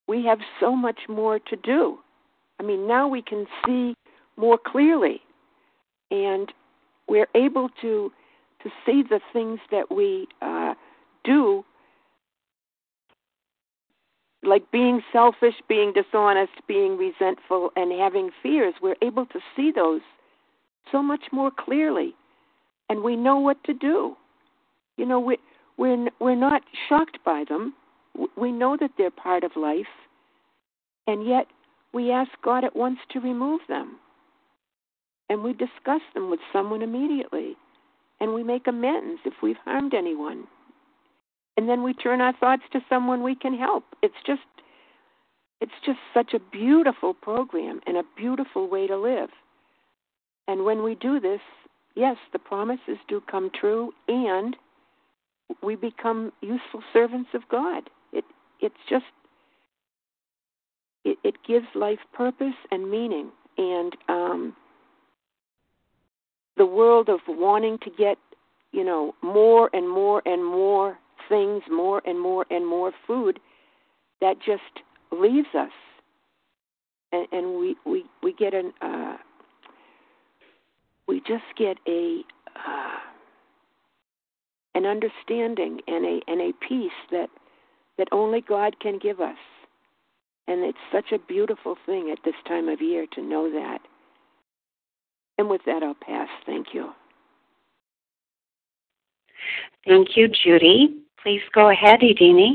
we 0.08 0.24
have 0.24 0.38
so 0.60 0.74
much 0.74 1.00
more 1.08 1.38
to 1.38 1.56
do. 1.56 1.98
I 2.60 2.64
mean, 2.64 2.86
now 2.86 3.06
we 3.08 3.22
can 3.22 3.46
see 3.64 3.94
more 4.36 4.58
clearly, 4.58 5.20
and 6.10 6.52
we're 7.08 7.28
able 7.34 7.68
to 7.82 8.12
to 8.62 8.70
see 8.84 9.04
the 9.08 9.20
things 9.32 9.60
that 9.70 9.88
we 9.88 10.26
uh, 10.42 10.74
do, 11.22 11.64
like 14.42 14.68
being 14.72 15.00
selfish, 15.12 15.54
being 15.68 15.92
dishonest, 15.92 16.52
being 16.66 16.96
resentful, 16.96 17.70
and 17.76 17.92
having 17.92 18.30
fears. 18.42 18.74
We're 18.82 18.96
able 19.00 19.26
to 19.26 19.38
see 19.54 19.70
those 19.70 20.00
so 20.90 21.02
much 21.02 21.26
more 21.30 21.52
clearly, 21.56 22.14
and 22.88 23.02
we 23.02 23.14
know 23.14 23.38
what 23.38 23.62
to 23.64 23.74
do. 23.74 24.16
You 24.96 25.06
know, 25.06 25.20
we 25.20 25.38
we're 25.76 26.08
we're 26.20 26.34
not 26.34 26.62
shocked 26.88 27.18
by 27.24 27.44
them. 27.48 27.74
We 28.36 28.50
know 28.50 28.76
that 28.80 28.90
they're 28.98 29.12
part 29.12 29.44
of 29.44 29.52
life, 29.54 29.86
and 31.06 31.24
yet 31.24 31.46
we 31.92 32.10
ask 32.10 32.30
God 32.44 32.64
at 32.64 32.76
once 32.76 32.98
to 33.12 33.20
remove 33.20 33.60
them. 33.68 33.98
And 35.28 35.42
we 35.42 35.52
discuss 35.52 36.00
them 36.14 36.30
with 36.30 36.40
someone 36.52 36.82
immediately. 36.82 37.56
And 38.20 38.34
we 38.34 38.42
make 38.42 38.66
amends 38.66 39.20
if 39.24 39.34
we've 39.42 39.56
harmed 39.64 39.94
anyone. 39.94 40.44
And 41.56 41.68
then 41.68 41.82
we 41.82 41.92
turn 41.92 42.20
our 42.20 42.32
thoughts 42.38 42.62
to 42.72 42.80
someone 42.88 43.22
we 43.22 43.34
can 43.34 43.56
help. 43.56 43.84
It's 44.02 44.14
just 44.26 44.40
it's 45.60 45.72
just 45.84 45.98
such 46.14 46.34
a 46.34 46.38
beautiful 46.38 47.14
program 47.14 47.80
and 47.86 47.96
a 47.96 48.04
beautiful 48.16 48.68
way 48.68 48.86
to 48.86 48.96
live. 48.96 49.30
And 50.46 50.64
when 50.64 50.84
we 50.84 50.94
do 50.94 51.18
this, 51.18 51.40
yes, 51.96 52.16
the 52.32 52.38
promises 52.38 52.96
do 53.08 53.20
come 53.28 53.50
true 53.50 53.92
and 54.06 54.56
we 55.62 55.74
become 55.74 56.32
useful 56.40 56.82
servants 56.92 57.30
of 57.34 57.42
God. 57.50 57.90
It 58.12 58.24
it's 58.60 58.74
just 58.88 59.06
it, 61.04 61.18
it 61.24 61.34
gives 61.46 61.66
life 61.74 61.98
purpose 62.12 62.54
and 62.70 62.90
meaning. 62.90 63.30
And 63.56 63.96
um, 64.08 64.56
the 66.56 66.66
world 66.66 67.08
of 67.08 67.20
wanting 67.26 67.78
to 67.78 67.90
get, 67.90 68.18
you 68.72 68.84
know, 68.84 69.14
more 69.22 69.70
and 69.72 69.88
more 69.88 70.22
and 70.26 70.44
more 70.44 70.98
things, 71.28 71.62
more 71.70 72.02
and 72.06 72.20
more 72.20 72.46
and 72.50 72.66
more 72.66 72.92
food, 73.06 73.40
that 74.20 74.36
just 74.44 74.62
leaves 75.12 75.48
us, 75.54 75.70
and, 77.12 77.26
and 77.32 77.58
we 77.58 77.76
we 77.86 78.04
we 78.22 78.32
get 78.32 78.52
an 78.54 78.72
uh, 78.82 79.16
we 81.06 81.20
just 81.20 81.44
get 81.56 81.78
a 81.86 82.20
uh, 82.56 82.98
an 84.74 84.86
understanding 84.86 85.80
and 85.86 86.04
a 86.04 86.20
and 86.26 86.40
a 86.40 86.52
peace 86.68 86.90
that 87.10 87.28
that 87.96 88.08
only 88.12 88.40
God 88.40 88.80
can 88.80 88.98
give 88.98 89.20
us. 89.20 89.38
And 90.48 90.64
it's 90.64 90.78
such 90.90 91.12
a 91.12 91.18
beautiful 91.18 91.76
thing 91.84 92.10
at 92.10 92.18
this 92.24 92.34
time 92.48 92.68
of 92.68 92.80
year 92.80 93.06
to 93.12 93.22
know 93.22 93.52
that. 93.52 93.80
And 95.36 95.48
with 95.48 95.60
that, 95.66 95.82
I'll 95.82 95.94
pass. 95.94 96.28
Thank 96.46 96.68
you. 96.72 96.90
Thank 99.86 100.16
you, 100.16 100.28
Judy. 100.28 101.02
Please 101.22 101.42
go 101.54 101.70
ahead, 101.70 102.00
Idini. 102.00 102.54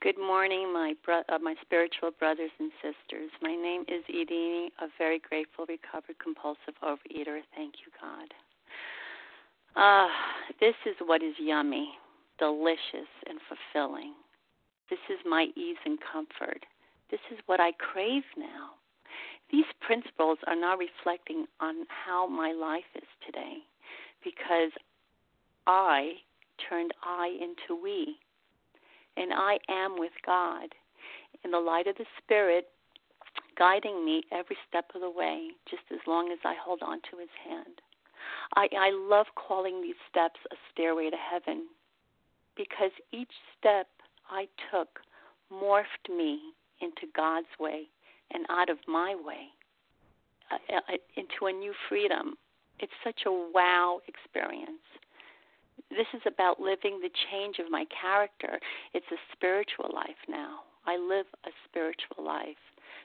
Good 0.00 0.18
morning, 0.18 0.72
my 0.72 0.94
bro- 1.04 1.22
uh, 1.28 1.38
my 1.42 1.54
spiritual 1.60 2.10
brothers 2.18 2.50
and 2.58 2.72
sisters. 2.80 3.30
My 3.42 3.54
name 3.54 3.82
is 3.82 4.02
Idini, 4.08 4.68
a 4.80 4.86
very 4.96 5.18
grateful, 5.18 5.66
recovered, 5.68 6.18
compulsive 6.18 6.74
overeater. 6.82 7.40
Thank 7.54 7.74
you, 7.84 7.92
God. 8.00 8.32
Ah, 9.76 10.06
uh, 10.06 10.08
this 10.58 10.74
is 10.86 10.96
what 11.04 11.22
is 11.22 11.34
yummy, 11.38 11.90
delicious, 12.38 13.10
and 13.28 13.38
fulfilling. 13.46 14.14
This 14.90 14.98
is 15.08 15.18
my 15.24 15.46
ease 15.56 15.78
and 15.84 15.98
comfort. 16.00 16.66
This 17.10 17.20
is 17.32 17.38
what 17.46 17.60
I 17.60 17.72
crave 17.72 18.24
now. 18.36 18.70
These 19.50 19.64
principles 19.80 20.38
are 20.46 20.56
now 20.56 20.76
reflecting 20.76 21.46
on 21.60 21.86
how 21.88 22.26
my 22.28 22.52
life 22.52 22.90
is 22.94 23.08
today 23.24 23.58
because 24.22 24.70
I 25.66 26.14
turned 26.68 26.92
I 27.02 27.28
into 27.40 27.80
we. 27.80 28.16
And 29.16 29.32
I 29.32 29.58
am 29.68 29.98
with 29.98 30.12
God 30.24 30.68
in 31.44 31.50
the 31.50 31.58
light 31.58 31.86
of 31.86 31.96
the 31.96 32.06
Spirit 32.22 32.68
guiding 33.58 34.04
me 34.04 34.22
every 34.32 34.56
step 34.68 34.90
of 34.94 35.00
the 35.00 35.10
way, 35.10 35.50
just 35.68 35.82
as 35.92 35.98
long 36.06 36.30
as 36.32 36.38
I 36.44 36.54
hold 36.62 36.80
on 36.82 37.00
to 37.10 37.18
His 37.18 37.28
hand. 37.46 37.80
I, 38.56 38.68
I 38.78 38.90
love 38.92 39.26
calling 39.34 39.82
these 39.82 39.98
steps 40.08 40.40
a 40.50 40.56
stairway 40.72 41.10
to 41.10 41.16
heaven 41.16 41.66
because 42.56 42.92
each 43.12 43.32
step 43.58 43.86
I 44.30 44.46
took 44.70 45.00
morphed 45.52 46.08
me 46.08 46.40
into 46.80 47.06
God's 47.14 47.48
way 47.58 47.88
and 48.32 48.46
out 48.48 48.70
of 48.70 48.78
my 48.86 49.14
way 49.14 49.48
uh, 50.50 50.76
uh, 50.76 50.96
into 51.16 51.46
a 51.46 51.52
new 51.52 51.72
freedom. 51.88 52.34
It's 52.78 52.92
such 53.04 53.22
a 53.26 53.50
wow 53.52 54.00
experience. 54.06 54.80
this 55.90 56.06
is 56.14 56.22
about 56.26 56.60
living 56.60 57.00
the 57.00 57.10
change 57.30 57.58
of 57.58 57.70
my 57.70 57.84
character. 58.00 58.58
It's 58.94 59.10
a 59.12 59.20
spiritual 59.32 59.90
life 59.92 60.20
now. 60.28 60.60
I 60.86 60.96
live 60.96 61.26
a 61.44 61.50
spiritual 61.68 62.24
life, 62.24 62.62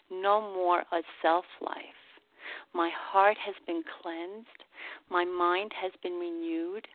no 0.10 0.40
more 0.40 0.80
a 0.80 1.02
self 1.22 1.46
life. 1.62 2.02
My 2.74 2.92
heart 2.94 3.38
has 3.44 3.56
been 3.66 3.82
cleansed. 4.02 4.64
My 5.10 5.26
mind 5.26 5.72
has 5.82 5.92
been 6.04 6.20
renewed. 6.20 6.88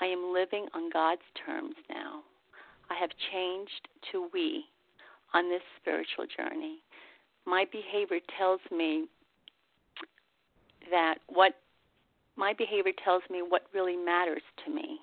I 0.00 0.06
am 0.06 0.32
living 0.32 0.68
on 0.74 0.90
God's 0.90 1.26
terms 1.44 1.74
now. 1.90 2.22
I 2.92 3.00
have 3.00 3.10
changed 3.32 3.88
to 4.10 4.28
we 4.32 4.64
on 5.32 5.48
this 5.48 5.62
spiritual 5.80 6.26
journey. 6.36 6.82
My 7.46 7.64
behavior 7.72 8.18
tells 8.38 8.60
me 8.70 9.06
that 10.90 11.16
what 11.28 11.54
my 12.36 12.52
behavior 12.52 12.92
tells 13.02 13.22
me 13.30 13.42
what 13.46 13.62
really 13.72 13.96
matters 13.96 14.42
to 14.64 14.70
me. 14.72 14.98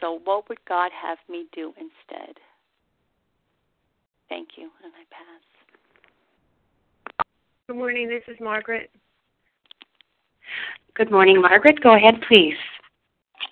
So, 0.00 0.20
what 0.24 0.48
would 0.48 0.58
God 0.68 0.90
have 1.00 1.18
me 1.28 1.46
do 1.52 1.72
instead? 1.76 2.34
Thank 4.28 4.48
you, 4.56 4.70
and 4.82 4.92
I 4.92 5.04
pass. 5.14 5.42
Good 7.68 7.76
morning. 7.76 8.08
This 8.08 8.24
is 8.28 8.36
Margaret. 8.40 8.90
Good 10.94 11.10
morning, 11.10 11.40
Margaret. 11.40 11.80
Go 11.80 11.94
ahead, 11.94 12.20
please. 12.28 12.56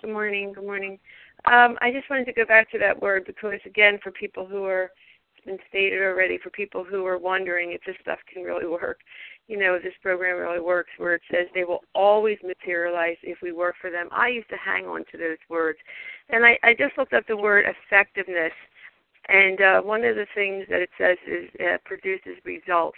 Good 0.01 0.11
morning. 0.11 0.53
Good 0.53 0.65
morning. 0.65 0.99
Um, 1.45 1.77
I 1.81 1.91
just 1.91 2.09
wanted 2.09 2.25
to 2.25 2.33
go 2.33 2.45
back 2.45 2.71
to 2.71 2.79
that 2.79 3.01
word 3.01 3.25
because, 3.25 3.59
again, 3.65 3.99
for 4.01 4.11
people 4.11 4.45
who 4.45 4.63
are, 4.63 4.91
it's 5.35 5.45
been 5.45 5.57
stated 5.67 6.01
already, 6.01 6.37
for 6.37 6.49
people 6.49 6.83
who 6.83 7.05
are 7.05 7.17
wondering 7.17 7.73
if 7.73 7.81
this 7.85 7.97
stuff 8.01 8.19
can 8.31 8.43
really 8.43 8.65
work, 8.65 8.99
you 9.47 9.57
know, 9.57 9.77
this 9.77 9.93
program 10.01 10.37
really 10.37 10.61
works, 10.61 10.91
where 10.97 11.15
it 11.15 11.21
says 11.29 11.47
they 11.53 11.65
will 11.65 11.81
always 11.93 12.37
materialize 12.43 13.17
if 13.23 13.39
we 13.41 13.51
work 13.51 13.75
for 13.81 13.89
them. 13.91 14.07
I 14.11 14.29
used 14.29 14.49
to 14.49 14.57
hang 14.57 14.85
on 14.85 15.03
to 15.11 15.17
those 15.17 15.37
words. 15.49 15.79
And 16.29 16.45
I, 16.45 16.57
I 16.63 16.73
just 16.73 16.97
looked 16.97 17.13
up 17.13 17.27
the 17.27 17.35
word 17.35 17.65
effectiveness. 17.65 18.53
And 19.27 19.61
uh, 19.61 19.81
one 19.81 20.03
of 20.03 20.15
the 20.15 20.27
things 20.33 20.65
that 20.69 20.81
it 20.81 20.89
says 20.97 21.17
is 21.27 21.49
uh, 21.59 21.77
produces 21.85 22.37
results. 22.45 22.97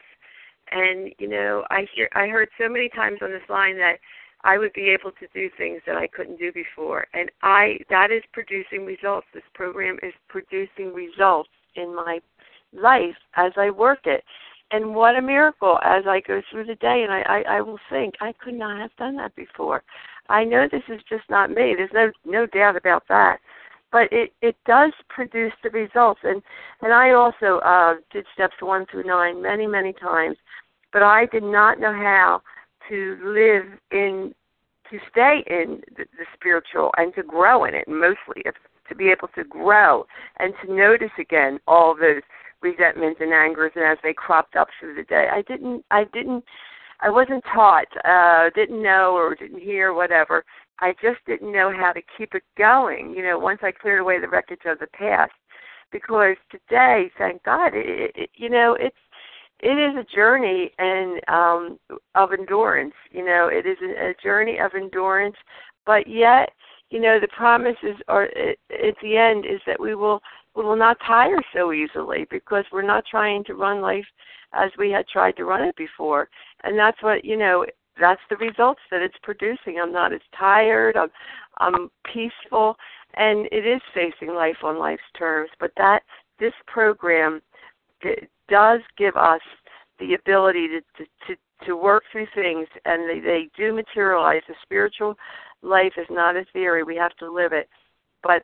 And 0.72 1.12
you 1.20 1.28
know, 1.28 1.64
I 1.70 1.86
hear 1.94 2.10
I 2.14 2.28
heard 2.28 2.50
so 2.60 2.68
many 2.68 2.90
times 2.90 3.20
on 3.22 3.30
this 3.30 3.48
line 3.50 3.78
that 3.78 4.00
I 4.44 4.58
would 4.58 4.74
be 4.74 4.90
able 4.90 5.12
to 5.12 5.28
do 5.34 5.50
things 5.58 5.82
that 5.88 5.98
I 5.98 6.08
couldn't 6.08 6.40
do 6.40 6.52
before. 6.52 7.08
And 7.14 7.32
I 7.42 7.80
that 7.90 8.12
is 8.12 8.24
producing 8.34 8.86
results. 8.86 9.28
This 9.34 9.44
program 9.54 9.98
is 10.04 10.14
producing 10.28 10.94
results 10.94 11.50
in 11.76 11.96
my 11.96 12.20
life 12.74 13.16
as 13.36 13.52
I 13.58 13.70
work 13.70 14.00
it. 14.06 14.24
And 14.72 14.96
what 14.96 15.16
a 15.16 15.22
miracle 15.22 15.80
as 15.84 16.06
I 16.08 16.22
go 16.22 16.42
through 16.50 16.66
the 16.66 16.76
day 16.76 17.04
and 17.04 17.12
I, 17.12 17.22
I, 17.22 17.58
I 17.58 17.62
will 17.62 17.80
think, 17.90 18.16
I 18.20 18.34
could 18.34 18.56
not 18.56 18.80
have 18.80 18.96
done 18.98 19.16
that 19.18 19.36
before. 19.36 19.84
I 20.28 20.44
know 20.44 20.68
this 20.70 20.84
is 20.90 21.02
just 21.08 21.30
not 21.30 21.52
me. 21.52 21.76
There's 21.76 21.92
no 21.94 22.12
no 22.26 22.46
doubt 22.48 22.76
about 22.76 23.04
that. 23.10 23.40
But 23.92 24.12
it, 24.12 24.34
it 24.42 24.58
does 24.66 24.92
produce 25.10 25.54
the 25.64 25.70
results 25.70 26.22
and, 26.24 26.42
and 26.82 26.94
I 26.94 27.12
also 27.12 27.60
uh 27.60 27.96
did 28.12 28.26
steps 28.34 28.56
one 28.60 28.86
through 28.92 29.04
nine 29.04 29.42
many, 29.42 29.68
many 29.68 29.94
times. 29.94 30.38
But 30.92 31.04
I 31.04 31.26
did 31.28 31.44
not 31.44 31.80
know 31.80 31.94
how 31.94 32.42
to 32.90 33.18
live 33.24 33.80
in 33.92 34.34
to 34.92 35.00
stay 35.10 35.44
in 35.48 35.82
the, 35.98 36.06
the 36.18 36.26
spiritual 36.34 36.92
and 36.98 37.14
to 37.16 37.24
grow 37.24 37.66
in 37.66 37.74
it 37.74 37.88
mostly 37.88 38.42
if, 38.46 38.56
to 38.88 38.96
be 38.96 39.10
able 39.10 39.28
to 39.30 39.44
grow 39.44 40.06
and 40.38 40.54
to 40.64 40.74
notice 40.74 41.12
again 41.20 41.60
all 41.68 41.96
those 41.96 42.22
resentments 42.62 43.20
and 43.20 43.34
angers 43.34 43.72
and 43.76 43.84
as 43.84 43.98
they 44.04 44.14
cropped 44.14 44.56
up 44.56 44.68
through 44.80 44.96
the 44.96 45.04
day. 45.04 45.28
I 45.32 45.42
didn't 45.44 45.84
i 45.92 46.04
didn't 46.14 46.44
i 47.02 47.10
wasn't 47.10 47.44
taught 47.54 47.88
uh 48.04 48.50
didn't 48.56 48.82
know 48.82 49.14
or 49.16 49.36
didn't 49.36 49.62
hear 49.62 49.94
whatever. 49.94 50.44
I 50.80 50.94
just 51.02 51.24
didn't 51.26 51.52
know 51.52 51.74
how 51.76 51.94
to 51.94 52.02
keep 52.18 52.36
it 52.36 52.44
going 52.58 53.14
you 53.16 53.24
know 53.24 53.40
once 53.40 53.60
i 53.64 53.72
cleared 53.72 54.02
away 54.02 54.20
the 54.20 54.30
wreckage 54.30 54.66
of 54.66 54.80
the 54.80 54.88
past. 54.88 55.34
Because 55.92 56.36
today 56.52 57.12
thank 57.18 57.44
god 57.44 57.74
it, 57.74 58.12
it, 58.16 58.30
you 58.36 58.50
know 58.50 58.76
it's 58.80 58.96
it 59.66 59.78
is 59.78 59.98
a 59.98 60.16
journey 60.16 60.72
and 60.78 61.20
um 61.28 61.80
of 62.14 62.32
endurance 62.32 62.94
you 63.12 63.26
know 63.26 63.48
it 63.52 63.66
is 63.66 63.78
a, 63.82 64.14
journey 64.22 64.60
of 64.60 64.72
endurance 64.76 65.36
but 65.86 66.08
yet 66.08 66.50
you 66.92 67.02
know 67.02 67.20
the 67.20 67.28
promises 67.30 67.98
are 68.08 68.26
at 68.26 68.96
the 69.02 69.18
end 69.18 69.46
is 69.46 69.60
that 69.66 69.80
we 69.80 69.96
will 69.96 70.22
we 70.56 70.64
will 70.64 70.76
not 70.76 70.98
tire 71.06 71.42
so 71.54 71.74
easily 71.74 72.26
because 72.30 72.64
we're 72.72 72.82
not 72.82 73.04
trying 73.10 73.44
to 73.46 73.56
run 73.56 73.82
life 73.82 74.06
as 74.54 74.72
we 74.78 74.90
had 74.90 75.08
tried 75.08 75.36
to 75.36 75.46
run 75.46 75.64
it 75.64 75.76
before. 75.76 76.30
And 76.64 76.80
that's 76.80 77.02
what 77.02 77.26
you 77.26 77.38
know 77.38 77.66
that's 78.00 78.22
the 78.30 78.38
results 78.38 78.82
that 78.92 79.02
it's 79.02 79.18
producing. 79.24 79.80
I'm 79.82 79.92
not 79.92 80.14
as 80.14 80.22
tired. 80.38 80.96
I'm 80.96 81.10
i'm 81.58 81.90
peaceful. 82.06 82.76
And 83.16 83.48
it 83.52 83.66
is 83.66 83.82
facing 83.94 84.34
life 84.34 84.58
on 84.64 84.78
life's 84.78 85.04
terms 85.18 85.50
but 85.60 85.72
that 85.78 86.04
this 86.40 86.54
program 86.68 87.42
does 88.50 88.82
give 88.98 89.16
us 89.16 89.42
the 90.00 90.14
ability 90.14 90.68
to 90.68 90.82
to 90.98 91.10
to, 91.28 91.66
to 91.66 91.76
work 91.76 92.04
through 92.12 92.28
things, 92.36 92.68
and 92.86 93.10
they, 93.10 93.20
they 93.20 93.50
do 93.58 93.74
materialize. 93.74 94.42
The 94.48 94.56
spiritual 94.62 95.16
life 95.62 95.94
is 95.98 96.08
not 96.10 96.36
a 96.36 96.46
theory; 96.54 96.84
we 96.84 96.96
have 96.98 97.16
to 97.18 97.32
live 97.32 97.54
it. 97.54 97.70
But 98.24 98.44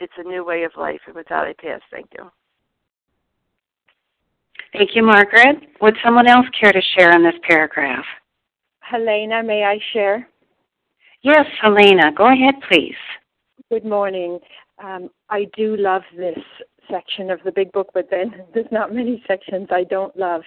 it's 0.00 0.12
a 0.18 0.28
new 0.28 0.44
way 0.44 0.64
of 0.64 0.72
life, 0.76 1.00
and 1.06 1.14
with 1.14 1.28
that, 1.28 1.44
I 1.44 1.54
pass. 1.60 1.80
Thank 1.90 2.08
you. 2.16 2.30
Thank 4.72 4.90
you, 4.94 5.02
Margaret. 5.02 5.56
Would 5.80 5.96
someone 6.04 6.28
else 6.28 6.46
care 6.58 6.72
to 6.72 6.82
share 6.96 7.16
in 7.16 7.22
this 7.22 7.34
paragraph? 7.48 8.04
Helena, 8.80 9.42
may 9.42 9.64
I 9.64 9.78
share? 9.92 10.28
Yes, 11.22 11.46
Helena. 11.60 12.12
Go 12.16 12.26
ahead, 12.26 12.54
please. 12.68 12.94
Good 13.70 13.84
morning. 13.84 14.38
Um, 14.82 15.08
I 15.30 15.46
do 15.56 15.76
love 15.76 16.02
this 16.16 16.38
section 16.90 17.30
of 17.30 17.40
the 17.44 17.52
big 17.52 17.72
book, 17.72 17.90
but 17.94 18.08
then 18.10 18.34
there's 18.54 18.70
not 18.70 18.94
many 18.94 19.22
sections 19.26 19.68
I 19.70 19.84
don't 19.84 20.16
love. 20.16 20.42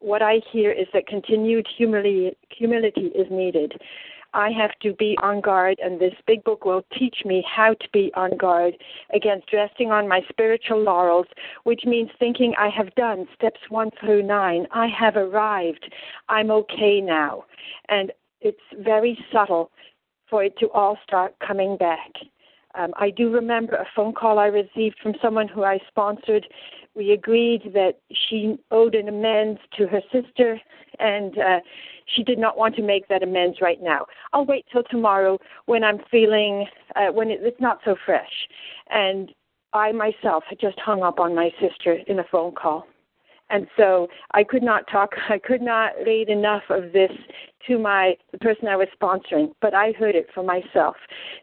What 0.00 0.22
I 0.22 0.40
hear 0.52 0.70
is 0.70 0.86
that 0.92 1.06
continued 1.06 1.66
humility, 1.76 2.36
humility 2.50 3.06
is 3.14 3.26
needed. 3.30 3.80
I 4.34 4.50
have 4.50 4.72
to 4.82 4.92
be 4.92 5.16
on 5.22 5.40
guard, 5.40 5.78
and 5.82 5.98
this 5.98 6.12
big 6.26 6.44
book 6.44 6.66
will 6.66 6.84
teach 6.98 7.24
me 7.24 7.42
how 7.48 7.72
to 7.72 7.88
be 7.92 8.12
on 8.14 8.36
guard 8.36 8.74
against 9.14 9.50
resting 9.52 9.90
on 9.90 10.06
my 10.06 10.20
spiritual 10.28 10.82
laurels, 10.82 11.26
which 11.64 11.84
means 11.86 12.10
thinking 12.18 12.52
I 12.58 12.68
have 12.68 12.94
done 12.96 13.26
steps 13.34 13.60
one 13.70 13.90
through 13.98 14.24
nine. 14.24 14.66
I 14.72 14.88
have 14.88 15.16
arrived. 15.16 15.90
I'm 16.28 16.50
okay 16.50 17.00
now. 17.00 17.44
And 17.88 18.12
it's 18.42 18.60
very 18.78 19.18
subtle 19.32 19.70
for 20.28 20.44
it 20.44 20.58
to 20.58 20.70
all 20.70 20.98
start 21.02 21.34
coming 21.38 21.78
back. 21.78 22.12
Um, 22.76 22.92
I 22.96 23.10
do 23.10 23.30
remember 23.30 23.74
a 23.74 23.86
phone 23.94 24.12
call 24.12 24.38
I 24.38 24.46
received 24.46 24.96
from 25.02 25.14
someone 25.22 25.48
who 25.48 25.64
I 25.64 25.78
sponsored. 25.88 26.46
We 26.94 27.12
agreed 27.12 27.72
that 27.74 27.94
she 28.10 28.56
owed 28.70 28.94
an 28.94 29.08
amends 29.08 29.60
to 29.78 29.86
her 29.86 30.00
sister, 30.12 30.60
and 30.98 31.38
uh, 31.38 31.60
she 32.14 32.22
did 32.22 32.38
not 32.38 32.56
want 32.56 32.76
to 32.76 32.82
make 32.82 33.08
that 33.08 33.22
amends 33.22 33.58
right 33.60 33.82
now. 33.82 34.06
I'll 34.32 34.46
wait 34.46 34.66
till 34.72 34.82
tomorrow 34.84 35.38
when 35.66 35.84
I'm 35.84 36.00
feeling 36.10 36.66
uh, 36.94 37.12
when 37.12 37.30
it, 37.30 37.40
it's 37.42 37.60
not 37.60 37.80
so 37.84 37.96
fresh. 38.04 38.48
And 38.90 39.32
I 39.72 39.92
myself 39.92 40.44
had 40.48 40.60
just 40.60 40.78
hung 40.80 41.02
up 41.02 41.18
on 41.18 41.34
my 41.34 41.50
sister 41.60 41.98
in 42.06 42.18
a 42.18 42.24
phone 42.30 42.52
call. 42.54 42.86
And 43.48 43.66
so 43.76 44.08
I 44.32 44.42
could 44.42 44.62
not 44.62 44.84
talk, 44.90 45.10
I 45.28 45.38
could 45.38 45.62
not 45.62 45.92
read 46.04 46.28
enough 46.28 46.64
of 46.70 46.92
this 46.92 47.12
to 47.66 47.78
my 47.78 48.16
the 48.32 48.38
person 48.38 48.68
I 48.68 48.76
was 48.76 48.88
sponsoring, 49.00 49.52
but 49.60 49.74
I 49.74 49.92
heard 49.92 50.14
it 50.14 50.28
for 50.34 50.42
myself, 50.42 50.96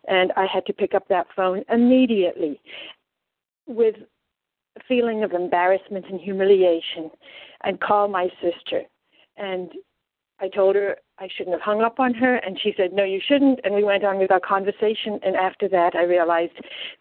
and 0.08 0.32
I 0.38 0.46
had 0.46 0.66
to 0.68 0.74
pick 0.74 0.94
up 0.94 1.08
that 1.10 1.28
phone 1.36 1.64
immediately 1.70 2.62
with 3.68 3.96
a 4.78 4.80
feeling 4.88 5.24
of 5.24 5.34
embarrassment 5.34 6.06
and 6.10 6.20
humiliation, 6.20 7.12
and 7.64 7.80
call 7.80 8.08
my 8.08 8.30
sister. 8.42 8.84
And 9.38 9.72
I 10.40 10.50
told 10.50 10.76
her 10.76 10.98
I 11.20 11.28
shouldn't 11.36 11.54
have 11.56 11.62
hung 11.62 11.82
up 11.82 12.00
on 12.00 12.14
her, 12.16 12.36
and 12.36 12.60
she 12.62 12.74
said, 12.76 12.92
No, 12.94 13.04
you 13.04 13.22
shouldn't. 13.26 13.60
And 13.64 13.74
we 13.74 13.84
went 13.84 14.04
on 14.04 14.18
with 14.18 14.32
our 14.32 14.40
conversation. 14.40 15.20
And 15.24 15.36
after 15.36 15.70
that, 15.70 15.96
I 15.96 16.04
realized 16.04 16.54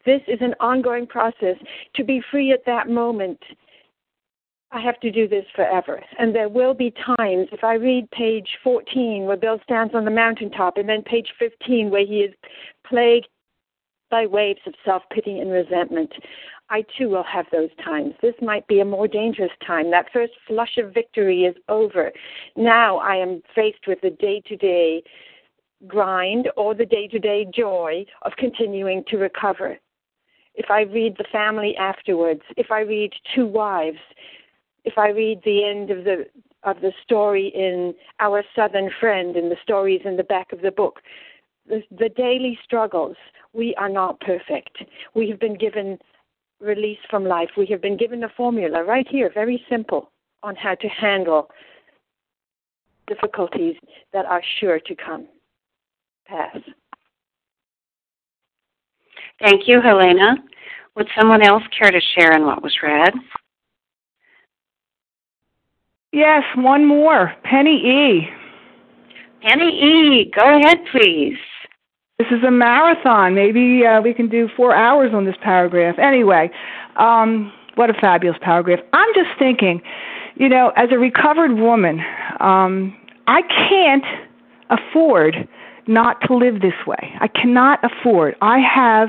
this 0.04 0.20
is 0.28 0.38
an 0.40 0.54
ongoing 0.60 1.06
process. 1.06 1.56
To 1.94 2.04
be 2.04 2.22
free 2.30 2.52
at 2.52 2.64
that 2.66 2.88
moment 2.88 3.40
I 4.72 4.80
have 4.80 4.98
to 5.00 5.10
do 5.10 5.28
this 5.28 5.44
forever. 5.54 6.02
And 6.18 6.34
there 6.34 6.48
will 6.48 6.72
be 6.72 6.92
times, 6.92 7.48
if 7.52 7.62
I 7.62 7.74
read 7.74 8.10
page 8.10 8.48
14 8.64 9.24
where 9.24 9.36
Bill 9.36 9.60
stands 9.62 9.94
on 9.94 10.06
the 10.06 10.10
mountaintop, 10.10 10.78
and 10.78 10.88
then 10.88 11.02
page 11.02 11.28
15 11.38 11.90
where 11.90 12.06
he 12.06 12.20
is 12.20 12.34
plagued 12.86 13.28
by 14.10 14.26
waves 14.26 14.60
of 14.66 14.74
self 14.84 15.02
pity 15.10 15.40
and 15.40 15.50
resentment, 15.50 16.12
I 16.70 16.84
too 16.96 17.10
will 17.10 17.24
have 17.24 17.46
those 17.52 17.68
times. 17.84 18.14
This 18.22 18.34
might 18.40 18.66
be 18.66 18.80
a 18.80 18.84
more 18.84 19.06
dangerous 19.06 19.52
time. 19.66 19.90
That 19.90 20.10
first 20.10 20.32
flush 20.46 20.78
of 20.78 20.94
victory 20.94 21.44
is 21.44 21.54
over. 21.68 22.10
Now 22.56 22.96
I 22.96 23.16
am 23.16 23.42
faced 23.54 23.86
with 23.86 24.00
the 24.00 24.10
day 24.10 24.40
to 24.46 24.56
day 24.56 25.02
grind 25.86 26.48
or 26.56 26.74
the 26.74 26.86
day 26.86 27.08
to 27.08 27.18
day 27.18 27.46
joy 27.54 28.06
of 28.22 28.32
continuing 28.38 29.04
to 29.08 29.18
recover. 29.18 29.78
If 30.54 30.70
I 30.70 30.82
read 30.82 31.16
the 31.18 31.24
family 31.32 31.76
afterwards, 31.76 32.42
if 32.56 32.70
I 32.70 32.80
read 32.80 33.12
to 33.34 33.46
wives, 33.46 33.98
if 34.84 34.98
I 34.98 35.08
read 35.10 35.40
the 35.44 35.64
end 35.64 35.90
of 35.90 36.04
the 36.04 36.26
of 36.64 36.80
the 36.80 36.92
story 37.02 37.48
in 37.54 37.94
Our 38.20 38.44
Southern 38.54 38.90
Friend 39.00 39.34
and 39.36 39.50
the 39.50 39.56
stories 39.62 40.02
in 40.04 40.16
the 40.16 40.22
back 40.22 40.52
of 40.52 40.60
the 40.60 40.70
book, 40.70 41.00
the, 41.66 41.82
the 41.90 42.08
daily 42.10 42.58
struggles. 42.64 43.16
We 43.52 43.74
are 43.76 43.88
not 43.88 44.20
perfect. 44.20 44.78
We 45.14 45.28
have 45.30 45.40
been 45.40 45.56
given 45.58 45.98
release 46.60 46.98
from 47.10 47.24
life. 47.24 47.50
We 47.56 47.66
have 47.66 47.82
been 47.82 47.96
given 47.96 48.22
a 48.24 48.28
formula 48.36 48.84
right 48.84 49.06
here, 49.08 49.30
very 49.32 49.62
simple, 49.68 50.10
on 50.42 50.54
how 50.56 50.76
to 50.76 50.88
handle 50.88 51.50
difficulties 53.08 53.76
that 54.12 54.24
are 54.26 54.42
sure 54.60 54.78
to 54.78 54.94
come. 54.94 55.26
Pass. 56.26 56.58
Thank 59.40 59.62
you, 59.66 59.80
Helena. 59.80 60.36
Would 60.94 61.08
someone 61.18 61.42
else 61.42 61.64
care 61.76 61.90
to 61.90 62.00
share 62.16 62.32
in 62.32 62.44
what 62.44 62.62
was 62.62 62.76
read? 62.82 63.12
Yes, 66.12 66.42
one 66.56 66.84
more. 66.84 67.32
Penny 67.42 67.76
E. 67.76 68.28
Penny 69.40 69.70
E, 69.70 70.30
go 70.36 70.60
ahead, 70.60 70.78
please. 70.92 71.38
This 72.18 72.28
is 72.30 72.44
a 72.46 72.50
marathon. 72.50 73.34
Maybe 73.34 73.84
uh, 73.86 74.02
we 74.02 74.12
can 74.12 74.28
do 74.28 74.48
four 74.54 74.74
hours 74.74 75.12
on 75.14 75.24
this 75.24 75.34
paragraph. 75.42 75.98
Anyway, 75.98 76.50
um, 76.96 77.50
what 77.76 77.88
a 77.88 77.94
fabulous 77.94 78.36
paragraph. 78.42 78.80
I'm 78.92 79.08
just 79.14 79.30
thinking, 79.38 79.80
you 80.36 80.50
know, 80.50 80.72
as 80.76 80.90
a 80.92 80.98
recovered 80.98 81.54
woman, 81.54 82.00
um, 82.40 82.94
I 83.26 83.40
can't 83.42 84.04
afford 84.68 85.48
not 85.86 86.20
to 86.26 86.36
live 86.36 86.60
this 86.60 86.86
way. 86.86 87.14
I 87.20 87.28
cannot 87.28 87.80
afford. 87.82 88.36
I 88.42 88.58
have 88.58 89.08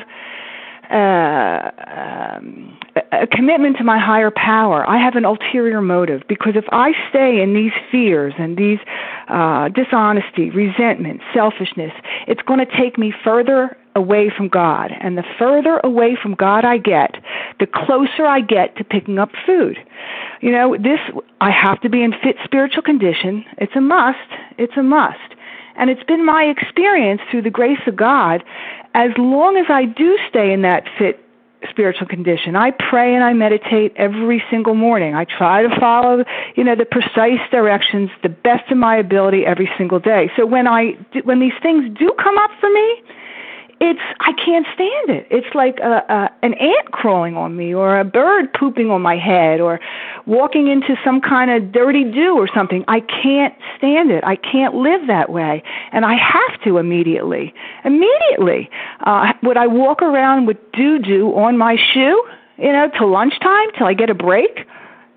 um, 0.90 2.78
a 3.12 3.28
commitment 3.28 3.78
to 3.78 3.84
my 3.84 4.00
higher 4.00 4.32
power. 4.32 4.88
I 4.90 4.98
have 4.98 5.16
an 5.16 5.26
ulterior 5.26 5.82
motive 5.82 6.24
because 6.28 6.56
if 6.56 6.66
I 6.72 6.94
stay 7.10 7.42
in 7.42 7.54
these 7.54 7.72
fears 7.92 8.34
and 8.38 8.58
these 8.58 8.80
uh, 9.28 9.70
dishonesty, 9.70 10.50
resentment, 10.50 11.22
selfishness, 11.34 11.94
it's 12.28 12.42
going 12.42 12.60
to 12.60 12.78
take 12.78 12.98
me 12.98 13.14
further 13.24 13.78
away 13.96 14.32
from 14.36 14.48
God. 14.48 14.92
And 15.00 15.18
the 15.18 15.24
further 15.38 15.80
away 15.84 16.18
from 16.22 16.36
God 16.36 16.66
I 16.66 16.78
get, 16.78 17.16
the 17.60 17.68
closer 17.68 18.26
I 18.26 18.42
get 18.42 18.76
to 18.78 18.84
picking 18.84 19.20
up 19.20 19.30
food. 19.46 19.78
You 20.42 20.52
know, 20.52 20.76
this, 20.78 21.00
I 21.42 21.52
have 21.52 21.80
to 21.82 21.90
be 21.90 22.02
in 22.04 22.12
fit 22.24 22.36
spiritual 22.44 22.84
condition. 22.84 23.46
It's 23.58 23.76
a 23.76 23.82
must. 23.82 24.18
It's 24.58 24.76
a 24.78 24.84
must. 24.84 25.20
And 25.76 25.90
it's 25.90 26.04
been 26.04 26.26
my 26.26 26.44
experience 26.44 27.22
through 27.30 27.44
the 27.44 27.50
grace 27.50 27.80
of 27.88 27.96
God, 27.96 28.44
as 28.94 29.12
long 29.18 29.58
as 29.58 29.66
I 29.70 29.86
do 29.86 30.18
stay 30.30 30.54
in 30.54 30.62
that 30.62 30.84
fit 30.98 31.20
spiritual 31.70 32.08
condition. 32.08 32.56
I 32.56 32.72
pray 32.72 33.16
and 33.16 33.24
I 33.24 33.34
meditate 33.34 33.94
every 33.96 34.44
single 34.50 34.76
morning. 34.76 35.16
I 35.16 35.26
try 35.26 35.64
to 35.64 35.80
follow, 35.80 36.24
you 36.56 36.64
know, 36.64 36.76
the 36.76 36.86
precise 36.86 37.40
directions, 37.52 38.10
the 38.22 38.30
best 38.30 38.70
of 38.70 38.78
my 38.78 38.98
ability 38.98 39.46
every 39.46 39.70
single 39.78 40.00
day. 40.00 40.30
So 40.36 40.46
when 40.46 40.68
I 40.68 40.98
when 41.24 41.40
these 41.40 41.54
things 41.62 41.86
do 41.98 42.14
come 42.22 42.38
up 42.38 42.52
for 42.60 42.70
me, 42.70 43.04
it's 43.84 44.00
I 44.22 44.32
can't 44.34 44.66
stand 44.74 45.10
it. 45.10 45.28
It's 45.30 45.54
like 45.54 45.80
a, 45.80 46.04
a 46.10 46.30
an 46.42 46.54
ant 46.54 46.92
crawling 46.92 47.36
on 47.36 47.56
me, 47.56 47.74
or 47.74 48.00
a 48.00 48.06
bird 48.06 48.54
pooping 48.54 48.90
on 48.90 49.02
my 49.02 49.18
head, 49.18 49.60
or 49.60 49.80
walking 50.26 50.68
into 50.68 50.96
some 51.04 51.20
kind 51.20 51.52
of 51.52 51.72
dirty 51.72 52.06
dew 52.06 52.36
or 52.36 52.48
something. 52.54 52.86
I 52.88 53.02
can't 53.02 53.54
stand 53.78 54.12
it. 54.12 54.24
I 54.24 54.38
can't 54.38 54.76
live 54.76 55.08
that 55.08 55.30
way, 55.30 55.64
and 55.92 56.06
I 56.06 56.16
have 56.16 56.62
to 56.64 56.78
immediately. 56.78 57.54
Immediately, 57.84 58.70
uh, 59.02 59.34
would 59.44 59.58
I 59.58 59.68
walk 59.68 60.02
around 60.02 60.46
with 60.46 60.58
doo 60.72 61.00
doo 61.00 61.36
on 61.36 61.58
my 61.58 61.76
shoe? 61.76 62.24
You 62.58 62.72
know, 62.72 62.90
till 62.98 63.10
lunchtime, 63.10 63.72
till 63.78 63.88
I 63.88 63.94
get 63.94 64.10
a 64.10 64.16
break? 64.16 64.66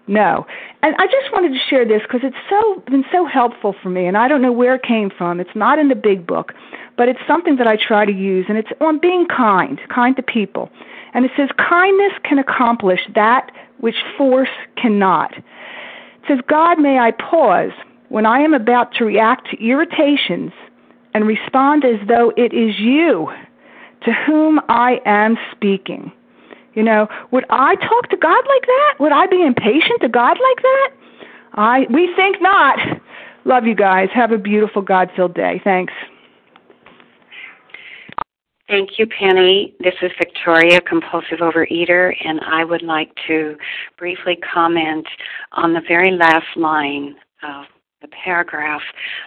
No. 0.07 0.47
And 0.83 0.95
I 0.99 1.07
just 1.07 1.33
wanted 1.33 1.53
to 1.53 1.59
share 1.69 1.85
this 1.85 2.03
because 2.03 2.21
it's 2.23 2.37
so 2.49 2.83
been 2.87 3.05
so 3.11 3.27
helpful 3.27 3.75
for 3.83 3.89
me, 3.89 4.07
and 4.07 4.17
I 4.17 4.29
don't 4.29 4.41
know 4.41 4.53
where 4.53 4.77
it 4.77 4.83
came 4.83 5.11
from. 5.11 5.41
It's 5.41 5.55
not 5.55 5.79
in 5.79 5.89
the 5.89 5.97
big 5.97 6.27
book, 6.27 6.53
but 6.97 7.09
it's 7.09 7.19
something 7.27 7.57
that 7.57 7.67
I 7.67 7.77
try 7.77 8.05
to 8.05 8.13
use, 8.13 8.47
and 8.49 8.57
it's 8.57 8.71
on 8.81 9.01
being 9.01 9.27
kind, 9.27 9.81
kind 9.93 10.15
to 10.17 10.23
people. 10.23 10.71
And 11.13 11.25
it 11.25 11.33
says, 11.37 11.49
kindness 11.57 12.13
can 12.23 12.39
accomplish 12.39 13.01
that 13.15 13.51
which 13.81 13.97
force 14.17 14.51
cannot. 14.77 15.37
It 15.37 15.45
says, 16.29 16.39
God, 16.49 16.79
may 16.79 16.99
I 16.99 17.11
pause 17.11 17.73
when 18.09 18.27
I 18.27 18.41
am 18.41 18.55
about 18.55 18.93
to 18.95 19.05
react 19.05 19.51
to 19.51 19.65
irritations 19.65 20.53
and 21.15 21.27
respond 21.27 21.85
as 21.85 21.97
though 22.07 22.33
it 22.37 22.53
is 22.53 22.79
you 22.79 23.29
to 24.03 24.13
whom 24.13 24.61
I 24.69 25.01
am 25.05 25.37
speaking. 25.53 26.13
You 26.77 26.83
know, 26.83 27.09
would 27.33 27.47
I 27.49 27.75
talk 27.77 28.11
to 28.11 28.17
God 28.19 28.45
like 28.47 28.67
that? 28.67 28.95
Would 29.01 29.11
I 29.11 29.27
be 29.27 29.43
impatient 29.43 30.03
to 30.03 30.09
God 30.09 30.37
like 30.39 30.63
that? 30.63 30.91
I 31.55 31.87
we 31.91 32.15
think 32.15 32.37
not. 32.41 32.79
Love 33.47 33.67
you 33.67 33.75
guys. 33.75 34.09
Have 34.15 34.31
a 34.31 34.39
beautiful 34.39 34.83
God-filled 34.83 35.35
day. 35.35 35.61
Thanks. 35.65 35.93
Thank 38.69 38.99
you, 38.99 39.07
Penny. 39.07 39.75
This 39.81 39.95
is 40.03 40.11
Victoria, 40.19 40.81
compulsive 40.81 41.39
overeater, 41.39 42.13
and 42.25 42.41
I 42.41 42.65
would 42.65 42.83
like 42.83 43.11
to 43.29 43.57
briefly 43.97 44.37
comment 44.53 45.07
on 45.53 45.73
the 45.73 45.83
very 45.89 46.11
last 46.11 46.57
line 46.57 47.15
of 47.43 47.65
the 48.03 48.09
paragraph 48.09 48.83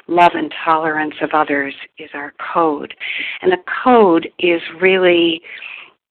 love 0.08 0.34
and 0.36 0.54
tolerance 0.64 1.16
of 1.22 1.30
others 1.34 1.74
is 1.97 2.10
our 2.14 2.34
code. 2.54 2.93
And 3.41 3.52
the 3.52 3.64
code 3.84 4.30
is 4.38 4.62
really 4.80 5.41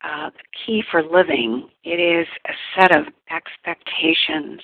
uh, 0.02 0.30
the 0.30 0.44
key 0.64 0.82
for 0.90 1.02
living. 1.02 1.68
It 1.84 2.00
is 2.00 2.26
a 2.46 2.52
set 2.76 2.96
of 2.96 3.06
expectations 3.30 4.60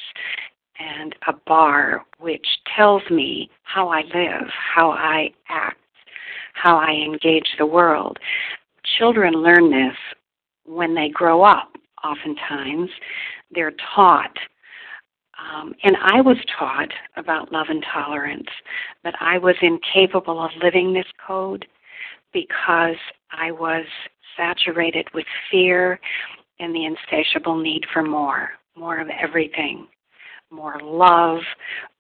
and 0.79 1.15
a 1.29 1.33
bar 1.47 2.05
which 2.19 2.47
tells 2.77 3.03
me 3.11 3.51
how 3.63 3.89
I 3.89 4.03
live, 4.15 4.49
how 4.75 4.91
I 4.91 5.31
act, 5.49 5.79
how 6.55 6.77
I 6.79 6.93
engage 6.93 7.49
the 7.59 7.67
world. 7.67 8.19
Children 8.99 9.35
learn 9.35 9.71
this 9.71 9.97
when 10.65 10.95
they 10.95 11.09
grow 11.09 11.43
up, 11.43 11.73
oftentimes. 12.03 12.91
They're 13.53 13.75
taught. 13.95 14.37
Um, 15.39 15.75
and 15.83 15.97
I 16.01 16.21
was 16.21 16.37
taught 16.59 16.91
about 17.17 17.53
love 17.53 17.67
and 17.69 17.85
tolerance, 17.93 18.49
but 19.03 19.15
I 19.21 19.39
was 19.39 19.57
incapable 19.63 20.43
of 20.43 20.51
living 20.63 20.93
this 20.93 21.07
code 21.25 21.67
because 22.33 22.97
I 23.33 23.51
was 23.51 23.85
saturated 24.37 25.07
with 25.15 25.27
fear 25.51 25.99
and 26.61 26.75
the 26.75 26.85
insatiable 26.85 27.57
need 27.57 27.85
for 27.93 28.03
more, 28.03 28.51
more 28.77 28.99
of 29.01 29.09
everything, 29.09 29.87
more 30.51 30.79
love, 30.83 31.41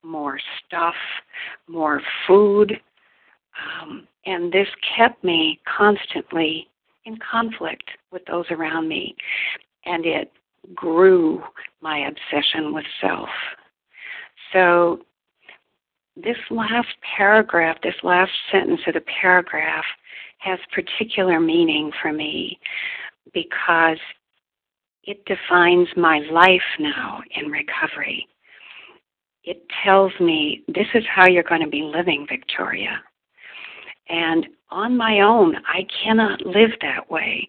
more 0.03 0.39
stuff, 0.67 0.95
more 1.69 2.01
food. 2.27 2.81
Um, 3.83 4.07
and 4.27 4.53
this 4.53 4.69
kept 4.97 5.23
me 5.23 5.61
constantly 5.77 6.69
in 7.05 7.19
conflict 7.19 7.85
with 8.13 8.25
those 8.27 8.47
around 8.51 8.89
me, 8.89 9.15
and 9.85 10.07
it 10.07 10.33
grew 10.75 11.43
my 11.83 12.09
obsession 12.09 12.73
with 12.73 12.85
self. 13.01 13.29
So, 14.53 15.01
this 16.17 16.37
last 16.51 16.89
paragraph, 17.17 17.77
this 17.83 17.95
last 18.03 18.33
sentence 18.51 18.81
of 18.87 18.95
the 18.95 19.03
paragraph, 19.21 19.85
has 20.39 20.59
particular 20.73 21.41
meaning 21.41 21.91
for 22.01 22.13
me 22.13 22.59
because 23.33 23.99
it 25.05 25.25
defines 25.25 25.89
my 25.97 26.21
life 26.31 26.63
now 26.79 27.21
in 27.37 27.51
recovery. 27.51 28.27
It 29.43 29.63
tells 29.85 30.13
me 30.21 30.65
this 30.69 30.87
is 30.95 31.05
how 31.13 31.27
you're 31.27 31.43
going 31.43 31.61
to 31.61 31.69
be 31.69 31.83
living, 31.83 32.27
Victoria. 32.29 33.03
And 34.09 34.47
on 34.71 34.97
my 34.97 35.21
own, 35.21 35.57
I 35.67 35.87
cannot 36.03 36.45
live 36.47 36.71
that 36.81 37.11
way. 37.11 37.49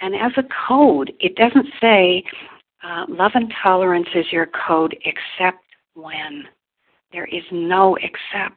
And 0.00 0.14
as 0.14 0.32
a 0.36 0.44
code, 0.68 1.12
it 1.20 1.36
doesn't 1.36 1.66
say 1.80 2.24
uh, 2.82 3.04
love 3.08 3.32
and 3.34 3.52
tolerance 3.62 4.08
is 4.14 4.26
your 4.32 4.48
code 4.66 4.96
except 5.04 5.64
when. 5.94 6.44
There 7.12 7.26
is 7.26 7.42
no 7.50 7.96
except. 7.96 8.56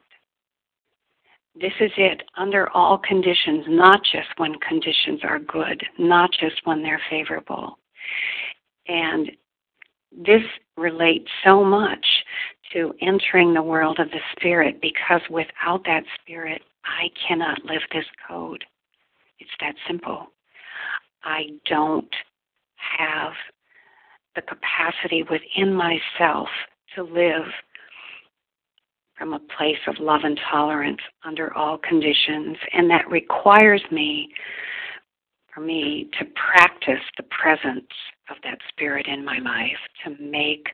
This 1.56 1.74
is 1.80 1.92
it 1.98 2.24
under 2.36 2.70
all 2.72 2.98
conditions, 2.98 3.66
not 3.68 4.02
just 4.04 4.28
when 4.38 4.56
conditions 4.68 5.22
are 5.24 5.40
good, 5.40 5.84
not 6.00 6.32
just 6.32 6.56
when 6.66 6.82
they're 6.82 7.02
favorable. 7.10 7.78
And 8.88 9.32
this 10.12 10.42
relates 10.78 11.30
so 11.44 11.64
much 11.64 12.06
to 12.74 12.94
entering 13.02 13.54
the 13.54 13.62
world 13.62 14.00
of 14.00 14.10
the 14.10 14.20
Spirit 14.36 14.82
because 14.82 15.22
without 15.30 15.84
that 15.86 16.04
Spirit, 16.22 16.62
I 16.86 17.10
cannot 17.28 17.64
live 17.66 17.82
this 17.92 18.06
code. 18.28 18.64
It's 19.40 19.52
that 19.60 19.76
simple. 19.88 20.28
I 21.24 21.50
don't 21.70 22.14
have 23.00 23.34
the 24.36 24.42
capacity 24.42 25.24
within 25.24 25.74
myself 25.74 26.48
to 26.96 27.04
live 27.04 27.46
from 29.24 29.32
a 29.32 29.40
place 29.58 29.78
of 29.88 29.96
love 30.02 30.20
and 30.26 30.38
tolerance 30.52 31.00
under 31.24 31.56
all 31.56 31.78
conditions. 31.78 32.58
And 32.74 32.90
that 32.90 33.10
requires 33.10 33.82
me, 33.90 34.28
for 35.54 35.62
me, 35.62 36.10
to 36.20 36.26
practice 36.36 37.00
the 37.16 37.24
presence 37.24 37.88
of 38.30 38.36
that 38.44 38.58
spirit 38.68 39.08
in 39.08 39.24
my 39.24 39.40
life, 39.40 39.80
to 40.04 40.22
make 40.22 40.68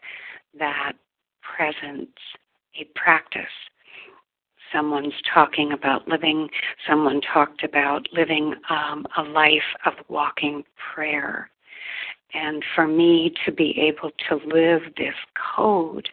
that 0.58 0.94
presence 1.44 2.10
a 2.76 2.86
practice. 2.96 3.44
someone's 4.74 5.14
talking 5.32 5.72
about 5.74 6.08
living, 6.08 6.50
someone 6.88 7.22
talked 7.22 7.64
about 7.64 8.08
living 8.12 8.56
um, 8.70 9.06
a 9.18 9.22
life 9.22 9.62
of 9.86 9.94
walking 10.08 10.64
prayer. 10.94 11.50
And 12.34 12.64
for 12.76 12.88
me 12.88 13.32
to 13.46 13.52
be 13.52 13.80
able 13.80 14.12
to 14.30 14.36
live 14.48 14.82
this 14.98 15.16
code, 15.56 16.10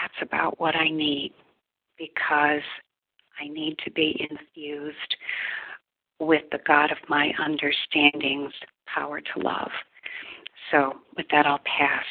that's 0.00 0.14
about 0.22 0.58
what 0.60 0.74
I 0.74 0.88
need 0.88 1.32
because 1.98 2.62
I 3.40 3.48
need 3.48 3.76
to 3.84 3.90
be 3.90 4.26
infused 4.30 5.16
with 6.18 6.42
the 6.52 6.58
God 6.66 6.90
of 6.90 6.98
my 7.08 7.32
understanding's 7.42 8.52
power 8.86 9.20
to 9.20 9.40
love. 9.40 9.70
So, 10.70 10.94
with 11.16 11.26
that, 11.32 11.46
I'll 11.46 11.60
pass. 11.64 12.04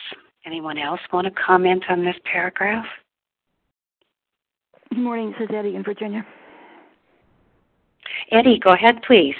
Anyone 0.46 0.78
else 0.78 1.00
want 1.14 1.26
to 1.26 1.32
comment 1.32 1.84
on 1.90 2.04
this 2.04 2.16
paragraph? 2.26 2.86
Good 4.90 5.00
morning. 5.00 5.34
This 5.40 5.50
is 5.50 5.56
Eddie 5.56 5.76
in 5.76 5.84
Virginia. 5.84 6.26
Eddie, 8.32 8.60
go 8.60 8.74
ahead, 8.74 9.02
please. 9.06 9.36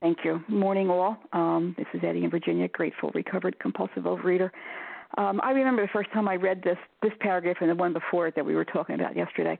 Thank 0.00 0.18
you. 0.24 0.42
Morning, 0.48 0.90
all. 0.90 1.16
Um, 1.32 1.74
this 1.76 1.86
is 1.94 2.00
Eddie 2.04 2.24
in 2.24 2.30
Virginia, 2.30 2.68
grateful, 2.68 3.10
recovered, 3.14 3.58
compulsive 3.58 4.04
overeater. 4.04 4.50
Um, 5.16 5.40
I 5.42 5.52
remember 5.52 5.82
the 5.82 5.92
first 5.92 6.12
time 6.12 6.28
I 6.28 6.36
read 6.36 6.62
this 6.62 6.76
this 7.02 7.12
paragraph 7.20 7.56
and 7.60 7.70
the 7.70 7.74
one 7.74 7.92
before 7.92 8.26
it 8.26 8.34
that 8.34 8.44
we 8.44 8.54
were 8.54 8.64
talking 8.64 8.94
about 8.96 9.16
yesterday, 9.16 9.58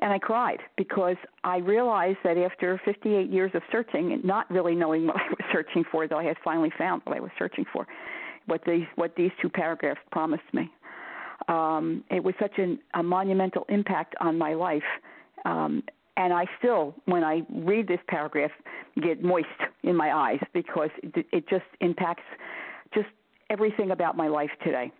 and 0.00 0.12
I 0.12 0.18
cried 0.18 0.60
because 0.76 1.16
I 1.42 1.58
realized 1.58 2.18
that 2.24 2.38
after 2.38 2.80
58 2.84 3.30
years 3.30 3.50
of 3.54 3.62
searching 3.70 4.12
and 4.12 4.24
not 4.24 4.50
really 4.50 4.74
knowing 4.74 5.06
what 5.06 5.16
I 5.16 5.28
was 5.28 5.44
searching 5.52 5.84
for, 5.90 6.08
though 6.08 6.18
I 6.18 6.24
had 6.24 6.36
finally 6.42 6.72
found 6.78 7.02
what 7.04 7.16
I 7.16 7.20
was 7.20 7.30
searching 7.38 7.66
for, 7.70 7.86
what 8.46 8.62
these 8.66 8.86
what 8.96 9.14
these 9.16 9.30
two 9.42 9.50
paragraphs 9.50 10.00
promised 10.10 10.52
me. 10.52 10.70
Um, 11.48 12.04
it 12.10 12.22
was 12.22 12.34
such 12.40 12.58
an, 12.58 12.78
a 12.94 13.02
monumental 13.02 13.66
impact 13.68 14.14
on 14.20 14.38
my 14.38 14.54
life. 14.54 14.82
Um, 15.44 15.82
and 16.16 16.32
I 16.32 16.46
still, 16.58 16.94
when 17.06 17.24
I 17.24 17.42
read 17.50 17.88
this 17.88 17.98
paragraph, 18.08 18.52
get 19.02 19.22
moist 19.22 19.48
in 19.82 19.96
my 19.96 20.14
eyes 20.14 20.38
because 20.52 20.90
it, 21.02 21.26
it 21.32 21.48
just 21.48 21.64
impacts 21.80 22.22
everything 23.50 23.90
about 23.90 24.16
my 24.16 24.28
life 24.28 24.50
today. 24.64 24.92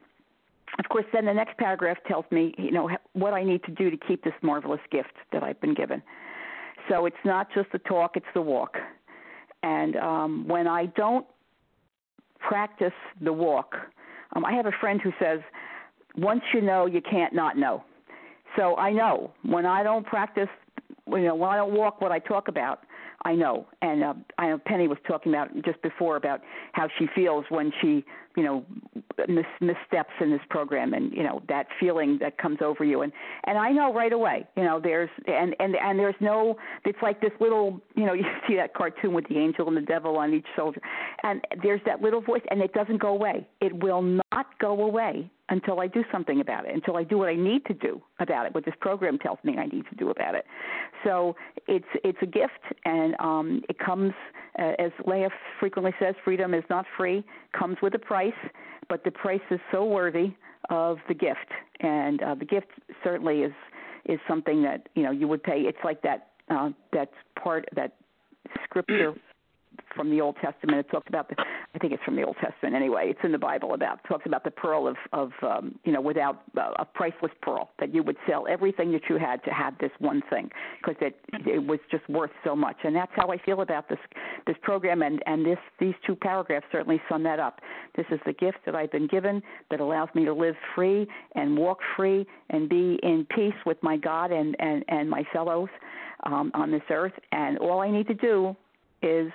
Of 0.78 0.88
course, 0.88 1.05
then 1.12 1.24
the 1.24 1.34
next 1.34 1.57
paragraph 1.57 1.99
tells 2.09 2.24
me, 2.30 2.55
you 2.59 2.72
know, 2.72 2.90
what 3.12 3.32
I 3.32 3.45
need 3.45 3.62
to 3.64 3.70
do 3.70 3.90
to 3.90 3.97
keep 3.97 4.24
this 4.24 4.34
marvelous 4.42 4.80
gift 4.90 5.12
that 5.32 5.42
I've 5.42 5.61
been 5.61 5.74
given. 5.74 6.03
So 6.88 7.07
it's 7.07 7.16
not 7.24 7.49
just 7.55 7.70
the 7.72 7.78
talk; 7.80 8.16
it's 8.16 8.26
the 8.34 8.42
walk. 8.42 8.76
And 9.62 9.97
um, 9.97 10.49
when 10.49 10.66
I 10.66 10.86
don't 10.86 11.26
practice 12.38 12.92
the 13.20 13.32
walk, 13.32 13.76
um, 14.34 14.45
I 14.45 14.53
have 14.53 14.66
a 14.66 14.72
friend 14.80 15.01
who 15.01 15.12
says, 15.18 15.40
once 16.16 16.42
you 16.53 16.61
know, 16.61 16.86
you 16.86 17.01
can't 17.01 17.32
not 17.32 17.57
know. 17.57 17.82
So 18.57 18.76
I 18.76 18.92
know 18.92 19.32
when 19.42 19.66
I 19.66 19.82
don't 19.82 20.07
practice, 20.07 20.49
you 21.09 21.20
know, 21.20 21.34
when 21.34 21.51
I 21.51 21.57
don't 21.57 21.72
walk 21.72 22.01
what 22.01 22.12
I 22.12 22.18
talk 22.18 22.49
about, 22.49 22.80
I 23.25 23.35
know. 23.35 23.66
And 23.81 24.05
uh, 24.05 24.14
I 24.37 24.49
know 24.49 24.59
Penny 24.59 24.87
was 24.87 24.99
talking 25.07 25.33
about 25.33 25.49
just 25.64 25.81
before 25.83 26.16
about 26.16 26.43
how 26.72 26.89
she 26.99 27.07
feels 27.14 27.45
when 27.49 27.72
she, 27.81 28.05
you 28.37 28.43
know, 28.43 28.64
mis- 29.29 29.45
missteps 29.61 30.12
in 30.20 30.31
this 30.31 30.43
program, 30.51 30.93
and 30.93 31.11
you 31.12 31.22
know 31.22 31.43
that 31.49 31.66
feeling 31.81 32.18
that 32.20 32.37
comes 32.37 32.59
over 32.61 32.85
you. 32.85 33.01
And 33.01 33.12
and 33.45 33.57
I 33.57 33.70
know 33.70 33.95
right 33.95 34.12
away, 34.12 34.47
you 34.57 34.64
know, 34.64 34.79
there's 34.79 35.09
and 35.27 35.57
and 35.59 35.75
and 35.77 35.99
there's 35.99 36.14
no. 36.20 36.57
It's 36.85 36.99
like 37.03 37.20
this 37.22 37.33
little, 37.41 37.81
you 37.95 38.05
know, 38.05 38.12
you 38.14 38.25
see 38.47 38.57
that 38.57 38.75
cartoon 38.75 39.14
with 39.14 39.27
the 39.29 39.39
angel 39.39 39.68
and 39.68 39.77
the 39.77 39.83
devil 39.83 40.16
on 40.16 40.35
each 40.35 40.47
shoulder, 40.55 40.81
and 41.22 41.41
there's 41.62 41.81
that 41.87 42.03
little 42.03 42.20
voice, 42.20 42.43
and 42.51 42.61
it 42.61 42.75
doesn't 42.75 42.99
go 42.99 43.09
away. 43.09 43.47
It 43.61 43.83
will 43.83 44.03
not 44.03 44.59
go 44.61 44.83
away 44.83 45.31
until 45.51 45.80
I 45.80 45.86
do 45.86 46.05
something 46.11 46.40
about 46.40 46.66
it, 46.66 46.74
until 46.74 46.97
I 46.97 47.05
do 47.05 47.18
what 47.18 47.28
I 47.28 47.34
need 47.34 47.64
to 47.66 47.74
do 47.74 48.01
about 48.18 48.47
it, 48.47 48.55
what 48.55 48.64
this 48.64 48.74
program 48.80 49.18
tells 49.18 49.38
me 49.45 49.57
I 49.59 49.66
need 49.66 49.84
to 49.90 49.97
do 49.97 50.11
about 50.11 50.34
it. 50.34 50.47
So 51.05 51.36
it's 51.68 51.84
it's 52.03 52.18
a 52.22 52.26
gift, 52.26 52.53
and 52.84 53.14
um, 53.18 53.62
it 53.68 53.78
comes, 53.78 54.12
uh, 54.59 54.72
as 54.78 54.90
Leah 55.07 55.28
frequently 55.61 55.92
says, 56.01 56.14
freedom 56.24 56.55
is 56.55 56.64
not 56.70 56.86
free, 56.97 57.24
comes 57.59 57.76
with 57.82 57.95
a 57.95 57.99
price, 57.99 58.32
but 58.88 59.05
the 59.05 59.11
price 59.11 59.40
is 59.51 59.61
so 59.70 59.84
worthy 59.84 60.34
of 60.70 60.99
the 61.09 61.14
gift, 61.14 61.51
and 61.80 62.22
uh, 62.22 62.34
the 62.34 62.47
gift 62.47 62.68
certainly 63.03 63.40
is 63.40 63.53
is 64.07 64.18
something 64.28 64.62
that 64.62 64.88
you 64.95 65.03
know 65.03 65.11
you 65.11 65.28
would 65.28 65.42
pay. 65.42 65.61
It's 65.61 65.78
like 65.84 66.01
that 66.03 66.28
uh, 66.51 66.70
that 66.92 67.11
part 67.42 67.68
that 67.76 67.97
scripture 68.64 69.14
from 69.95 70.11
the 70.11 70.20
Old 70.20 70.37
Testament. 70.43 70.79
It 70.79 70.91
talks 70.91 71.09
about 71.09 71.29
the, 71.29 71.37
I 71.39 71.79
think 71.79 71.93
it's 71.93 72.03
from 72.05 72.16
the 72.16 72.22
Old 72.22 72.37
Testament 72.41 72.75
anyway. 72.75 73.07
It's 73.09 73.20
in 73.22 73.33
the 73.33 73.39
Bible 73.39 73.75
about 73.75 74.01
talks 74.05 74.27
about 74.27 74.45
the 74.45 74.51
pearl 74.51 74.87
of 74.87 74.97
of 75.12 75.33
um, 75.43 75.79
you 75.85 75.93
know 75.93 76.01
without 76.01 76.43
uh, 76.57 76.72
a 76.79 76.85
priceless 76.85 77.33
pearl 77.43 77.70
that 77.79 77.95
you 77.95 78.03
would 78.03 78.16
sell 78.29 78.47
everything 78.49 78.93
that 78.93 79.03
you 79.09 79.18
had 79.18 79.43
to 79.45 79.51
have 79.51 79.77
this 79.79 79.91
one 79.99 80.22
thing 80.31 80.51
because 80.79 80.97
it 81.01 81.18
it 81.47 81.64
was 81.64 81.79
just 81.91 82.09
worth 82.09 82.31
so 82.45 82.55
much. 82.55 82.77
And 82.85 82.95
that's 82.95 83.12
how 83.14 83.29
I 83.31 83.39
feel 83.39 83.61
about 83.61 83.89
this 83.89 83.99
this 84.47 84.57
program 84.62 85.03
and 85.03 85.22
and 85.27 85.45
this 85.45 85.59
these 85.79 85.95
two 86.07 86.16
paragraphs 86.16 86.66
certainly 86.72 87.01
sum 87.09 87.22
that 87.25 87.39
up. 87.39 87.61
This 87.97 88.07
is 88.11 88.20
the 88.27 88.33
gift 88.33 88.59
that 88.66 88.75
I've 88.75 88.93
been 88.93 89.07
given 89.07 89.43
that 89.70 89.81
allows 89.81 90.09
me 90.14 90.25
to 90.25 90.33
live 90.33 90.57
free 90.75 91.07
and 91.35 91.57
walk 91.57 91.79
free 91.97 92.27
and 92.51 92.68
be 92.68 92.99
in 93.03 93.27
peace 93.35 93.55
with 93.66 93.83
my 93.83 93.97
God 93.97 94.33
and 94.33 94.57
and 94.59 94.85
and 94.89 95.09
my 95.09 95.25
fellows 95.33 95.68
um, 96.25 96.51
on 96.55 96.70
this 96.70 96.83
earth. 96.91 97.12
And 97.33 97.59
all 97.59 97.81
I 97.81 97.91
need 97.91 98.07
to 98.09 98.14
do 98.14 98.57
is 99.03 99.31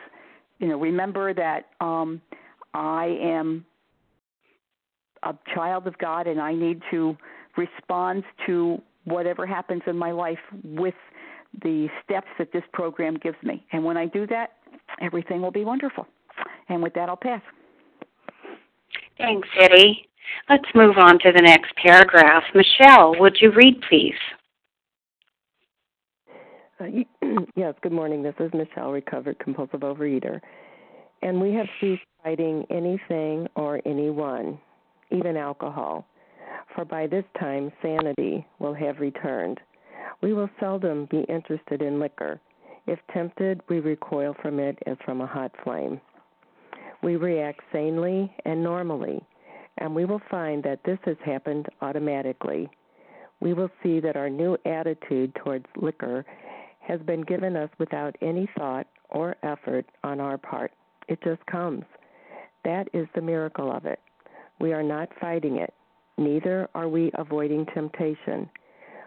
you 0.59 0.67
know, 0.67 0.77
remember 0.77 1.33
that 1.33 1.67
um, 1.81 2.21
I 2.73 3.17
am 3.21 3.65
a 5.23 5.33
child 5.53 5.87
of 5.87 5.97
God 5.97 6.27
and 6.27 6.39
I 6.39 6.53
need 6.53 6.81
to 6.91 7.17
respond 7.57 8.23
to 8.45 8.81
whatever 9.05 9.45
happens 9.45 9.81
in 9.87 9.97
my 9.97 10.11
life 10.11 10.39
with 10.63 10.93
the 11.63 11.87
steps 12.03 12.27
that 12.37 12.51
this 12.53 12.63
program 12.73 13.15
gives 13.15 13.37
me. 13.43 13.65
And 13.71 13.83
when 13.83 13.97
I 13.97 14.05
do 14.05 14.27
that, 14.27 14.51
everything 15.01 15.41
will 15.41 15.51
be 15.51 15.65
wonderful. 15.65 16.07
And 16.69 16.83
with 16.83 16.93
that, 16.93 17.09
I'll 17.09 17.17
pass. 17.17 17.41
Thanks, 19.17 19.47
Eddie. 19.59 20.07
Let's 20.49 20.69
move 20.75 20.97
on 20.97 21.19
to 21.19 21.31
the 21.31 21.41
next 21.41 21.75
paragraph. 21.75 22.43
Michelle, 22.53 23.19
would 23.19 23.37
you 23.41 23.51
read, 23.51 23.81
please? 23.89 24.13
Uh, 26.79 26.85
yes, 27.55 27.73
good 27.81 27.91
morning. 27.91 28.23
This 28.23 28.35
is 28.39 28.51
Michelle, 28.53 28.91
recovered 28.91 29.39
compulsive 29.39 29.81
overeater. 29.81 30.39
And 31.21 31.39
we 31.39 31.53
have 31.53 31.67
ceased 31.79 32.01
fighting 32.23 32.65
anything 32.69 33.47
or 33.55 33.81
anyone, 33.85 34.59
even 35.11 35.35
alcohol, 35.35 36.05
for 36.73 36.85
by 36.85 37.07
this 37.07 37.25
time 37.39 37.71
sanity 37.81 38.45
will 38.59 38.73
have 38.73 38.99
returned. 38.99 39.59
We 40.21 40.33
will 40.33 40.49
seldom 40.59 41.07
be 41.11 41.21
interested 41.21 41.81
in 41.81 41.99
liquor. 41.99 42.39
If 42.87 42.99
tempted, 43.13 43.61
we 43.69 43.79
recoil 43.79 44.35
from 44.41 44.59
it 44.59 44.79
as 44.87 44.97
from 45.05 45.21
a 45.21 45.27
hot 45.27 45.51
flame. 45.63 45.99
We 47.03 47.15
react 47.15 47.61
sanely 47.71 48.33
and 48.45 48.63
normally, 48.63 49.21
and 49.77 49.93
we 49.93 50.05
will 50.05 50.21
find 50.31 50.63
that 50.63 50.83
this 50.85 50.99
has 51.05 51.17
happened 51.25 51.67
automatically. 51.81 52.69
We 53.41 53.53
will 53.53 53.69
see 53.83 53.99
that 53.99 54.17
our 54.17 54.29
new 54.29 54.57
attitude 54.65 55.35
towards 55.35 55.65
liquor 55.77 56.25
has 56.89 56.99
been 57.01 57.21
given 57.21 57.55
us 57.55 57.69
without 57.77 58.15
any 58.19 58.49
thought 58.57 58.87
or 59.11 59.35
effort 59.43 59.85
on 60.03 60.19
our 60.19 60.39
part. 60.39 60.71
It 61.07 61.19
just 61.23 61.45
comes. 61.45 61.83
That 62.65 62.87
is 62.93 63.07
the 63.13 63.21
miracle 63.21 63.71
of 63.71 63.85
it. 63.85 63.99
We 64.59 64.73
are 64.73 64.83
not 64.83 65.09
fighting 65.21 65.57
it, 65.57 65.71
neither 66.17 66.67
are 66.73 66.89
we 66.89 67.11
avoiding 67.13 67.67
temptation. 67.67 68.49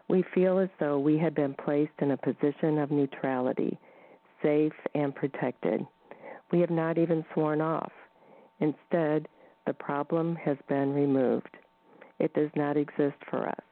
We 0.08 0.24
feel 0.32 0.60
as 0.60 0.68
though 0.78 0.98
we 1.00 1.18
had 1.18 1.34
been 1.34 1.54
placed 1.54 1.92
in 1.98 2.12
a 2.12 2.16
position 2.16 2.78
of 2.78 2.92
neutrality, 2.92 3.78
safe 4.42 4.72
and 4.94 5.14
protected. 5.14 5.84
We 6.52 6.60
have 6.60 6.70
not 6.70 6.98
even 6.98 7.24
sworn 7.34 7.60
off. 7.60 7.92
Instead, 8.60 9.26
the 9.66 9.74
problem 9.74 10.36
has 10.36 10.56
been 10.68 10.94
removed. 10.94 11.56
It 12.20 12.32
does 12.34 12.50
not 12.54 12.76
exist 12.76 13.16
for 13.28 13.48
us. 13.48 13.64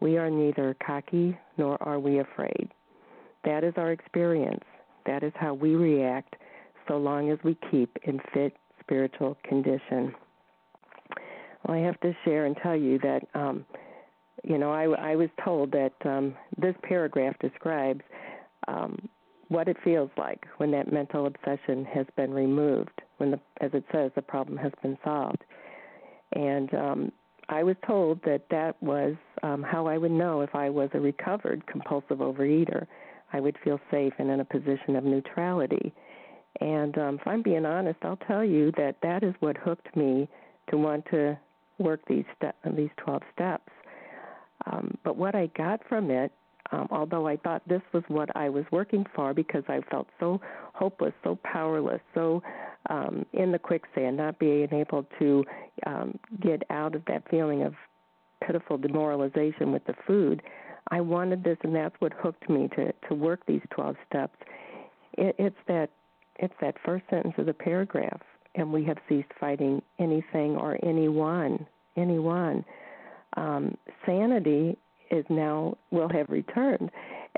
We 0.00 0.18
are 0.18 0.30
neither 0.30 0.76
cocky 0.84 1.38
nor 1.56 1.80
are 1.82 2.00
we 2.00 2.18
afraid. 2.18 2.70
That 3.44 3.64
is 3.64 3.74
our 3.76 3.92
experience. 3.92 4.64
That 5.06 5.22
is 5.22 5.32
how 5.36 5.54
we 5.54 5.74
react 5.74 6.36
so 6.86 6.96
long 6.96 7.30
as 7.30 7.38
we 7.44 7.56
keep 7.70 7.96
in 8.04 8.20
fit 8.32 8.56
spiritual 8.80 9.36
condition. 9.44 10.14
Well, 11.64 11.76
I 11.76 11.80
have 11.80 12.00
to 12.00 12.14
share 12.24 12.46
and 12.46 12.56
tell 12.62 12.76
you 12.76 12.98
that, 13.00 13.26
um, 13.34 13.64
you 14.44 14.58
know, 14.58 14.70
I, 14.70 14.84
I 14.84 15.16
was 15.16 15.28
told 15.44 15.72
that 15.72 15.92
um, 16.04 16.34
this 16.56 16.74
paragraph 16.82 17.36
describes 17.40 18.02
um, 18.66 19.08
what 19.48 19.68
it 19.68 19.76
feels 19.82 20.10
like 20.16 20.46
when 20.58 20.70
that 20.72 20.92
mental 20.92 21.26
obsession 21.26 21.84
has 21.84 22.06
been 22.16 22.32
removed, 22.32 23.02
when, 23.16 23.30
the, 23.30 23.40
as 23.60 23.70
it 23.72 23.84
says, 23.92 24.10
the 24.14 24.22
problem 24.22 24.56
has 24.58 24.72
been 24.82 24.96
solved. 25.04 25.42
And 26.32 26.72
um, 26.74 27.12
I 27.48 27.62
was 27.62 27.76
told 27.86 28.20
that 28.24 28.44
that 28.50 28.80
was 28.82 29.14
um, 29.42 29.62
how 29.62 29.86
I 29.86 29.96
would 29.96 30.10
know 30.10 30.42
if 30.42 30.54
I 30.54 30.68
was 30.68 30.90
a 30.92 31.00
recovered 31.00 31.66
compulsive 31.66 32.18
overeater 32.18 32.86
I 33.32 33.40
would 33.40 33.56
feel 33.64 33.80
safe 33.90 34.14
and 34.18 34.30
in 34.30 34.40
a 34.40 34.44
position 34.44 34.96
of 34.96 35.04
neutrality. 35.04 35.92
And 36.60 36.96
um, 36.98 37.14
if 37.20 37.26
I'm 37.26 37.42
being 37.42 37.66
honest, 37.66 37.98
I'll 38.02 38.16
tell 38.28 38.44
you 38.44 38.72
that 38.76 38.96
that 39.02 39.22
is 39.22 39.34
what 39.40 39.56
hooked 39.56 39.94
me 39.96 40.28
to 40.70 40.76
want 40.76 41.04
to 41.10 41.38
work 41.78 42.00
these 42.08 42.24
ste- 42.36 42.76
these 42.76 42.90
12 42.98 43.22
steps. 43.34 43.72
Um, 44.66 44.96
but 45.04 45.16
what 45.16 45.34
I 45.34 45.46
got 45.56 45.80
from 45.88 46.10
it 46.10 46.32
Um, 46.72 46.88
although 46.90 47.26
I 47.26 47.36
thought 47.36 47.62
this 47.66 47.82
was 47.92 48.02
what 48.08 48.34
I 48.36 48.48
was 48.48 48.64
working 48.70 49.04
for 49.14 49.32
because 49.34 49.64
I 49.68 49.80
felt 49.90 50.08
so 50.20 50.40
hopeless, 50.74 51.14
so 51.24 51.38
powerless, 51.42 52.00
so 52.14 52.42
um, 52.90 53.24
in 53.32 53.52
the 53.52 53.58
quicksand, 53.58 54.16
not 54.16 54.38
being 54.38 54.72
able 54.72 55.06
to 55.18 55.44
um, 55.86 56.18
get 56.40 56.62
out 56.70 56.94
of 56.94 57.04
that 57.06 57.22
feeling 57.30 57.62
of 57.62 57.74
pitiful 58.46 58.76
demoralization 58.78 59.72
with 59.72 59.84
the 59.86 59.94
food. 60.06 60.42
I 60.90 61.00
wanted 61.00 61.44
this, 61.44 61.58
and 61.62 61.74
that's 61.74 61.94
what 61.98 62.12
hooked 62.12 62.48
me 62.48 62.68
to 62.76 62.92
to 63.08 63.14
work 63.14 63.40
these 63.46 63.62
twelve 63.70 63.96
steps. 64.08 64.36
It, 65.14 65.34
it's 65.38 65.56
that 65.66 65.90
it's 66.36 66.54
that 66.60 66.76
first 66.84 67.04
sentence 67.10 67.34
of 67.38 67.46
the 67.46 67.54
paragraph, 67.54 68.20
and 68.54 68.72
we 68.72 68.84
have 68.84 68.98
ceased 69.08 69.28
fighting 69.38 69.82
anything 69.98 70.56
or 70.56 70.78
anyone, 70.82 71.66
anyone. 71.96 72.64
Um, 73.36 73.76
sanity 74.06 74.78
is 75.10 75.24
now 75.28 75.76
will 75.90 76.08
have 76.08 76.28
returned. 76.28 76.90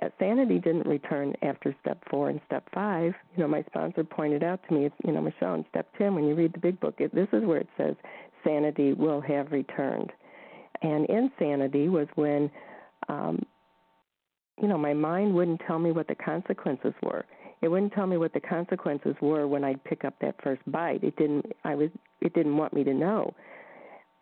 Uh, 0.03 0.09
sanity 0.19 0.59
didn't 0.59 0.87
return 0.87 1.35
after 1.43 1.75
step 1.81 2.03
four 2.11 2.31
and 2.31 2.41
step 2.47 2.65
five. 2.73 3.13
You 3.37 3.43
know, 3.43 3.49
my 3.49 3.63
sponsor 3.65 4.05
pointed 4.05 4.43
out 4.43 4.61
to 4.69 4.75
me, 4.75 4.91
you 5.05 5.13
know, 5.13 5.21
Michelle, 5.21 5.55
in 5.55 5.65
step 5.71 5.89
ten, 5.99 6.15
when 6.15 6.25
you 6.25 6.35
read 6.35 6.53
the 6.53 6.59
big 6.59 6.81
book, 6.81 6.95
it, 6.99 7.15
this 7.15 7.29
is 7.33 7.45
where 7.45 7.59
it 7.59 7.69
says 7.77 7.97
sanity 8.45 8.93
will 8.93 9.21
have 9.21 9.53
returned. 9.53 10.13
And 10.83 11.07
insanity 11.07 11.89
was 11.89 12.09
when, 12.15 12.51
um, 13.09 13.45
you 14.61 14.69
know, 14.69 14.79
my 14.79 14.95
mind 14.95 15.35
wouldn't 15.35 15.61
tell 15.67 15.79
me 15.79 15.93
what 15.93 16.09
the 16.09 16.15
consequences 16.15 16.95
were. 17.03 17.25
It 17.63 17.69
wouldn't 17.69 17.93
tell 17.93 18.07
me 18.07 18.17
what 18.17 18.33
the 18.33 18.41
consequences 18.41 19.15
were 19.21 19.47
when 19.47 19.65
I'd 19.65 19.83
pick 19.85 20.05
up 20.05 20.15
that 20.21 20.37
first 20.43 20.63
bite. 20.67 21.05
It 21.05 21.17
didn't. 21.17 21.47
I 21.65 21.75
was. 21.75 21.91
It 22.21 22.35
didn't 22.35 22.57
want 22.57 22.73
me 22.73 22.85
to 22.85 22.95
know 22.95 23.35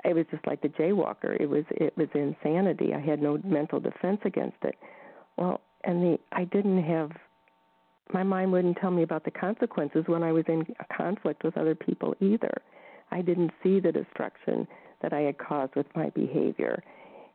it 0.04 0.14
was 0.14 0.26
just 0.30 0.46
like 0.46 0.60
the 0.62 0.68
jaywalker. 0.68 1.36
It 1.40 1.48
was 1.48 1.64
it 1.70 1.96
was 1.96 2.08
insanity. 2.14 2.94
I 2.94 3.00
had 3.00 3.20
no 3.20 3.38
mental 3.44 3.80
defense 3.80 4.20
against 4.24 4.58
it. 4.62 4.76
Well, 5.36 5.60
and 5.84 6.02
the 6.02 6.18
I 6.32 6.44
didn't 6.44 6.82
have 6.84 7.10
my 8.12 8.22
mind 8.22 8.52
wouldn't 8.52 8.78
tell 8.78 8.90
me 8.90 9.02
about 9.02 9.24
the 9.24 9.30
consequences 9.30 10.04
when 10.06 10.22
I 10.22 10.32
was 10.32 10.44
in 10.48 10.64
conflict 10.96 11.44
with 11.44 11.56
other 11.58 11.74
people 11.74 12.14
either. 12.20 12.62
I 13.10 13.22
didn't 13.22 13.50
see 13.62 13.80
the 13.80 13.92
destruction 13.92 14.66
that 15.02 15.12
I 15.12 15.20
had 15.20 15.38
caused 15.38 15.74
with 15.74 15.86
my 15.94 16.10
behavior. 16.10 16.82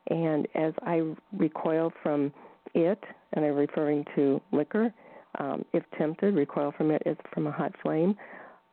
And 0.10 0.48
as 0.56 0.74
I 0.84 1.02
recoil 1.36 1.92
from 2.02 2.34
it, 2.74 3.04
and 3.34 3.46
I'm 3.46 3.56
referring 3.56 4.06
to 4.16 4.42
liquor, 4.52 4.94
um, 5.40 5.66
if 5.74 5.84
tempted, 5.98 6.36
recoil 6.36 6.74
from 6.78 6.92
it 6.92 7.02
as 7.06 7.16
from 7.34 7.48
a 7.48 7.52
hot 7.52 7.74
flame. 7.82 8.16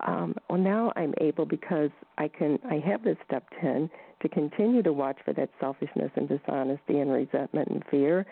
Um, 0.07 0.35
well 0.49 0.59
now 0.59 0.93
i'm 0.97 1.13
able 1.21 1.45
because 1.45 1.91
i 2.17 2.27
can 2.27 2.59
i 2.71 2.79
have 2.79 3.05
this 3.05 3.19
step 3.27 3.45
10 3.61 3.91
to 4.23 4.29
continue 4.31 4.83
to 4.83 4.95
watch 4.95 5.19
for 5.25 5.35
that 5.35 5.51
selfishness 5.61 6.11
and 6.17 6.27
dishonesty 6.27 7.01
and 7.01 7.13
resentment 7.13 7.69
and 7.69 7.85
fear. 7.91 8.27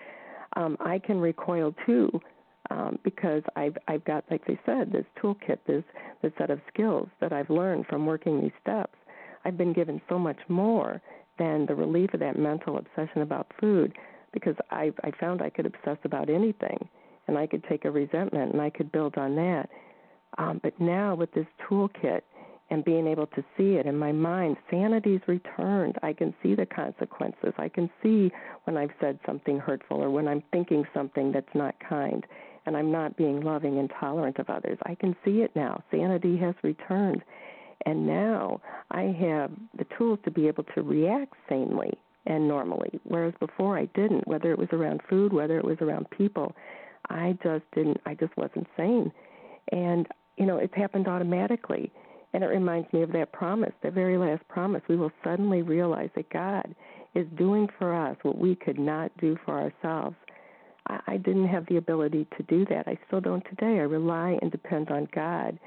Um, 0.56 0.78
i 0.80 0.98
can 0.98 1.18
recoil 1.20 1.74
too 1.84 2.10
um, 2.70 2.98
because 3.04 3.42
i've 3.56 3.76
i've 3.86 4.04
got 4.06 4.24
like 4.30 4.46
they 4.46 4.58
said 4.64 4.92
this 4.92 5.04
toolkit 5.22 5.58
this 5.66 5.84
this 6.22 6.32
set 6.38 6.48
of 6.50 6.60
skills 6.72 7.08
that 7.20 7.34
i've 7.34 7.50
learned 7.50 7.86
from 7.86 8.06
working 8.06 8.40
these 8.40 8.52
steps. 8.62 8.94
I've 9.44 9.56
been 9.58 9.72
given 9.72 10.00
so 10.08 10.18
much 10.18 10.38
more 10.48 11.00
than 11.38 11.66
the 11.66 11.74
relief 11.74 12.12
of 12.14 12.20
that 12.20 12.38
mental 12.38 12.78
obsession 12.78 13.22
about 13.22 13.50
food 13.60 13.96
because 14.32 14.56
i 14.70 14.90
i 15.04 15.10
found 15.20 15.42
i 15.42 15.50
could 15.50 15.66
obsess 15.66 15.98
about 16.04 16.28
anything 16.28 16.88
and 17.26 17.38
i 17.38 17.46
could 17.46 17.64
take 17.64 17.84
a 17.84 17.90
resentment 17.90 18.52
and 18.52 18.60
i 18.60 18.70
could 18.70 18.90
build 18.92 19.16
on 19.16 19.34
that 19.36 19.68
um, 20.36 20.60
but 20.62 20.78
now 20.80 21.14
with 21.14 21.32
this 21.32 21.46
toolkit 21.68 22.22
and 22.70 22.84
being 22.84 23.06
able 23.06 23.26
to 23.28 23.42
see 23.56 23.76
it 23.76 23.86
in 23.86 23.96
my 23.96 24.12
mind, 24.12 24.56
sanity's 24.70 25.20
returned. 25.26 25.96
I 26.02 26.12
can 26.12 26.34
see 26.42 26.54
the 26.54 26.66
consequences. 26.66 27.54
I 27.56 27.68
can 27.68 27.88
see 28.02 28.30
when 28.64 28.76
I've 28.76 28.90
said 29.00 29.18
something 29.24 29.58
hurtful 29.58 30.02
or 30.02 30.10
when 30.10 30.28
I'm 30.28 30.42
thinking 30.52 30.84
something 30.92 31.32
that's 31.32 31.54
not 31.54 31.74
kind 31.86 32.26
and 32.66 32.76
I'm 32.76 32.92
not 32.92 33.16
being 33.16 33.40
loving 33.40 33.78
and 33.78 33.90
tolerant 33.98 34.38
of 34.38 34.50
others. 34.50 34.78
I 34.84 34.94
can 34.94 35.16
see 35.24 35.40
it 35.40 35.56
now. 35.56 35.82
Sanity 35.90 36.36
has 36.38 36.54
returned. 36.62 37.22
And 37.86 38.06
now 38.06 38.60
I 38.90 39.02
have 39.20 39.50
the 39.76 39.86
tools 39.96 40.18
to 40.24 40.30
be 40.30 40.48
able 40.48 40.64
to 40.74 40.82
react 40.82 41.34
sanely 41.48 41.92
and 42.26 42.46
normally, 42.46 43.00
whereas 43.04 43.34
before 43.40 43.78
I 43.78 43.86
didn't, 43.94 44.26
whether 44.28 44.50
it 44.50 44.58
was 44.58 44.68
around 44.72 45.00
food, 45.08 45.32
whether 45.32 45.56
it 45.56 45.64
was 45.64 45.78
around 45.80 46.10
people. 46.10 46.54
I 47.08 47.38
just 47.42 47.64
didn't, 47.74 48.00
I 48.04 48.14
just 48.14 48.36
wasn't 48.36 48.66
sane. 48.76 49.10
And 49.72 50.06
you 50.38 50.46
know, 50.46 50.58
it's 50.58 50.74
happened 50.74 51.08
automatically. 51.08 51.92
And 52.32 52.44
it 52.44 52.48
reminds 52.48 52.92
me 52.92 53.02
of 53.02 53.12
that 53.12 53.32
promise, 53.32 53.72
the 53.82 53.90
very 53.90 54.18
last 54.18 54.46
promise. 54.48 54.82
We 54.88 54.96
will 54.96 55.12
suddenly 55.24 55.62
realize 55.62 56.10
that 56.14 56.30
God 56.30 56.74
is 57.14 57.26
doing 57.36 57.68
for 57.78 57.94
us 57.94 58.16
what 58.22 58.38
we 58.38 58.54
could 58.54 58.78
not 58.78 59.10
do 59.18 59.36
for 59.44 59.58
ourselves. 59.58 60.16
I, 60.88 61.00
I 61.06 61.16
didn't 61.16 61.48
have 61.48 61.66
the 61.66 61.78
ability 61.78 62.26
to 62.36 62.42
do 62.44 62.66
that. 62.66 62.86
I 62.86 62.98
still 63.06 63.20
don't 63.20 63.44
today. 63.46 63.78
I 63.78 63.84
rely 63.84 64.38
and 64.42 64.52
depend 64.52 64.90
on 64.90 65.08
God 65.14 65.58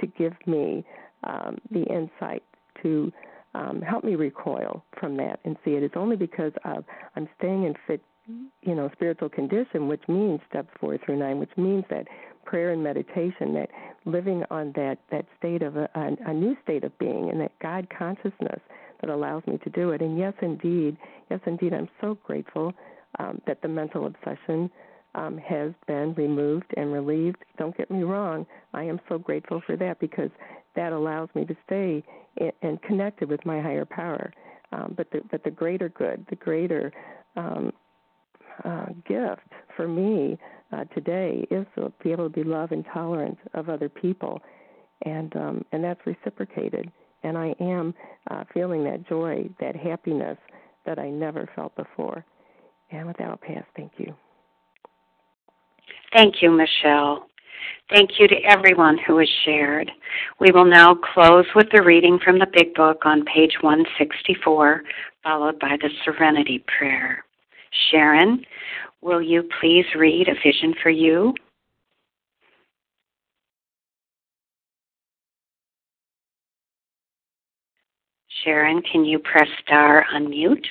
to 0.00 0.06
give 0.06 0.34
me 0.46 0.84
um, 1.24 1.58
the 1.70 1.82
insight 1.84 2.42
to 2.82 3.12
um, 3.54 3.80
help 3.80 4.04
me 4.04 4.14
recoil 4.14 4.84
from 4.98 5.16
that 5.16 5.40
and 5.44 5.56
see 5.64 5.72
it. 5.72 5.82
It's 5.82 5.96
only 5.96 6.16
because 6.16 6.52
of 6.64 6.84
I'm 7.16 7.28
staying 7.38 7.64
in 7.64 7.74
fit, 7.86 8.02
you 8.62 8.74
know, 8.74 8.90
spiritual 8.92 9.28
condition, 9.28 9.88
which 9.88 10.02
means 10.08 10.40
steps 10.48 10.68
four 10.78 10.98
through 10.98 11.18
nine, 11.18 11.38
which 11.38 11.56
means 11.56 11.84
that 11.90 12.06
prayer 12.44 12.70
and 12.70 12.82
meditation, 12.82 13.54
that 13.54 13.68
living 14.04 14.42
on 14.50 14.72
that 14.76 14.98
that 15.10 15.26
state 15.38 15.62
of 15.62 15.76
a, 15.76 15.88
a, 15.94 16.30
a 16.30 16.34
new 16.34 16.56
state 16.62 16.84
of 16.84 16.96
being 16.98 17.30
and 17.30 17.40
that 17.40 17.52
God 17.60 17.88
consciousness 17.96 18.60
that 19.00 19.10
allows 19.10 19.46
me 19.46 19.58
to 19.64 19.70
do 19.70 19.90
it. 19.90 20.02
And 20.02 20.18
yes, 20.18 20.34
indeed, 20.42 20.96
yes, 21.30 21.40
indeed, 21.46 21.72
I'm 21.72 21.88
so 22.00 22.18
grateful 22.24 22.72
um, 23.18 23.40
that 23.46 23.62
the 23.62 23.68
mental 23.68 24.06
obsession 24.06 24.70
um, 25.14 25.38
has 25.38 25.72
been 25.86 26.14
removed 26.14 26.72
and 26.76 26.92
relieved. 26.92 27.44
Don't 27.58 27.76
get 27.76 27.90
me 27.90 28.02
wrong, 28.02 28.46
I 28.74 28.84
am 28.84 29.00
so 29.08 29.18
grateful 29.18 29.62
for 29.66 29.76
that 29.76 29.98
because 30.00 30.30
that 30.76 30.92
allows 30.92 31.28
me 31.34 31.44
to 31.44 31.56
stay 31.66 32.02
and 32.62 32.80
connected 32.82 33.28
with 33.28 33.44
my 33.44 33.60
higher 33.60 33.84
power. 33.84 34.32
Um, 34.72 34.94
but 34.96 35.10
the 35.10 35.22
but 35.30 35.42
the 35.44 35.50
greater 35.50 35.88
good, 35.88 36.26
the 36.28 36.36
greater 36.36 36.92
um, 37.36 37.72
uh, 38.64 38.86
gift 39.06 39.48
for 39.76 39.88
me 39.88 40.38
uh, 40.72 40.84
today 40.94 41.46
is 41.50 41.66
to 41.74 41.92
be 42.02 42.12
able 42.12 42.24
to 42.24 42.30
be 42.30 42.44
love 42.44 42.72
and 42.72 42.84
tolerant 42.92 43.38
of 43.54 43.68
other 43.68 43.88
people, 43.88 44.40
and 45.02 45.34
um, 45.36 45.64
and 45.72 45.82
that's 45.82 46.00
reciprocated. 46.06 46.90
And 47.22 47.36
I 47.36 47.54
am 47.60 47.94
uh, 48.30 48.44
feeling 48.54 48.84
that 48.84 49.08
joy, 49.08 49.48
that 49.60 49.74
happiness 49.74 50.38
that 50.86 50.98
I 50.98 51.10
never 51.10 51.48
felt 51.56 51.74
before. 51.74 52.24
And 52.90 53.06
with 53.06 53.16
that, 53.18 53.28
I'll 53.28 53.36
pass. 53.36 53.64
Thank 53.76 53.92
you. 53.98 54.14
Thank 56.12 56.36
you, 56.40 56.50
Michelle. 56.50 57.27
Thank 57.90 58.18
you 58.18 58.28
to 58.28 58.36
everyone 58.44 58.98
who 59.06 59.18
has 59.18 59.28
shared. 59.44 59.90
We 60.40 60.50
will 60.50 60.64
now 60.64 60.94
close 60.94 61.46
with 61.54 61.66
the 61.72 61.82
reading 61.82 62.18
from 62.22 62.38
the 62.38 62.46
Big 62.52 62.74
Book 62.74 63.02
on 63.04 63.24
page 63.24 63.56
164, 63.60 64.82
followed 65.22 65.58
by 65.58 65.76
the 65.80 65.90
Serenity 66.04 66.64
Prayer. 66.78 67.24
Sharon, 67.90 68.44
will 69.00 69.22
you 69.22 69.48
please 69.60 69.86
read 69.96 70.28
A 70.28 70.34
Vision 70.44 70.74
for 70.82 70.90
You? 70.90 71.34
Sharon, 78.44 78.82
can 78.82 79.04
you 79.04 79.18
press 79.18 79.48
star 79.64 80.06
unmute? 80.14 80.64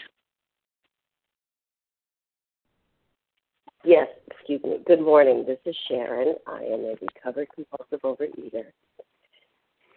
Yes, 3.83 4.07
excuse 4.47 4.63
me. 4.63 4.79
Good 4.87 5.01
morning. 5.01 5.43
This 5.45 5.57
is 5.65 5.75
Sharon. 5.89 6.35
I 6.47 6.63
am 6.63 6.85
a 6.85 6.95
recovered 7.01 7.47
compulsive 7.53 7.99
overeater. 8.03 8.67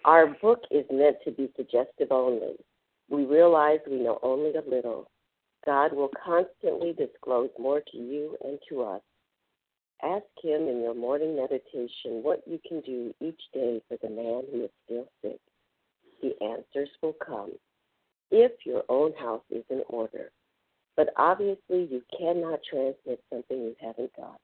Our 0.04 0.34
book 0.42 0.62
is 0.72 0.84
meant 0.90 1.18
to 1.24 1.30
be 1.30 1.52
suggestive 1.56 2.08
only. 2.10 2.56
We 3.08 3.26
realize 3.26 3.78
we 3.88 4.00
know 4.00 4.18
only 4.24 4.50
a 4.54 4.68
little, 4.68 5.08
God 5.64 5.92
will 5.92 6.10
constantly 6.24 6.92
disclose 6.94 7.50
more 7.60 7.80
to 7.92 7.96
you 7.96 8.36
and 8.44 8.58
to 8.68 8.82
us. 8.82 9.02
Ask 10.02 10.24
Him 10.42 10.62
in 10.62 10.80
your 10.82 10.94
morning 10.94 11.36
meditation 11.36 12.24
what 12.24 12.42
you 12.44 12.58
can 12.66 12.80
do 12.80 13.14
each 13.20 13.40
day 13.54 13.80
for 13.88 13.98
the 14.02 14.10
man 14.10 14.42
who 14.50 14.64
is 14.64 14.70
still 14.84 15.06
sick. 15.22 15.38
The 16.22 16.32
answers 16.44 16.90
will 17.02 17.14
come 17.24 17.52
if 18.32 18.52
your 18.64 18.82
own 18.88 19.12
house 19.14 19.44
is 19.50 19.64
in 19.70 19.82
order. 19.88 20.32
But 20.96 21.08
obviously, 21.16 21.88
you 21.90 22.02
cannot 22.18 22.60
transmit 22.68 23.22
something 23.32 23.58
you 23.58 23.74
haven't 23.80 24.14
got. 24.16 24.40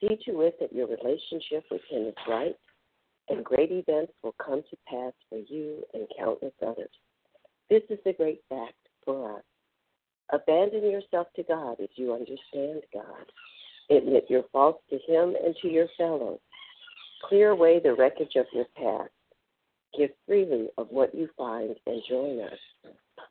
See 0.00 0.18
to 0.26 0.40
it 0.42 0.58
that 0.60 0.72
your 0.72 0.86
relationship 0.86 1.64
with 1.70 1.80
Him 1.88 2.06
is 2.08 2.14
right, 2.28 2.56
and 3.28 3.44
great 3.44 3.70
events 3.70 4.12
will 4.22 4.34
come 4.44 4.62
to 4.68 4.76
pass 4.86 5.12
for 5.28 5.38
you 5.38 5.82
and 5.94 6.06
countless 6.18 6.52
others. 6.66 6.90
This 7.70 7.82
is 7.88 7.98
the 8.04 8.12
great 8.12 8.42
fact 8.48 8.74
for 9.04 9.38
us. 9.38 9.42
Abandon 10.32 10.90
yourself 10.90 11.28
to 11.36 11.42
God 11.42 11.76
if 11.78 11.90
you 11.96 12.12
understand 12.12 12.82
God. 12.92 13.26
Admit 13.90 14.24
your 14.28 14.44
faults 14.52 14.82
to 14.90 14.96
Him 15.06 15.34
and 15.44 15.54
to 15.62 15.68
your 15.68 15.88
fellows. 15.96 16.40
Clear 17.28 17.50
away 17.50 17.80
the 17.80 17.94
wreckage 17.94 18.36
of 18.36 18.46
your 18.52 18.66
past. 18.76 19.10
Give 19.96 20.10
freely 20.26 20.68
of 20.76 20.88
what 20.90 21.14
you 21.14 21.28
find 21.36 21.76
and 21.86 22.02
join 22.08 22.40
us. 22.40 22.58